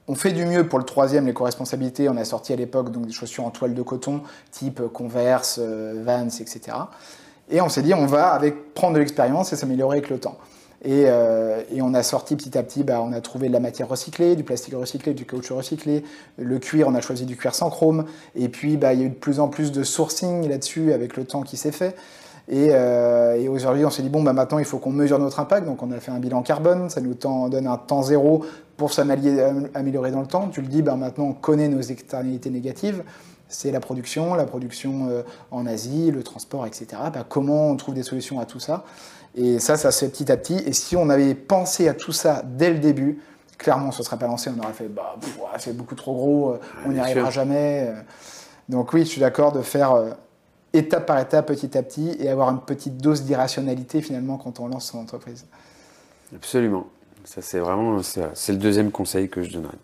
on 0.10 0.16
fait 0.16 0.32
du 0.32 0.44
mieux 0.44 0.68
pour 0.68 0.80
le 0.80 0.86
troisième, 0.86 1.28
les 1.28 1.34
co-responsabilités. 1.34 2.10
On 2.10 2.18
a 2.18 2.26
sorti 2.26 2.52
à 2.52 2.56
l'époque 2.56 2.92
donc 2.92 3.06
des 3.06 3.14
chaussures 3.14 3.46
en 3.46 3.52
toile 3.52 3.76
de 3.76 3.82
coton, 3.84 4.24
type 4.50 4.82
Converse, 4.92 5.60
euh, 5.62 6.02
Vans, 6.04 6.26
etc. 6.26 6.62
Et 7.52 7.62
on 7.62 7.70
s'est 7.70 7.84
dit, 7.84 7.94
on 7.94 8.08
va 8.08 8.32
avec 8.32 8.74
prendre 8.74 8.96
de 8.96 9.00
l'expérience 9.00 9.54
et 9.54 9.56
s'améliorer 9.56 9.98
avec 9.98 10.10
le 10.10 10.20
temps. 10.20 10.40
Et, 10.84 11.06
euh, 11.08 11.62
on 11.82 11.94
a 11.94 12.04
sorti 12.04 12.36
petit 12.36 12.58
à 12.58 12.64
petit, 12.64 12.84
bah, 12.84 13.02
on 13.02 13.12
a 13.12 13.22
trouvé 13.22 13.48
de 13.48 13.54
la 13.54 13.60
matière 13.60 13.88
recyclée, 13.90 14.36
du 14.36 14.44
plastique 14.44 14.74
recyclé, 14.76 15.14
du 15.14 15.26
caoutchouc 15.26 15.58
recyclé, 15.58 16.04
le 16.38 16.60
cuir, 16.60 16.88
on 16.88 16.96
a 16.96 17.02
choisi 17.02 17.26
du 17.26 17.36
cuir 17.36 17.54
sans 17.54 17.70
chrome. 17.70 18.06
Et 18.36 18.50
puis, 18.50 18.78
bah, 18.78 18.94
il 18.94 19.00
y 19.00 19.04
a 19.04 19.06
eu 19.06 19.10
de 19.10 19.16
plus 19.16 19.40
en 19.40 19.50
plus 19.50 19.72
de 19.72 19.84
sourcing 19.84 20.48
là-dessus 20.48 20.94
avec 20.94 21.18
le 21.18 21.26
temps 21.26 21.42
qui 21.42 21.58
s'est 21.58 21.74
fait. 21.74 21.96
Et, 22.48 22.70
euh, 22.72 23.50
aujourd'hui, 23.50 23.86
on 23.86 23.90
s'est 23.90 24.02
dit, 24.02 24.10
bon, 24.10 24.24
bah, 24.24 24.34
maintenant, 24.34 24.60
il 24.60 24.66
faut 24.66 24.80
qu'on 24.80 24.92
mesure 24.92 25.20
notre 25.20 25.40
impact. 25.40 25.68
Donc, 25.68 25.84
on 25.84 25.92
a 25.92 26.00
fait 26.00 26.12
un 26.12 26.20
bilan 26.20 26.42
carbone. 26.42 26.90
Ça 26.90 27.02
nous 27.02 27.14
donne 27.14 27.68
un 27.68 27.78
temps 27.78 28.02
zéro 28.02 28.46
pour 28.78 28.94
s'améliorer 28.94 30.12
dans 30.12 30.22
le 30.22 30.28
temps. 30.28 30.48
Tu 30.48 30.62
le 30.62 30.68
dis, 30.68 30.82
maintenant, 30.82 31.26
on 31.26 31.34
connaît 31.34 31.68
nos 31.68 31.82
externalités 31.82 32.50
négatives. 32.50 33.04
C'est 33.50 33.72
la 33.72 33.80
production, 33.80 34.36
la 34.36 34.46
production 34.46 35.08
euh, 35.10 35.24
en 35.52 35.66
Asie, 35.66 36.12
le 36.12 36.22
transport, 36.22 36.68
etc. 36.68 36.88
Comment 37.30 37.70
on 37.70 37.76
trouve 37.76 37.96
des 37.96 38.04
solutions 38.04 38.40
à 38.40 38.46
tout 38.46 38.60
ça? 38.60 38.86
Et 39.36 39.60
ça, 39.60 39.78
ça 39.78 39.92
se 39.92 40.06
fait 40.06 40.12
petit 40.12 40.32
à 40.32 40.38
petit. 40.38 40.58
Et 40.66 40.74
si 40.74 40.96
on 40.96 41.10
avait 41.10 41.36
pensé 41.36 41.88
à 41.88 41.94
tout 41.94 42.12
ça 42.12 42.42
dès 42.46 42.72
le 42.72 42.80
début, 42.80 43.20
clairement, 43.58 43.86
on 43.86 43.90
ne 43.90 43.94
se 43.94 44.04
serait 44.04 44.18
pas 44.18 44.28
lancé. 44.28 44.50
On 44.56 44.64
aurait 44.64 44.74
fait, 44.74 44.88
bah, 44.88 45.16
c'est 45.58 45.76
beaucoup 45.76 45.96
trop 45.96 46.14
gros, 46.14 46.50
euh, 46.52 46.60
on 46.86 46.92
n'y 46.92 47.00
arrivera 47.00 47.30
jamais. 47.30 47.94
Donc 48.68 48.94
oui, 48.94 49.02
je 49.02 49.10
suis 49.10 49.22
d'accord 49.22 49.52
de 49.52 49.62
faire 49.62 49.96
étape 50.74 51.06
par 51.06 51.20
étape, 51.20 51.48
petit 51.48 51.78
à 51.78 51.84
petit, 51.84 52.16
et 52.20 52.30
avoir 52.30 52.50
une 52.50 52.62
petite 52.62 52.98
dose 52.98 53.24
d'irrationalité 53.24 54.02
finalement 54.02 54.38
quand 54.38 54.60
on 54.60 54.68
lance 54.68 54.92
son 54.92 55.00
entreprise. 55.00 55.46
Absolument. 56.36 56.88
Ça, 57.26 57.42
c'est 57.42 57.60
vraiment 57.60 58.02
c'est 58.02 58.52
le 58.52 58.58
deuxième 58.58 58.92
conseil 58.92 59.30
que 59.30 59.44
je 59.44 59.52
donnerais. 59.52 59.78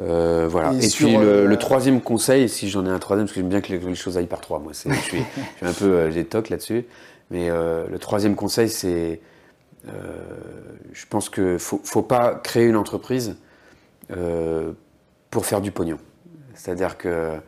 Euh, 0.00 0.46
voilà. 0.50 0.72
Et, 0.72 0.88
puis 0.88 1.16
le, 1.16 1.50
euh, 1.50 1.56
troisième 1.56 2.00
conseil, 2.00 2.48
si 2.48 2.68
j'en 2.68 2.86
ai 2.86 2.88
un 2.88 2.98
troisième, 2.98 3.26
parce 3.26 3.34
que 3.34 3.40
j'aime 3.40 3.50
bien 3.50 3.60
que 3.60 3.72
les, 3.72 3.94
choses 3.94 4.16
aillent 4.16 4.26
par 4.26 4.40
trois, 4.40 4.58
moi, 4.58 4.72
je 4.72 4.94
suis, 4.94 5.22
un 5.62 5.72
peu 5.72 5.84
euh, 5.84 6.10
j'ai 6.10 6.24
toc 6.24 6.48
là-dessus. 6.48 6.86
Mais 7.32 7.48
le 7.48 7.98
troisième 7.98 8.36
conseil, 8.36 8.68
c'est, 8.68 9.20
je 9.86 11.06
pense 11.08 11.28
que 11.28 11.58
faut, 11.58 11.80
faut 11.82 12.02
pas 12.02 12.36
créer 12.36 12.66
une 12.66 12.76
entreprise 12.76 13.36
pour 15.30 15.46
faire 15.46 15.60
du 15.60 15.72
pognon. 15.72 15.98
C'est-à-dire 16.54 16.96
que 16.96 17.40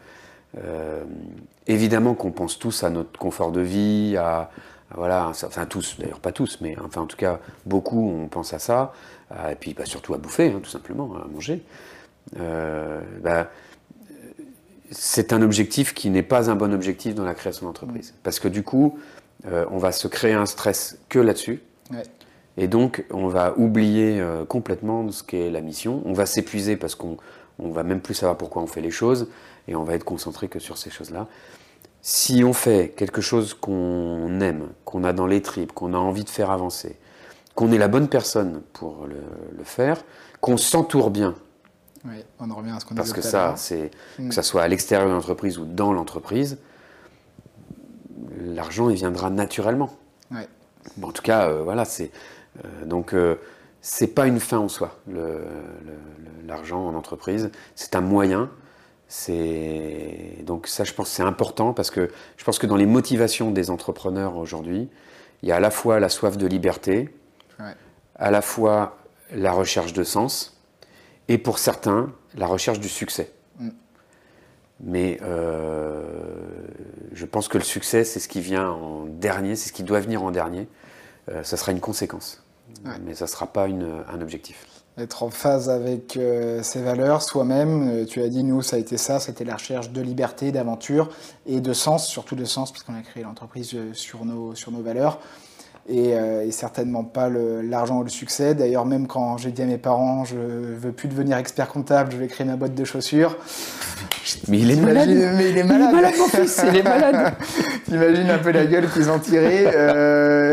Évidemment 1.67 2.15
qu'on 2.15 2.31
pense 2.31 2.59
tous 2.59 2.85
à 2.85 2.91
notre 2.91 3.19
confort 3.19 3.51
de 3.51 3.63
vie, 3.63 4.17
à, 4.19 4.51
voilà, 4.95 5.29
enfin 5.29 5.65
tous, 5.65 5.97
d'ailleurs 5.99 6.21
pas 6.21 6.33
tous, 6.33 6.59
mais 6.61 6.77
enfin 6.85 7.01
en 7.01 7.07
tout 7.07 7.17
cas 7.17 7.41
beaucoup, 7.65 8.11
on 8.11 8.29
pense 8.29 8.53
à 8.53 8.59
ça, 8.59 8.93
et 9.51 9.55
puis 9.55 9.73
bah, 9.73 9.87
surtout 9.87 10.13
à 10.13 10.19
bouffer, 10.19 10.51
hein, 10.51 10.61
tout 10.63 10.69
simplement, 10.69 11.15
à 11.17 11.27
manger. 11.27 11.63
Euh, 12.39 13.01
bah, 13.23 13.49
c'est 14.91 15.33
un 15.33 15.41
objectif 15.41 15.95
qui 15.95 16.11
n'est 16.11 16.23
pas 16.23 16.51
un 16.51 16.55
bon 16.55 16.73
objectif 16.75 17.15
dans 17.15 17.25
la 17.25 17.35
création 17.35 17.67
d'entreprise, 17.67 18.13
parce 18.23 18.39
que 18.39 18.49
du 18.49 18.63
coup, 18.63 18.99
euh, 19.47 19.67
on 19.71 19.79
va 19.79 19.93
se 19.93 20.09
créer 20.09 20.33
un 20.33 20.47
stress 20.47 20.99
que 21.09 21.19
là-dessus. 21.19 21.63
Et 22.57 22.69
donc, 22.69 23.05
on 23.11 23.27
va 23.27 23.55
oublier 23.59 24.21
euh, 24.21 24.45
complètement 24.45 25.11
ce 25.11 25.23
qu'est 25.23 25.51
la 25.51 25.61
mission. 25.61 26.03
On 26.05 26.13
va 26.13 26.25
s'épuiser 26.25 26.77
parce 26.77 26.95
qu'on 26.95 27.17
on 27.59 27.71
va 27.71 27.83
même 27.83 28.01
plus 28.01 28.15
savoir 28.15 28.37
pourquoi 28.37 28.63
on 28.63 28.67
fait 28.67 28.81
les 28.81 28.91
choses 28.91 29.29
et 29.69 29.75
on 29.75 29.85
va 29.85 29.95
être 29.95 30.05
concentré 30.05 30.49
que 30.49 30.59
sur 30.59 30.79
ces 30.79 30.91
choses-là. 30.91 31.27
Si 32.03 32.45
on 32.45 32.53
fait 32.53 32.93
quelque 32.97 33.21
chose 33.21 33.55
qu'on 33.55 34.41
aime, 34.41 34.69
qu'on 34.85 35.05
a 35.05 35.13
dans 35.13 35.27
les 35.27 35.41
tripes, 35.41 35.73
qu'on 35.73 35.95
a 35.95 35.99
envie 35.99 36.25
de 36.25 36.29
faire 36.29 36.51
avancer, 36.51 36.99
qu'on 37.55 37.73
est 37.73 37.79
la 37.79 37.89
bonne 37.89 38.09
personne 38.09 38.63
pour 38.73 39.07
le, 39.07 39.65
faire, 39.65 40.05
qu'on 40.41 40.57
s'entoure 40.57 41.11
bien. 41.11 41.35
Oui, 42.05 42.17
on 42.39 42.55
revient 42.55 42.73
à 42.73 42.81
ce 42.81 42.85
qu'on 42.85 42.95
Parce 42.95 43.15
que 43.15 43.23
ça, 43.23 43.55
c'est 43.57 43.91
mm. 44.19 44.29
que 44.29 44.35
ça 44.35 44.43
soit 44.43 44.63
à 44.63 44.69
l'extérieur 44.69 45.09
de 45.09 45.15
l'entreprise 45.15 45.59
ou 45.59 45.65
dans 45.65 45.93
l'entreprise, 45.93 46.59
l'argent 48.41 48.91
il 48.91 48.97
viendra 48.97 49.31
naturellement. 49.31 49.97
en 51.03 51.13
tout 51.13 51.23
cas, 51.23 51.49
euh, 51.49 51.63
voilà, 51.63 51.85
c'est 51.85 52.11
euh, 52.65 52.85
donc 52.85 53.15
euh, 53.15 53.37
c'est 53.81 54.09
pas 54.09 54.27
une 54.27 54.41
fin 54.41 54.59
en 54.59 54.69
soi 54.69 54.99
l'argent 56.47 56.87
en 56.87 56.95
entreprise, 56.95 57.51
c'est 57.75 57.97
un 57.97 58.01
moyen 58.01 58.51
c'est 59.09 60.39
donc 60.45 60.67
ça, 60.67 60.85
je 60.85 60.93
pense, 60.93 61.09
c'est 61.09 61.23
important 61.23 61.73
parce 61.73 61.91
que 61.91 62.11
je 62.37 62.45
pense 62.45 62.59
que 62.59 62.67
dans 62.67 62.77
les 62.77 62.87
motivations 62.87 63.51
des 63.51 63.71
entrepreneurs 63.71 64.37
aujourd'hui, 64.37 64.89
il 65.43 65.49
y 65.49 65.53
a 65.53 65.57
à 65.57 65.61
la 65.61 65.71
fois 65.71 66.01
la 66.01 66.09
soif 66.09 66.37
de 66.37 66.47
liberté, 66.47 67.15
à 68.17 68.31
la 68.31 68.43
fois 68.43 68.99
la 69.33 69.53
recherche 69.53 69.93
de 69.93 70.05
sens, 70.05 70.61
et 71.29 71.39
pour 71.39 71.59
certains, 71.59 72.13
la 72.37 72.47
recherche 72.47 72.81
du 72.81 72.89
succès. 72.89 73.31
Mm. 73.59 73.69
Mais 74.81 75.19
euh, 75.23 76.03
je 77.15 77.27
pense 77.27 77.49
que 77.49 77.59
le 77.59 77.65
succès, 77.65 78.05
c'est 78.05 78.21
ce 78.21 78.29
qui 78.29 78.41
vient 78.41 78.69
en 78.71 79.07
dernier, 79.07 79.57
c'est 79.57 79.69
ce 79.69 79.73
qui 79.73 79.83
doit 79.83 80.01
venir 80.01 80.23
en 80.23 80.31
dernier. 80.31 80.69
Euh, 81.31 81.43
ça 81.43 81.57
sera 81.57 81.73
une 81.73 81.81
conséquence, 81.81 82.45
mais 83.05 83.15
ça 83.15 83.25
ne 83.25 83.31
sera 83.31 83.47
pas 83.47 83.67
un 83.67 84.21
objectif 84.21 84.67
être 84.97 85.23
en 85.23 85.31
phase 85.31 85.71
avec 85.71 86.17
euh, 86.17 86.63
ses 86.63 86.81
valeurs, 86.81 87.23
soi-même. 87.23 87.89
Euh, 87.89 88.05
tu 88.05 88.23
as 88.23 88.29
dit, 88.29 88.45
nous, 88.45 88.63
ça 88.63 88.77
a 88.77 88.79
été 88.79 88.97
ça, 88.97 89.19
c'était 89.19 89.45
la 89.45 89.55
recherche 89.55 89.91
de 89.91 90.01
liberté, 90.01 90.53
d'aventure 90.53 91.11
et 91.47 91.61
de 91.61 91.73
sens, 91.73 92.07
surtout 92.07 92.37
de 92.37 92.45
sens, 92.45 92.71
puisqu'on 92.71 92.95
a 92.95 93.03
créé 93.03 93.25
l'entreprise 93.25 93.73
euh, 93.75 93.93
sur 93.93 94.25
nos, 94.25 94.55
sur 94.55 94.71
nos 94.71 94.83
valeurs. 94.83 95.21
Et, 95.89 96.15
certainement 96.51 97.05
pas 97.05 97.29
l'argent 97.29 97.99
ou 97.99 98.05
le 98.05 98.09
succès. 98.09 98.55
D'ailleurs, 98.55 98.87
même 98.87 99.07
quand 99.07 99.37
j'ai 99.39 99.51
dit 99.51 99.63
à 99.63 99.67
mes 99.67 99.79
parents, 99.79 100.25
je 100.25 100.37
veux 100.37 100.93
plus 100.93 101.09
devenir 101.09 101.37
expert 101.37 101.69
comptable, 101.69 102.13
je 102.13 102.17
vais 102.17 102.27
créer 102.27 102.47
ma 102.47 102.57
boîte 102.57 102.75
de 102.75 102.85
chaussures. 102.85 103.37
Mais 104.49 104.61
il 104.61 104.71
est 104.71 104.77
malade. 104.77 105.09
Mais 105.09 105.51
il 105.51 105.59
est 105.59 105.65
malade. 105.65 105.89
Il 105.91 105.99
est 105.99 106.03
malade, 106.03 106.15
mon 106.19 106.29
fils, 106.29 106.65
il 106.69 106.77
est 106.77 106.83
malade. 106.83 107.35
T'imagines 107.85 108.31
un 108.31 108.39
peu 108.39 108.53
la 108.53 108.67
gueule 108.67 108.89
qu'ils 108.91 109.11
ont 109.11 109.19
tirée. 109.19 109.65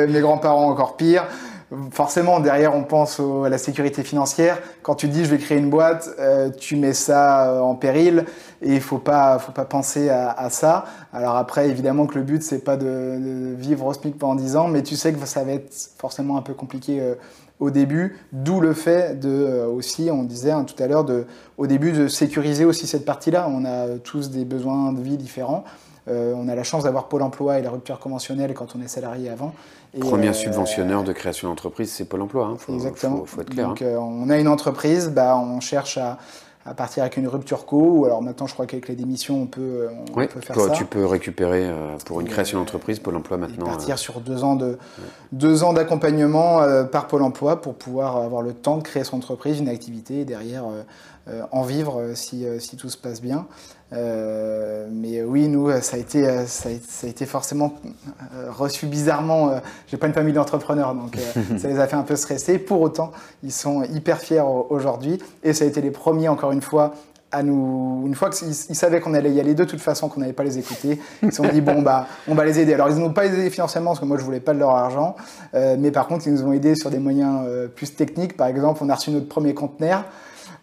mes 0.08 0.22
grands-parents 0.22 0.70
encore 0.70 0.98
pire 0.98 1.26
forcément, 1.92 2.40
derrière, 2.40 2.76
on 2.76 2.84
pense 2.84 3.20
à 3.20 3.50
la 3.50 3.58
sécurité 3.58 4.04
financière. 4.04 4.60
Quand 4.82 4.96
tu 4.96 5.08
dis 5.08 5.24
je 5.24 5.30
vais 5.30 5.38
créer 5.38 5.58
une 5.58 5.70
boîte, 5.70 6.10
euh, 6.20 6.50
tu 6.50 6.76
mets 6.76 6.94
ça 6.94 7.50
euh, 7.50 7.60
en 7.62 7.76
péril 7.76 8.26
et 8.62 8.76
il 8.76 8.82
faut 8.82 8.98
pas, 8.98 9.40
faut 9.40 9.52
pas 9.52 9.66
penser 9.66 10.10
à, 10.10 10.50
ça. 10.50 10.86
Alors 11.14 11.36
après, 11.38 11.70
évidemment 11.70 12.08
que 12.08 12.16
le 12.16 12.24
but 12.24 12.44
c'est 12.44 12.64
pas 12.64 12.78
de, 12.78 13.56
vivre 13.58 13.86
au 13.86 13.94
SMIC 13.94 14.18
pendant 14.18 14.36
10 14.36 14.56
ans, 14.58 14.68
mais 14.68 14.84
tu 14.84 14.96
sais 14.96 15.14
que 15.14 15.26
ça 15.26 15.44
va 15.44 15.54
être 15.54 15.74
forcément 15.98 16.38
un 16.38 16.42
peu 16.42 16.54
compliqué 16.54 17.00
euh, 17.00 17.16
au 17.60 17.70
début. 17.70 18.18
D'où 18.34 18.60
le 18.60 18.74
fait 18.74 19.20
de 19.20 19.66
aussi, 19.66 20.10
on 20.12 20.24
disait 20.24 20.52
hein, 20.52 20.66
tout 20.66 20.82
à 20.82 20.88
l'heure, 20.88 21.06
au 21.58 21.68
début 21.68 21.92
de 21.92 22.08
sécuriser 22.08 22.66
aussi 22.66 22.86
cette 22.88 23.06
partie-là. 23.06 23.48
On 23.50 23.66
a 23.66 23.98
tous 24.04 24.30
des 24.30 24.46
besoins 24.46 24.92
de 24.92 25.02
vie 25.02 25.18
différents. 25.18 25.64
On 26.08 26.48
a 26.48 26.56
la 26.56 26.64
chance 26.64 26.84
d'avoir 26.84 27.08
Pôle 27.08 27.22
Emploi 27.22 27.60
et 27.60 27.62
la 27.62 27.70
rupture 27.70 28.00
conventionnelle 28.00 28.54
quand 28.54 28.76
on 28.76 28.82
est 28.82 28.88
salarié 28.88 29.30
avant. 29.30 29.54
Premier 30.00 30.30
euh, 30.30 30.34
subventionneur 30.34 31.04
de 31.04 31.12
création 31.12 31.50
d'entreprise, 31.50 31.92
c'est 31.92 32.06
Pôle 32.06 32.22
emploi. 32.22 32.46
Hein. 32.54 32.74
exactement. 32.74 33.26
Faut, 33.26 33.42
être 33.42 33.50
clair. 33.50 33.68
Donc, 33.68 33.82
hein. 33.82 33.86
euh, 33.86 33.98
on 33.98 34.30
a 34.30 34.38
une 34.38 34.48
entreprise, 34.48 35.10
bah, 35.10 35.38
on 35.38 35.60
cherche 35.60 35.98
à, 35.98 36.18
partir 36.78 37.04
avec 37.04 37.18
une 37.18 37.28
rupture 37.28 37.66
co, 37.66 37.82
ou 37.82 38.06
alors 38.06 38.22
maintenant, 38.22 38.48
je 38.48 38.54
crois 38.54 38.68
qu'avec 38.68 38.88
les 38.88 38.96
démissions, 38.96 39.42
on 39.42 39.46
peut, 39.48 39.90
on 40.12 40.14
peut 40.14 40.40
faire 40.40 40.56
ça. 40.56 40.70
Tu 40.70 40.86
peux 40.86 41.06
récupérer 41.06 41.66
euh, 41.66 41.98
pour 42.06 42.22
une 42.22 42.28
création 42.28 42.60
d'entreprise 42.60 43.00
Pôle 43.00 43.18
emploi 43.18 43.38
maintenant. 43.38 43.66
partir 43.66 43.98
sur 43.98 44.22
deux 44.22 44.44
ans 44.44 44.56
de 44.56 44.78
deux 45.34 45.64
ans 45.64 45.74
d'accompagnement 45.74 46.62
par 46.92 47.08
Pôle 47.08 47.24
emploi 47.24 47.60
pour 47.60 47.74
pouvoir 47.74 48.18
avoir 48.18 48.42
le 48.44 48.54
temps 48.54 48.78
de 48.78 48.84
créer 48.84 49.04
son 49.04 49.18
entreprise, 49.18 49.60
une 49.60 49.70
activité, 49.70 50.22
et 50.22 50.26
derrière 50.26 50.66
en 51.52 51.64
vivre 51.64 52.12
si, 52.14 52.46
si, 52.60 52.78
tout 52.78 52.90
se 52.90 52.98
passe 52.98 53.22
bien. 53.22 53.48
Euh, 53.94 54.88
mais 54.90 55.22
oui, 55.22 55.48
nous, 55.48 55.70
ça 55.82 55.98
a 55.98 56.00
été, 56.00 56.46
ça 56.48 56.70
a, 56.70 57.08
été 57.08 57.26
forcément 57.26 57.74
euh, 58.34 58.50
reçu 58.52 58.86
bizarrement. 58.86 59.62
J'ai 59.88 59.98
pas 59.98 60.08
une 60.08 60.14
famille 60.14 60.34
d'entrepreneurs, 60.34 60.96
donc 60.96 61.18
euh, 61.18 61.58
ça 61.58 61.68
les 61.68 61.80
a 61.80 61.88
fait 61.88 61.96
un 61.96 62.04
peu 62.04 62.16
stresser. 62.16 62.58
Pour 62.58 62.82
autant, 62.82 63.12
ils 63.44 63.52
sont 63.52 63.84
hyper 63.84 64.20
fiers 64.20 64.44
aujourd'hui, 64.70 65.20
et 65.44 65.54
ça 65.54 65.66
a 65.66 65.68
été 65.68 65.82
les 65.82 65.92
premiers, 65.92 66.30
encore 66.30 66.52
une 66.52 66.62
fois, 66.62 66.94
à 67.34 67.44
nous, 67.44 68.04
une 68.06 68.16
fois 68.16 68.30
qu'ils 68.30 68.54
savaient 68.54 69.00
qu'on 69.00 69.14
allait 69.14 69.32
y 69.32 69.40
aller 69.40 69.56
de 69.56 69.64
toute 69.64 69.80
façon, 69.80 70.10
qu'on 70.10 70.20
n'allait 70.20 70.34
pas 70.34 70.44
les 70.44 70.58
écouter, 70.58 71.00
ils 71.24 71.32
se 71.32 71.38
sont 71.38 71.48
dit 71.48 71.62
bon 71.62 71.82
bah 71.82 72.08
on 72.28 72.36
va 72.36 72.44
les 72.44 72.60
aider. 72.60 72.74
Alors 72.74 72.90
ils 72.90 72.96
ne 72.96 73.00
nous 73.00 73.06
ont 73.06 73.14
pas 73.14 73.26
aidé 73.26 73.50
financièrement 73.50 73.92
parce 73.92 74.02
que 74.02 74.06
moi 74.06 74.18
je 74.18 74.24
voulais 74.26 74.42
pas 74.42 74.54
de 74.54 74.60
leur 74.60 74.72
argent, 74.72 75.16
mais 75.54 75.92
par 75.92 76.08
contre 76.08 76.28
ils 76.28 76.34
nous 76.34 76.44
ont 76.44 76.52
aidés 76.52 76.76
sur 76.76 76.90
des 76.90 77.00
moyens 77.00 77.48
plus 77.74 77.96
techniques. 77.96 78.36
Par 78.36 78.48
exemple, 78.48 78.82
on 78.84 78.90
a 78.90 78.96
reçu 78.96 79.12
notre 79.12 79.30
premier 79.30 79.54
conteneur, 79.54 80.04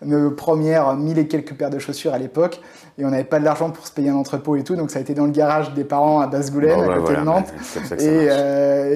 nos 0.04 0.30
premières 0.30 0.94
mille 0.94 1.18
et 1.18 1.26
quelques 1.26 1.54
paires 1.54 1.70
de 1.70 1.78
chaussures 1.78 2.12
à 2.12 2.18
l'époque. 2.18 2.60
Et 2.98 3.04
on 3.04 3.10
n'avait 3.10 3.22
pas 3.22 3.38
de 3.38 3.44
l'argent 3.44 3.70
pour 3.70 3.86
se 3.86 3.92
payer 3.92 4.10
un 4.10 4.16
entrepôt 4.16 4.56
et 4.56 4.64
tout, 4.64 4.74
donc 4.74 4.90
ça 4.90 4.98
a 4.98 5.02
été 5.02 5.14
dans 5.14 5.24
le 5.24 5.30
garage 5.30 5.72
des 5.72 5.84
parents 5.84 6.20
à 6.20 6.26
Basse-Goulaine, 6.26 6.80
à 6.80 6.96
côté 6.96 7.14
de 7.14 7.20
Nantes. 7.20 7.52
et, 7.92 8.28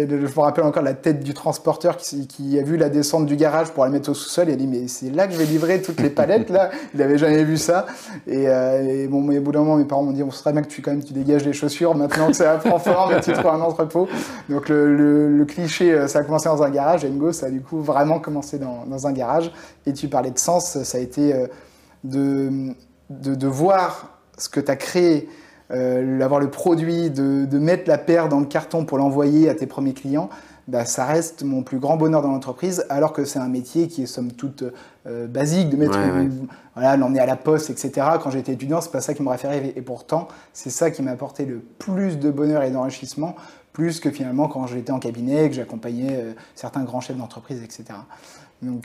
je 0.09 0.17
me 0.17 0.41
rappelle 0.41 0.65
encore 0.65 0.83
la 0.83 0.95
tête 0.95 1.23
du 1.23 1.35
transporteur 1.35 1.97
qui, 1.97 2.59
a 2.59 2.63
vu 2.63 2.77
la 2.77 2.89
descente 2.89 3.27
du 3.27 3.37
garage 3.37 3.71
pour 3.71 3.85
la 3.85 3.91
mettre 3.91 4.11
au 4.11 4.15
sous-sol. 4.15 4.47
Il 4.49 4.53
a 4.53 4.57
dit 4.57 4.67
mais 4.67 4.89
c'est 4.89 5.11
là 5.11 5.29
que 5.29 5.35
je 5.35 5.39
vais 5.39 5.45
livrer 5.45 5.81
toutes 5.81 6.01
les 6.01 6.11
palettes 6.11 6.51
là. 6.51 6.71
Il 6.93 7.01
n'avait 7.01 7.17
jamais 7.17 7.45
vu 7.45 7.57
ça. 7.57 7.87
Et, 8.27 9.07
bon, 9.09 9.23
mais 9.23 9.39
au 9.39 9.41
bout 9.41 9.53
d'un 9.53 9.61
moment, 9.61 9.77
mes 9.77 9.85
parents 9.85 10.03
m'ont 10.03 10.13
dit 10.13 10.25
on 10.25 10.31
serait 10.33 10.53
bien 10.53 10.63
que 10.63 10.69
tu 10.69 10.83
quand 10.83 10.91
même 10.91 11.05
tu 11.05 11.13
dégages 11.13 11.45
les 11.45 11.53
chaussures 11.53 11.95
maintenant 11.95 12.27
que 12.27 12.33
ça 12.33 12.57
prend 12.57 12.79
forme 12.79 13.15
et 13.15 13.21
tu 13.21 13.33
trouves 13.33 13.47
un 13.47 13.61
entrepôt. 13.61 14.09
Donc 14.49 14.69
le, 14.69 15.45
cliché, 15.47 16.09
ça 16.09 16.21
a 16.21 16.23
commencé 16.25 16.49
dans 16.49 16.63
un 16.63 16.71
garage. 16.71 17.05
Et 17.05 17.11
Ngo, 17.11 17.33
ça 17.33 17.47
a 17.47 17.51
du 17.51 17.61
coup 17.61 17.81
vraiment 17.81 18.19
commencé 18.19 18.59
dans, 18.59 18.85
dans 18.87 19.07
un 19.07 19.13
garage. 19.13 19.53
Et 19.87 19.93
tu 19.93 20.09
parlais 20.09 20.31
de 20.31 20.39
sens, 20.39 20.83
ça 20.83 20.99
a 20.99 21.01
été 21.01 21.35
de, 22.05 22.75
de, 23.21 23.47
voir 23.47 24.19
ce 24.39 24.49
que 24.49 24.61
tu 24.61 24.71
as 24.71 24.77
créé, 24.77 25.29
euh, 25.71 26.21
avoir 26.21 26.41
le 26.41 26.51
produit, 26.51 27.11
de, 27.11 27.45
de, 27.45 27.59
mettre 27.59 27.89
la 27.89 27.99
paire 27.99 28.29
dans 28.29 28.41
le 28.41 28.47
carton 28.47 28.85
pour 28.85 28.99
l'envoyer 28.99 29.49
à 29.49 29.55
tes 29.55 29.67
premiers 29.67 29.95
clients, 29.95 30.29
bah, 30.69 30.85
ça 30.85 31.05
reste 31.05 31.43
mon 31.43 31.63
plus 31.63 31.79
grand 31.79 31.97
bonheur 31.97 32.23
dans 32.23 32.31
l'entreprise, 32.31 32.87
alors 32.89 33.13
que 33.13 33.25
c'est 33.25 33.41
un 33.41 33.49
métier 33.49 33.89
qui 33.89 34.05
est 34.05 34.07
somme 34.07 34.31
toute 34.31 34.63
euh, 35.07 35.27
basique, 35.27 35.71
de 35.71 35.77
mettre, 35.77 35.99
voilà, 36.75 36.97
l'emmener 36.97 37.21
à 37.21 37.27
la 37.27 37.37
poste, 37.37 37.71
etc. 37.71 38.07
Quand 38.23 38.31
j'étais 38.31 38.53
étudiant, 38.53 38.81
c'est 38.81 38.93
pas 38.93 39.01
ça 39.01 39.13
qui 39.13 39.23
m'aurait 39.23 39.39
fait 39.39 39.49
rêver. 39.49 39.73
Et 39.75 39.83
pourtant, 39.83 40.29
c'est 40.53 40.71
ça 40.71 40.91
qui 40.93 41.03
m'a 41.03 41.11
apporté 41.11 41.45
le 41.45 41.59
plus 41.59 42.19
de 42.19 42.31
bonheur 42.31 42.63
et 42.63 42.71
d'enrichissement, 42.71 43.35
plus 43.73 43.99
que 43.99 44.11
finalement 44.11 44.49
quand 44.49 44.67
j'étais 44.67 44.93
en 44.93 45.01
cabinet, 45.01 45.49
que 45.49 45.57
j'accompagnais 45.57 46.17
euh, 46.17 46.33
certains 46.55 46.85
grands 46.85 47.01
chefs 47.01 47.17
d'entreprise, 47.17 47.63
etc. 47.63 47.85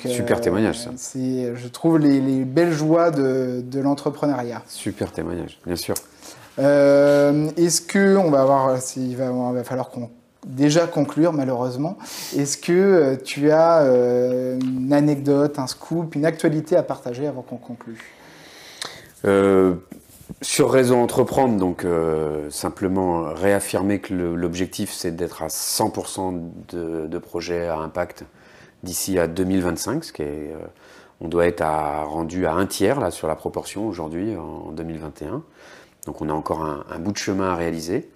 Super 0.06 0.38
euh, 0.38 0.42
témoignage, 0.42 0.80
ça. 0.80 0.92
C'est, 0.96 1.54
je 1.56 1.68
trouve, 1.68 2.00
les, 2.00 2.20
belles 2.46 2.74
joies 2.74 3.12
de, 3.12 3.80
l'entrepreneuriat. 3.80 4.64
Super 4.68 5.12
témoignage, 5.12 5.60
bien 5.66 5.76
sûr. 5.76 5.96
Euh, 6.60 7.50
est-ce 7.58 7.82
que, 7.82 8.18
on 8.18 8.32
va 8.32 8.42
avoir, 8.42 8.78
il 8.96 9.16
va, 9.16 9.32
va 9.32 9.64
falloir 9.64 9.90
qu'on 9.90 10.10
déjà 10.46 10.88
conclure 10.88 11.34
malheureusement. 11.34 11.98
Est-ce 12.36 12.58
que 12.58 12.72
euh, 12.72 13.16
tu 13.22 13.52
as 13.52 13.82
une 13.82 14.94
anecdote, 14.94 15.60
un 15.60 15.68
scoop, 15.68 16.16
une 16.16 16.26
actualité 16.26 16.76
à 16.76 16.84
partager 16.84 17.28
avant 17.28 17.42
qu'on 17.42 17.58
conclue? 17.58 18.02
Sur 20.42 20.72
Réseau 20.72 20.96
Entreprendre, 20.98 21.58
donc 21.58 21.86
simplement 22.50 23.34
réaffirmer 23.34 24.00
que 24.00 24.14
l'objectif 24.14 24.92
c'est 24.94 25.16
d'être 25.16 25.42
à 25.42 25.48
100% 25.48 26.42
de, 26.70 27.08
de 27.08 27.18
projets 27.18 27.68
à 27.68 27.78
impact 27.78 28.26
d'ici 28.84 29.18
à 29.20 29.28
2025, 29.28 30.04
ce 30.04 30.14
qui 30.14 30.22
est, 30.22 30.26
euh, 30.54 30.60
on 31.22 31.28
doit 31.28 31.48
être 31.48 31.64
rendu 31.64 32.46
à 32.46 32.54
un 32.54 32.66
tiers 32.66 33.00
là, 33.00 33.12
sur 33.12 33.28
la 33.28 33.36
proportion 33.36 33.88
aujourd'hui 33.88 34.36
en 34.36 34.72
2021. 34.72 35.44
Donc 36.06 36.22
on 36.22 36.30
a 36.30 36.34
encore 36.34 36.64
un, 36.64 37.00
bout 37.00 37.12
de 37.12 37.18
chemin 37.18 37.52
à 37.52 37.56
réaliser. 37.56 38.10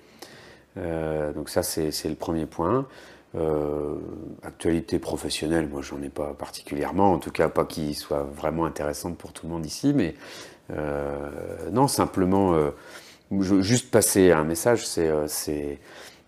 Euh, 0.78 1.34
donc 1.34 1.50
ça 1.50 1.64
c'est 1.64 1.92
le 2.06 2.16
premier 2.16 2.46
point. 2.46 2.86
Euh, 3.34 3.96
actualité 4.44 5.00
professionnelle, 5.00 5.68
moi 5.68 5.82
j'en 5.82 6.02
ai 6.02 6.10
pas 6.10 6.34
particulièrement, 6.34 7.14
en 7.14 7.18
tout 7.18 7.32
cas 7.32 7.48
pas 7.48 7.64
qui 7.64 7.94
soit 7.94 8.24
vraiment 8.24 8.66
intéressante 8.66 9.18
pour 9.18 9.32
tout 9.32 9.46
le 9.48 9.54
monde 9.54 9.66
ici, 9.66 9.94
mais 9.94 10.16
non 11.72 11.88
simplement 11.88 12.56
juste 13.40 13.92
passer 13.92 14.32
un 14.32 14.44
message, 14.44 14.86
c'est 14.86 15.80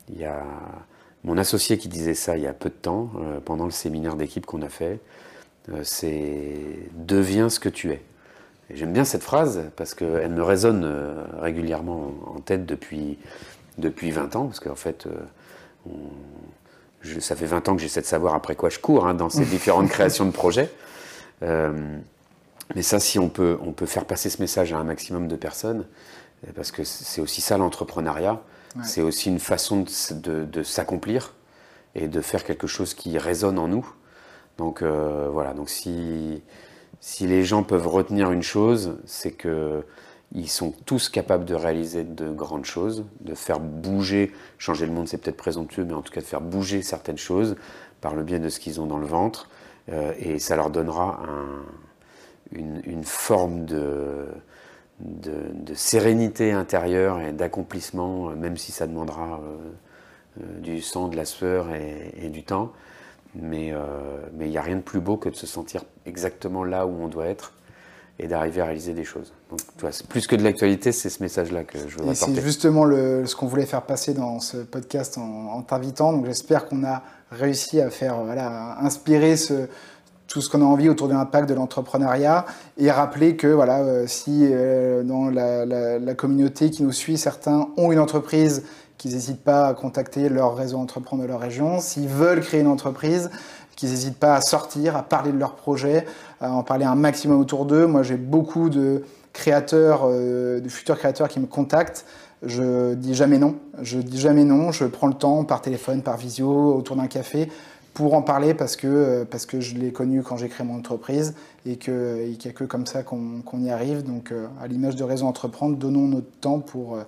il 0.09 0.19
y 0.19 0.25
a 0.25 0.43
mon 1.23 1.37
associé 1.37 1.77
qui 1.77 1.87
disait 1.87 2.13
ça 2.15 2.37
il 2.37 2.43
y 2.43 2.47
a 2.47 2.53
peu 2.53 2.69
de 2.69 2.75
temps, 2.75 3.11
euh, 3.17 3.39
pendant 3.43 3.65
le 3.65 3.71
séminaire 3.71 4.15
d'équipe 4.15 4.45
qu'on 4.45 4.61
a 4.61 4.69
fait, 4.69 4.99
euh, 5.69 5.81
c'est 5.83 6.89
deviens 6.93 7.49
ce 7.49 7.59
que 7.59 7.69
tu 7.69 7.91
es. 7.91 8.01
J'aime 8.69 8.93
bien 8.93 9.05
cette 9.05 9.23
phrase 9.23 9.63
parce 9.75 9.93
qu'elle 9.93 10.31
me 10.31 10.43
résonne 10.43 10.83
euh, 10.85 11.23
régulièrement 11.39 12.13
en 12.25 12.39
tête 12.39 12.65
depuis, 12.65 13.17
depuis 13.77 14.11
20 14.11 14.35
ans, 14.35 14.45
parce 14.47 14.59
qu'en 14.59 14.75
fait, 14.75 15.07
ça 17.19 17.35
fait 17.35 17.45
20 17.45 17.69
ans 17.69 17.75
que 17.75 17.81
j'essaie 17.81 18.01
de 18.01 18.05
savoir 18.05 18.33
après 18.33 18.55
quoi 18.55 18.69
je 18.69 18.79
cours 18.79 19.05
hein, 19.05 19.13
dans 19.13 19.29
ces 19.29 19.45
différentes 19.45 19.89
créations 19.89 20.25
de 20.25 20.31
projets. 20.31 20.69
mais 21.41 22.81
ça, 22.81 22.99
si 22.99 23.19
on 23.19 23.29
peut, 23.29 23.57
on 23.61 23.73
peut 23.73 23.85
faire 23.85 24.05
passer 24.05 24.29
ce 24.29 24.41
message 24.41 24.73
à 24.73 24.77
un 24.77 24.83
maximum 24.83 25.27
de 25.27 25.35
personnes, 25.35 25.85
parce 26.55 26.71
que 26.71 26.83
c'est 26.83 27.21
aussi 27.21 27.41
ça 27.41 27.57
l'entrepreneuriat, 27.57 28.41
c'est 28.81 29.01
aussi 29.01 29.29
une 29.29 29.39
façon 29.39 29.85
de, 30.11 30.63
s'accomplir 30.63 31.33
et 31.95 32.07
de 32.07 32.21
faire 32.21 32.43
quelque 32.43 32.67
chose 32.67 32.93
qui 32.93 33.17
résonne 33.17 33.59
en 33.59 33.67
nous. 33.67 33.87
Donc 34.57 34.81
euh, 34.81 35.29
voilà, 35.31 35.53
donc 35.53 35.69
si, 35.69 36.41
si 36.99 37.27
les 37.27 37.43
gens 37.43 37.63
peuvent 37.63 37.87
retenir 37.87 38.31
une 38.31 38.43
chose, 38.43 38.97
c'est 39.05 39.31
que 39.31 39.83
ils 40.35 40.49
sont 40.49 40.73
tous 40.85 41.09
capables 41.09 41.45
de 41.45 41.53
réaliser 41.53 42.03
de 42.03 42.31
grandes 42.31 42.65
choses, 42.65 43.05
de 43.21 43.35
faire 43.35 43.59
bouger, 43.59 44.31
changer 44.57 44.87
le 44.87 44.91
monde 44.91 45.07
c'est 45.07 45.19
peut-être 45.19 45.37
présomptueux, 45.37 45.85
mais 45.85 45.93
en 45.93 46.01
tout 46.01 46.11
cas 46.11 46.21
de 46.21 46.25
faire 46.25 46.41
bouger 46.41 46.81
certaines 46.81 47.17
choses 47.17 47.55
par 48.01 48.15
le 48.15 48.23
biais 48.23 48.39
de 48.39 48.49
ce 48.49 48.59
qu'ils 48.59 48.81
ont 48.81 48.87
dans 48.87 48.97
le 48.97 49.05
ventre, 49.05 49.49
euh, 49.89 50.13
et 50.17 50.39
ça 50.39 50.55
leur 50.55 50.71
donnera 50.71 51.19
une, 52.51 53.03
forme 53.03 53.65
de, 53.65 54.25
de, 54.99 55.73
sérénité 55.73 56.51
intérieure 56.51 57.19
et 57.19 57.31
d'accomplissement, 57.31 58.29
euh, 58.29 58.35
même 58.35 58.57
si 58.57 58.71
ça 58.71 58.87
demandera 58.87 59.41
euh, 59.41 60.41
euh, 60.41 60.59
du 60.59 60.81
sang, 60.81 61.07
de 61.07 61.15
la 61.15 61.25
sueur 61.25 61.67
et, 61.73 62.29
du 62.29 62.43
temps. 62.43 62.71
Mais 63.35 63.73
il 64.39 64.47
n'y 64.47 64.57
a 64.57 64.61
rien 64.61 64.75
de 64.75 64.81
plus 64.81 64.99
beau 64.99 65.17
que 65.17 65.27
de 65.27 65.35
se 65.35 65.47
sentir 65.47 65.83
exactement 66.05 66.63
là 66.63 66.85
où 66.85 66.91
on 67.01 67.07
doit 67.07 67.25
être 67.25 67.53
et 68.19 68.27
d'arriver 68.27 68.61
à 68.61 68.65
réaliser 68.65 68.93
des 68.93 69.03
choses. 69.03 69.33
Donc, 69.49 69.59
plus 70.07 70.27
que 70.27 70.35
de 70.35 70.43
l'actualité, 70.43 70.91
c'est 70.91 71.09
ce 71.09 71.23
message-là 71.23 71.63
que 71.63 71.79
je 71.79 71.97
veux 71.97 72.03
apporter. 72.03 72.35
C'est 72.35 72.41
justement 72.41 72.85
ce 72.85 73.35
qu'on 73.35 73.47
voulait 73.47 73.65
faire 73.65 73.81
passer 73.81 74.13
dans 74.13 74.39
ce 74.39 74.57
podcast 74.57 75.17
en, 75.17 75.47
en 75.47 75.63
t'invitant. 75.63 76.13
Donc, 76.13 76.27
j'espère 76.27 76.67
qu'on 76.67 76.83
a 76.83 77.01
réussi 77.31 77.81
à 77.81 77.89
faire, 77.89 78.23
voilà, 78.23 78.77
inspirer 78.81 79.35
ce, 79.35 79.67
tout 80.33 80.41
ce 80.41 80.49
qu'on 80.49 80.63
a 80.63 80.65
envie 80.65 80.89
autour 80.89 81.07
de 81.07 81.13
l'impact 81.13 81.47
de 81.47 81.53
l'entrepreneuriat 81.53 82.47
et 82.79 82.89
rappeler 82.89 83.35
que 83.35 83.45
voilà, 83.45 83.81
euh, 83.81 84.07
si 84.07 84.39
euh, 84.41 85.03
dans 85.03 85.29
la, 85.29 86.15
communauté 86.15 86.71
qui 86.71 86.81
nous 86.81 86.91
suit, 86.91 87.19
certains 87.19 87.69
ont 87.77 87.91
une 87.91 87.99
entreprise, 87.99 88.63
qu'ils 88.97 89.11
n'hésitent 89.11 89.43
pas 89.43 89.67
à 89.67 89.73
contacter 89.75 90.29
leur 90.29 90.55
réseau 90.55 90.79
entreprendre 90.79 91.21
de 91.21 91.27
leur 91.27 91.39
région. 91.39 91.79
S'ils 91.79 92.07
veulent 92.07 92.41
créer 92.41 92.61
une 92.61 92.67
entreprise, 92.67 93.29
qu'ils 93.75 93.89
n'hésitent 93.89 94.17
pas 94.17 94.33
à 94.33 94.41
sortir, 94.41 94.97
à 94.97 95.03
parler 95.03 95.31
de 95.31 95.37
leur 95.37 95.53
projet, 95.53 96.07
à 96.41 96.51
en 96.51 96.63
parler 96.63 96.85
un 96.85 96.95
maximum 96.95 97.39
autour 97.39 97.65
d'eux. 97.65 97.85
Moi, 97.85 98.01
j'ai 98.01 98.17
beaucoup 98.17 98.69
de 98.69 99.03
créateurs, 99.33 100.01
euh, 100.05 100.59
de 100.59 100.67
futurs 100.67 100.97
créateurs 100.97 101.27
qui 101.27 101.39
me 101.41 101.45
contactent. 101.45 102.05
Je 102.41 102.95
dis 102.95 103.13
jamais 103.13 103.37
non. 103.37 103.55
Je 103.83 103.99
dis 103.99 104.19
jamais 104.19 104.45
non. 104.45 104.71
Je 104.71 104.85
prends 104.85 105.07
le 105.07 105.13
temps 105.13 105.43
par 105.43 105.61
téléphone, 105.61 106.01
par 106.01 106.17
visio, 106.17 106.75
autour 106.75 106.95
d'un 106.95 107.07
café 107.07 107.49
pour 107.93 108.15
en 108.15 108.21
parler 108.21 108.53
parce 108.53 108.75
que, 108.75 108.87
euh, 108.87 109.25
parce 109.25 109.45
que 109.45 109.61
je 109.61 109.75
l'ai 109.75 109.91
connu 109.91 110.23
quand 110.23 110.37
j'ai 110.37 110.49
créé 110.49 110.65
mon 110.65 110.77
entreprise 110.77 111.35
et 111.65 111.77
qu'il 111.77 111.93
n'y 111.93 112.47
a 112.47 112.51
que 112.51 112.63
comme 112.63 112.85
ça 112.85 113.03
qu'on 113.03 113.43
y 113.59 113.69
arrive. 113.69 114.03
Donc, 114.03 114.31
euh, 114.31 114.47
à 114.61 114.67
l'image 114.67 114.95
de 114.95 115.03
Réseau 115.03 115.25
Entreprendre, 115.25 115.77
donnons 115.77 116.07
notre 116.07 116.31
temps 116.41 116.59
pour, 116.59 116.95
euh, 116.95 117.03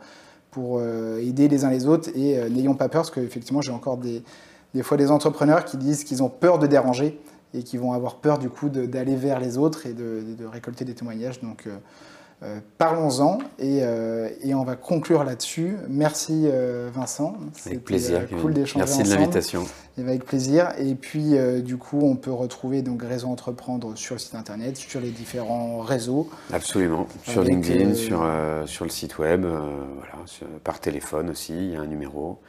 pour 0.52 0.82
aider 0.82 1.50
les 1.50 1.66
uns 1.66 1.70
les 1.70 1.86
autres 1.86 2.10
et 2.16 2.50
n'ayons 2.50 2.76
pas 2.76 2.88
peur 2.88 3.02
parce 3.02 3.12
qu'effectivement, 3.12 3.62
j'ai 3.62 3.74
encore 3.74 3.98
des, 3.98 4.24
des 4.74 4.84
fois 4.84 4.96
des 4.96 5.12
entrepreneurs 5.12 5.66
qui 5.66 5.76
disent 5.76 6.06
qu'ils 6.06 6.24
ont 6.24 6.30
peur 6.30 6.60
de 6.60 6.68
déranger 6.68 7.20
et 7.54 7.62
qui 7.62 7.76
vont 7.76 7.92
avoir 7.92 8.16
peur 8.16 8.40
du 8.40 8.50
coup 8.50 8.70
d'aller 8.70 9.18
vers 9.18 9.42
les 9.42 9.58
autres 9.58 9.86
et 9.86 9.92
de, 9.92 10.24
de 10.38 10.46
récolter 10.46 10.86
des 10.86 10.94
témoignages. 10.94 11.42
Donc, 11.42 11.68
euh, 12.44 12.60
parlons-en 12.78 13.40
euh, 13.62 14.30
et, 14.44 14.54
on 14.54 14.64
va 14.66 14.76
conclure 14.76 15.24
là-dessus. 15.24 15.78
Merci 15.88 16.44
euh, 16.46 16.90
Vincent. 16.94 17.38
Avec 17.66 17.86
plaisir. 17.86 18.28
cool 18.42 18.54
d'échanger 18.54 18.86
Merci 18.86 19.04
de 19.04 19.10
l'invitation. 19.10 19.64
Avec 19.98 20.26
plaisir. 20.26 20.72
Et 20.78 20.96
puis 20.96 21.36
du 21.64 21.78
coup, 21.78 22.02
on 22.04 22.16
peut 22.16 22.34
retrouver 22.34 22.82
donc 22.82 23.02
Réseau 23.02 23.30
Entreprendre 23.30 23.96
sur 23.96 24.16
le 24.16 24.20
site 24.20 24.36
internet, 24.36 24.76
sur 24.76 25.00
les 25.00 25.12
différents 25.12 25.80
réseaux. 25.80 26.30
Absolument. 26.52 27.08
Sur 27.24 27.44
LinkedIn, 27.44 27.94
sur, 27.94 28.30
sur 28.66 28.84
le 28.84 28.92
site 28.92 29.18
web, 29.18 29.46
voilà, 29.46 30.26
par 30.66 30.82
téléphone 30.82 31.30
aussi, 31.30 31.54
il 31.54 31.72
y 31.72 31.76
a 31.78 31.82
un 31.82 31.88
numéro 31.88 32.40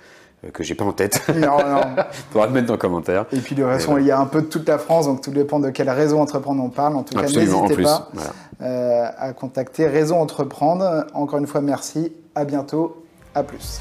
que 0.52 0.62
j'ai 0.62 0.74
pas 0.74 0.84
en 0.84 0.92
tête. 0.92 1.22
Non, 1.34 1.58
non. 1.58 1.80
Faudra 2.30 2.48
te 2.48 2.52
mettre 2.52 2.66
dans 2.66 2.74
le 2.74 2.78
commentaire. 2.78 3.26
Et 3.32 3.38
puis 3.38 3.54
de 3.54 3.62
toute 3.62 3.70
façon, 3.72 3.98
il 3.98 4.06
y 4.06 4.10
a 4.10 4.18
un 4.18 4.26
peu 4.26 4.42
de 4.42 4.46
toute 4.46 4.68
la 4.68 4.78
France, 4.78 5.06
donc 5.06 5.22
tout 5.22 5.30
dépend 5.30 5.60
de 5.60 5.70
quel 5.70 5.90
réseau 5.90 6.18
entreprendre 6.18 6.62
on 6.62 6.68
parle. 6.68 6.96
En 6.96 7.02
tout 7.02 7.14
cas, 7.14 7.22
n'hésitez 7.22 7.82
pas. 7.82 8.08
Voilà. 8.12 8.30
Euh, 8.62 9.08
à 9.18 9.32
contacter 9.32 9.86
Réseau 9.86 10.14
Entreprendre. 10.14 11.06
Encore 11.14 11.38
une 11.38 11.46
fois, 11.46 11.60
merci. 11.60 12.12
À 12.34 12.44
bientôt. 12.44 13.04
À 13.34 13.42
plus. 13.42 13.80